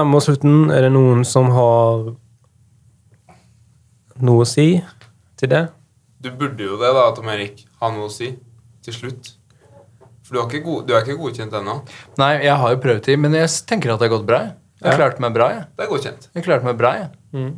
Nærmer 0.09 0.22
oss 0.22 0.28
slutten. 0.30 0.70
Er 0.72 0.86
det 0.86 0.92
noen 0.94 1.24
som 1.28 1.50
har 1.52 2.14
noe 4.24 4.44
å 4.44 4.48
si 4.48 4.80
til 5.38 5.50
det? 5.52 5.68
Du 6.18 6.30
burde 6.32 6.64
jo 6.64 6.78
det, 6.80 6.92
da, 6.96 7.11
Tom 7.14 7.28
Erik. 7.28 7.66
Ha 7.82 7.90
noe 7.92 8.09
å 8.09 8.12
si. 8.12 8.32
Til 8.82 8.94
slutt. 8.94 9.34
For 10.24 10.34
du, 10.34 10.40
har 10.40 10.48
ikke 10.48 10.64
god, 10.64 10.86
du 10.88 10.94
er 10.94 11.04
ikke 11.04 11.18
godkjent 11.20 11.54
ennå. 11.61 11.78
Nei, 12.20 12.32
jeg 12.44 12.56
har 12.61 12.72
jo 12.72 12.80
prøvetid, 12.82 13.20
men 13.20 13.36
jeg 13.36 13.52
tenker 13.68 13.92
at 13.92 14.00
det 14.00 14.09
har 14.09 14.14
gått 14.16 14.26
bra. 14.28 14.40
Jeg, 14.80 14.90
har 14.90 14.98
klart 15.00 15.20
meg 15.20 15.34
bra, 15.36 15.48
jeg. 15.52 15.64
Det 15.76 15.84
er 15.84 15.90
godkjent. 15.92 16.28
Jeg 16.36 16.46
klarte 16.46 16.68
meg 16.68 16.78
bra, 16.80 16.92
jeg. 17.02 17.48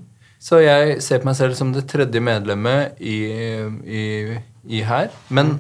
Så 0.41 0.61
jeg 0.63 0.99
ser 1.05 1.21
på 1.23 1.29
meg 1.29 1.37
selv 1.39 1.59
som 1.59 1.71
det 1.75 1.85
tredje 1.91 2.23
medlemmet 2.25 2.99
i, 2.99 3.17
i, 3.85 4.05
i 4.67 4.83
her. 4.87 5.11
Men 5.29 5.59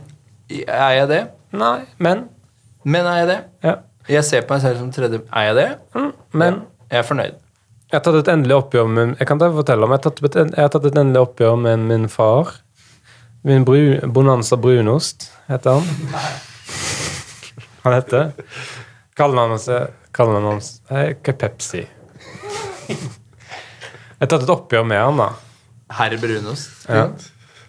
er 0.50 0.96
jeg 0.98 1.10
det? 1.10 1.22
Nei, 1.54 1.84
men 1.98 2.26
Men 2.82 3.06
er 3.06 3.22
jeg 3.22 3.30
det? 3.30 3.40
Ja. 3.66 3.74
Jeg 4.10 4.24
ser 4.24 4.46
på 4.46 4.56
meg 4.56 4.62
selv 4.64 4.78
som 4.80 4.92
tredje 4.94 5.20
Er 5.28 5.50
jeg 5.50 5.56
det? 5.58 5.68
Mm, 5.94 6.12
men 6.40 6.60
Jeg 6.90 6.98
er 6.98 7.02
fornøyd. 7.06 7.34
jeg 7.90 7.98
har 7.98 8.02
tatt 8.02 8.16
et 8.20 8.28
endelig 8.32 8.54
oppgjør 8.56 8.86
med 8.90 9.16
Jeg 9.18 9.26
kan 9.26 9.38
fortelle 9.38 9.84
om 9.86 9.90
Jeg 9.90 9.98
har 9.98 10.10
tatt 10.10 10.22
et, 10.24 10.34
jeg 10.56 10.62
har 10.62 10.68
tatt 10.74 10.84
et 10.90 10.98
endelig 10.98 11.20
oppgjør 11.22 11.56
med 11.56 11.76
min 11.86 12.08
far. 12.08 12.50
Min 13.42 13.64
bru, 13.64 13.98
Bonanza 14.12 14.56
Brunost 14.56 15.30
heter 15.48 15.70
han. 15.78 15.82
Han 17.84 17.92
heter 17.94 18.32
Kallenavnet 19.16 20.44
hans 20.44 20.80
er 20.90 21.14
Pepsi. 21.32 21.86
Jeg 22.88 22.96
har 24.20 24.26
tatt 24.28 24.42
et 24.42 24.50
oppgjør 24.52 24.84
med 24.84 24.98
han, 25.00 25.16
da. 25.20 25.28
Herr 25.96 26.16
Brunost. 26.20 26.84
Ja. 26.88 27.06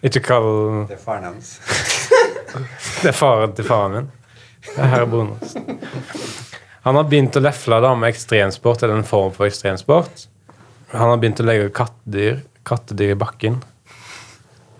Ikke 0.02 0.20
kall 0.20 0.86
Det 0.90 0.98
er 0.98 1.04
faren 1.04 1.24
hans. 1.30 1.54
Det 3.02 3.08
er 3.08 3.16
faren 3.16 3.54
til 3.56 3.64
faren 3.64 3.92
min. 3.96 4.10
Det 4.66 4.78
er 4.82 4.86
herr 4.92 5.06
Brunost. 5.08 5.56
Han 6.82 6.98
har 6.98 7.06
begynt 7.06 7.36
å 7.38 7.42
lefle 7.42 7.78
da 7.82 7.92
med 7.94 8.10
ekstremsport, 8.10 8.82
eller 8.82 8.98
en 8.98 9.06
form 9.06 9.34
for 9.34 9.46
ekstremsport. 9.46 10.26
Han 10.92 11.12
har 11.12 11.20
begynt 11.22 11.40
å 11.40 11.46
legge 11.46 11.70
kattedyr, 11.74 12.40
kattedyr 12.66 13.14
i 13.14 13.18
bakken. 13.18 13.60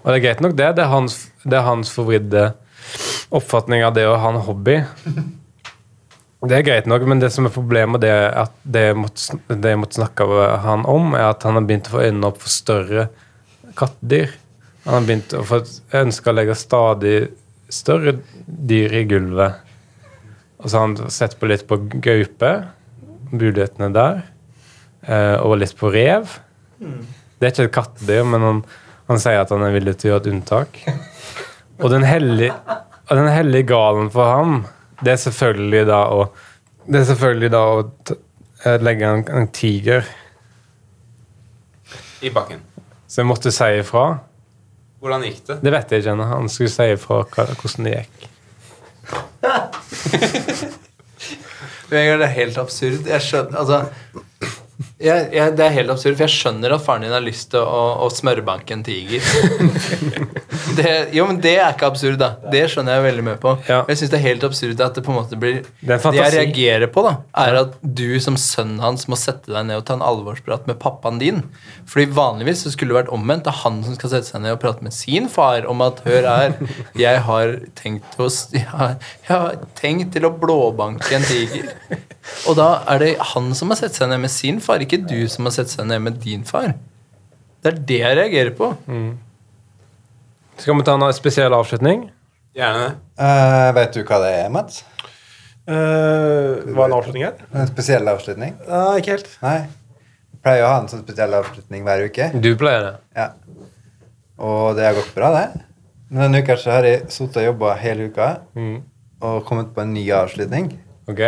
Og 0.02 0.10
det 0.10 0.16
er 0.16 0.24
greit 0.24 0.42
nok, 0.42 0.56
det. 0.58 0.72
Det 0.76 0.82
er 0.82 0.90
hans, 0.90 1.20
det 1.46 1.58
er 1.60 1.68
hans 1.68 1.92
forvridde 1.94 2.48
oppfatning 3.32 3.84
av 3.86 3.94
det 3.96 4.08
å 4.10 4.18
ha 4.18 4.32
en 4.32 4.42
hobby. 4.42 4.80
Det 6.42 6.56
er 6.56 6.66
greit 6.66 6.88
nok, 6.90 7.04
men 7.06 7.22
det 7.22 7.30
som 7.30 7.46
er 7.46 7.54
problemet, 7.54 8.02
det 8.02 8.10
er 8.10 8.32
at 8.42 8.54
det 8.66 8.88
jeg 8.88 8.98
måtte, 8.98 9.38
det 9.54 9.74
jeg 9.76 9.78
måtte 9.78 10.00
snakke 10.00 10.26
med 10.26 10.56
han 10.64 10.86
om, 10.90 11.12
er 11.14 11.28
at 11.28 11.46
han 11.46 11.54
har 11.54 11.68
begynt 11.68 11.86
å 11.86 11.94
få 11.94 12.02
øynene 12.02 12.32
opp 12.32 12.40
for 12.42 12.50
større 12.50 13.04
kattedyr. 13.78 14.34
Han 14.88 14.98
har 14.98 15.06
begynt 15.06 15.36
å 15.38 15.44
få 15.46 15.62
ønske 16.02 16.32
å 16.32 16.34
legge 16.34 16.58
stadig 16.58 17.16
større 17.72 18.16
dyr 18.42 18.98
i 18.98 19.04
gulvet. 19.06 19.62
Og 20.62 20.70
så 20.70 20.78
har 20.78 20.86
han 20.86 21.10
sett 21.10 21.34
på 21.40 21.48
litt 21.50 21.66
på 21.66 21.78
gaupe, 22.02 22.52
mulighetene 23.32 23.90
der, 23.94 24.22
eh, 25.06 25.36
og 25.42 25.58
litt 25.58 25.74
på 25.78 25.90
rev. 25.90 26.38
Det 26.78 27.48
er 27.48 27.54
ikke 27.54 27.66
et 27.66 27.74
kattedyr, 27.74 28.26
men 28.28 28.46
han, 28.46 28.62
han 29.10 29.22
sier 29.22 29.42
at 29.42 29.50
han 29.54 29.64
er 29.66 29.74
villig 29.74 29.96
til 29.98 30.10
å 30.10 30.12
gjøre 30.12 30.24
et 30.24 30.32
unntak. 30.36 30.80
Og 31.82 31.90
den 31.90 32.06
hellige, 32.06 32.54
og 33.08 33.18
den 33.18 33.30
hellige 33.32 33.66
galen 33.72 34.10
for 34.14 34.30
ham, 34.30 34.60
det 35.02 35.16
er 35.16 35.22
selvfølgelig 35.24 35.86
da 35.90 36.02
å 36.14 36.24
Det 36.82 36.98
er 36.98 37.04
selvfølgelig 37.06 37.48
da 37.54 37.58
å 37.70 37.82
eh, 38.66 38.78
legge 38.82 39.06
en, 39.06 39.20
en 39.30 39.44
tiger. 39.54 40.06
I 42.22 42.30
bakken. 42.34 42.58
Så 43.06 43.20
jeg 43.20 43.28
måtte 43.30 43.52
si 43.54 43.68
ifra. 43.78 44.06
Hvordan 44.98 45.22
gikk 45.28 45.44
det? 45.46 45.56
Det 45.62 45.72
vet 45.74 45.94
jeg 45.94 46.02
ikke 46.02 46.16
ennå. 46.16 46.26
Han 46.26 46.50
skulle 46.50 46.72
si 46.74 46.88
ifra 46.90 47.20
hvordan 47.30 47.86
det 47.86 47.94
gikk. 47.94 48.31
Det 51.92 51.98
er 52.00 52.04
helt 52.32 52.58
absurd. 52.58 53.06
Jeg 53.06 53.20
skjønner, 53.22 53.58
altså 53.58 53.84
jeg, 55.02 55.28
jeg, 55.34 55.54
Det 55.58 55.64
er 55.66 55.74
helt 55.74 55.92
absurd, 55.92 56.16
for 56.16 56.24
jeg 56.26 56.34
skjønner 56.34 56.74
at 56.76 56.84
faren 56.84 57.04
din 57.06 57.14
har 57.14 57.24
lyst 57.24 57.50
til 57.52 57.62
å, 57.62 57.82
å 58.04 58.08
smørbanke 58.12 58.76
en 58.76 58.84
tiger. 58.86 59.24
det, 60.78 60.92
jo, 61.16 61.26
men 61.28 61.40
det 61.42 61.56
er 61.58 61.74
ikke 61.74 61.90
absurd, 61.90 62.18
da. 62.20 62.32
Det 62.52 62.62
skjønner 62.72 62.98
jeg 62.98 63.06
veldig 63.08 63.24
med 63.26 63.40
på. 63.42 63.54
Ja. 63.68 63.82
Men 63.82 63.94
jeg 63.94 64.02
syns 64.02 64.12
det 64.14 64.20
er 64.20 64.24
helt 64.26 64.46
absurd 64.46 64.84
at 64.84 64.98
det 64.98 65.04
på 65.06 65.12
en 65.14 65.18
måte 65.18 65.38
blir 65.40 65.60
Det 65.80 65.98
Det 65.98 66.14
jeg 66.16 66.34
reagerer 66.36 66.92
på, 66.92 67.04
da, 67.06 67.14
er 67.44 67.58
at 67.64 67.76
du 67.82 68.06
som 68.22 68.38
sønnen 68.40 68.82
hans 68.82 69.08
må 69.10 69.18
sette 69.18 69.52
deg 69.52 69.68
ned 69.68 69.82
og 69.82 69.86
ta 69.88 69.98
en 69.98 70.06
alvorsprat 70.06 70.68
med 70.70 70.80
pappaen 70.82 71.20
din. 71.22 71.42
Fordi 71.90 72.08
vanligvis 72.14 72.64
så 72.66 72.74
skulle 72.74 72.94
det 72.94 73.00
vært 73.02 73.14
omvendt. 73.14 73.46
Det 73.48 73.54
er 73.54 73.62
han 73.64 73.82
som 73.86 73.98
skal 73.98 74.14
sette 74.14 74.30
seg 74.30 74.44
ned 74.44 74.56
og 74.56 74.62
prate 74.62 74.86
med 74.86 74.94
sin 74.96 75.28
far 75.32 75.66
om 75.70 75.82
at 75.84 76.02
hør 76.06 76.28
her, 76.30 76.56
jeg 76.98 77.26
har 77.26 77.56
tenkt, 77.78 78.16
å, 78.18 78.30
jeg 78.56 78.68
har, 78.70 78.96
jeg 79.26 79.34
har 79.34 79.62
tenkt 79.78 80.14
til 80.16 80.28
å 80.28 80.34
blåbanke 80.38 81.16
en 81.18 81.26
tiger. 81.26 81.72
Og 82.48 82.56
da 82.58 82.68
er 82.92 83.02
det 83.02 83.10
han 83.32 83.50
som 83.58 83.72
har 83.72 83.80
sett 83.80 83.96
seg 83.98 84.08
ned 84.12 84.22
med 84.24 84.30
sin 84.30 84.60
far, 84.62 84.82
ikke 84.84 85.00
du 85.08 85.26
som 85.30 85.48
har 85.48 85.54
sett 85.56 85.72
seg 85.72 85.86
ned 85.90 86.02
med 86.04 86.20
din 86.22 86.44
far. 86.46 86.74
Det 87.62 87.72
er 87.72 87.78
det 87.90 87.98
jeg 88.02 88.18
reagerer 88.18 88.54
på. 88.58 88.72
Skal 90.58 90.78
vi 90.78 90.84
ta 90.86 90.94
en 90.98 91.12
spesiell 91.16 91.54
avslutning? 91.56 92.08
Gjerne. 92.54 92.88
Eh, 93.18 93.68
vet 93.78 93.94
du 93.96 94.02
hva 94.06 94.18
det 94.22 94.32
er, 94.42 94.48
Mats? 94.52 94.82
Uh, 95.62 96.58
er 96.66 96.80
en 96.86 96.94
avslutning 96.98 97.22
her? 97.22 97.36
En 97.54 97.68
spesiell 97.70 98.08
avslutning? 98.10 98.56
Uh, 98.66 98.96
ikke 98.98 99.14
helt. 99.14 99.28
Nei. 99.44 99.60
Jeg 100.32 100.40
pleier 100.42 100.64
å 100.66 100.72
ha 100.72 100.80
en 100.82 100.88
sånn 100.90 101.04
spesiell 101.04 101.36
avslutning 101.38 101.84
hver 101.86 102.02
uke. 102.08 102.26
Du 102.42 102.50
pleier 102.58 102.82
det. 102.82 102.94
Ja. 103.14 103.28
Og 104.42 104.72
det 104.78 104.88
har 104.88 104.96
gått 104.98 105.12
bra, 105.14 105.30
det. 105.36 105.62
Men 106.10 106.26
denne 106.26 106.42
uka 106.42 106.56
så 106.60 106.74
har 106.74 106.88
jeg 106.88 107.04
sittet 107.14 107.38
og 107.44 107.46
jobba 107.52 107.76
hele 107.80 108.10
uka 108.10 108.28
Mm. 108.58 108.82
og 109.22 109.44
kommet 109.46 109.70
på 109.74 109.84
en 109.84 109.94
ny 109.94 110.02
avslutning. 110.12 110.72
Ok? 111.08 111.22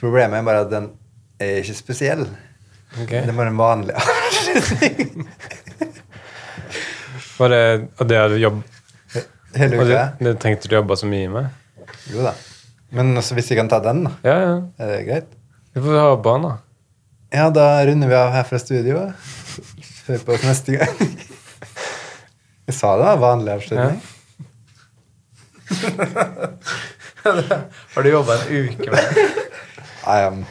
Problemet 0.00 0.38
er 0.38 0.44
bare 0.46 0.64
at 0.66 0.70
den 0.72 0.90
er 1.40 1.60
ikke 1.62 1.74
spesiell. 1.78 2.24
ok. 2.96 3.10
Det 3.12 3.22
er 3.28 3.32
bare 3.36 3.52
en 3.52 3.58
vanlig 3.60 3.94
avslutning 3.96 5.28
Var 7.36 7.48
det, 7.52 7.88
og 8.00 8.08
det 8.08 8.16
hadde 8.16 8.38
jobb, 8.40 8.60
hele 9.56 9.78
og 9.80 9.88
det, 9.90 9.96
uka. 9.96 10.04
det 10.24 10.32
tenkte 10.40 10.68
du 10.70 10.74
jobba 10.78 10.96
så 10.96 11.06
mye 11.10 11.28
med? 11.28 11.48
Jo 12.08 12.22
da. 12.24 12.32
Men 12.96 13.10
også 13.20 13.36
hvis 13.36 13.50
vi 13.52 13.58
kan 13.58 13.68
ta 13.68 13.76
den, 13.84 14.06
da. 14.06 14.12
Ja, 14.24 14.36
ja. 14.40 14.54
Er 14.80 14.86
det 14.94 15.02
greit? 15.08 15.28
Vi 15.76 15.82
får 15.84 15.98
ha 16.00 16.14
barn, 16.24 16.46
da. 16.46 16.54
Ja, 17.36 17.50
da 17.52 17.66
runder 17.84 18.08
vi 18.08 18.16
av 18.16 18.30
her 18.32 18.46
fra 18.48 18.58
studio. 18.62 19.02
Hør 20.06 20.18
på 20.24 20.32
oss 20.38 20.46
neste 20.48 20.78
gang. 20.78 20.96
Jeg 22.66 22.74
sa 22.78 22.94
det 22.96 23.04
var 23.10 23.20
vanlig 23.20 23.52
avslutning. 23.58 24.00
Har 27.94 28.02
du 28.02 28.08
jobba 28.10 28.32
en 28.38 28.46
uke 28.70 28.90
med 28.90 29.02
det? 29.02 29.26
Nei, 30.06 30.44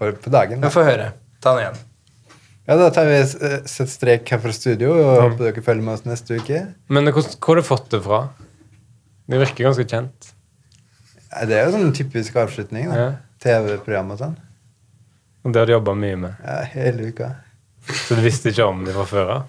bare 0.00 0.16
på, 0.20 0.32
dagen. 0.32 0.60
Da. 0.60 0.70
Få 0.72 0.84
høre. 0.84 1.12
Ta 1.40 1.54
den 1.56 1.64
igjen. 1.64 1.78
Ja, 2.68 2.76
da 2.78 2.90
tar 2.94 3.08
vi 3.08 3.16
eh, 3.18 3.56
sett 3.66 3.90
strek 3.90 4.28
her 4.30 4.42
fra 4.42 4.52
studio, 4.54 4.92
og 4.94 5.22
håper 5.24 5.48
dere 5.48 5.64
følger 5.64 5.86
med 5.86 5.96
oss 5.96 6.04
neste 6.06 6.36
uke. 6.38 6.60
Men 6.92 7.10
hvor, 7.10 7.24
hvor 7.40 7.56
har 7.56 7.62
du 7.62 7.66
fått 7.66 7.88
det 7.94 8.02
fra? 8.04 8.20
Det 9.30 9.40
virker 9.40 9.70
ganske 9.70 9.86
kjent. 9.88 10.30
Ja, 11.30 11.46
Det 11.48 11.56
er 11.56 11.66
jo 11.66 11.74
sånn 11.78 11.94
typisk 11.96 12.36
avslutning. 12.42 12.90
da. 12.90 13.00
Ja. 13.00 13.10
TV-program 13.40 14.12
og 14.12 14.20
sånn. 14.20 14.36
Og 15.44 15.54
det 15.54 15.62
har 15.62 15.70
du 15.70 15.72
jobba 15.72 15.94
mye 15.96 16.18
med. 16.20 16.42
Ja, 16.44 16.58
hele 16.74 17.08
uka. 17.08 17.30
Så 17.88 18.18
du 18.18 18.20
visste 18.20 18.52
ikke 18.52 18.66
om 18.68 18.84
de 18.84 18.92
fra 18.92 19.06
før 19.08 19.30
av? 19.38 19.46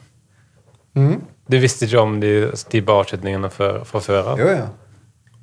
Mm. 0.96 1.18
Du 1.52 1.58
visste 1.60 1.88
ikke 1.88 2.00
om 2.00 2.20
de 2.22 2.32
type 2.72 2.96
avslutningene 2.96 3.50
fra 3.52 3.84
før 3.84 4.32
av? 4.34 4.40
Jo, 4.40 4.48
ja. 4.48 4.70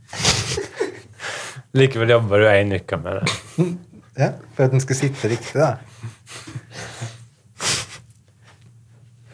Likevel 1.79 2.15
jobba 2.15 2.41
du 2.41 2.47
én 2.49 2.73
uke 2.79 2.97
med 3.03 3.21
det. 3.21 3.37
Ja, 4.19 4.33
For 4.55 4.65
at 4.67 4.73
den 4.75 4.81
skal 4.83 4.97
sitte 4.99 5.31
riktig, 5.31 5.55
da. 5.55 5.77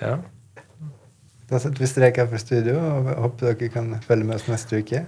Ja. 0.01 0.17
Da 1.51 1.61
setter 1.61 1.81
vi 1.81 1.89
strek 1.89 2.19
her 2.21 2.29
for 2.29 2.41
studio, 2.43 2.77
og 2.81 3.15
håper 3.23 3.55
dere 3.55 3.71
kan 3.73 3.95
følge 4.05 4.27
med 4.29 4.37
oss 4.37 4.49
neste 4.51 4.83
uke. 4.83 5.05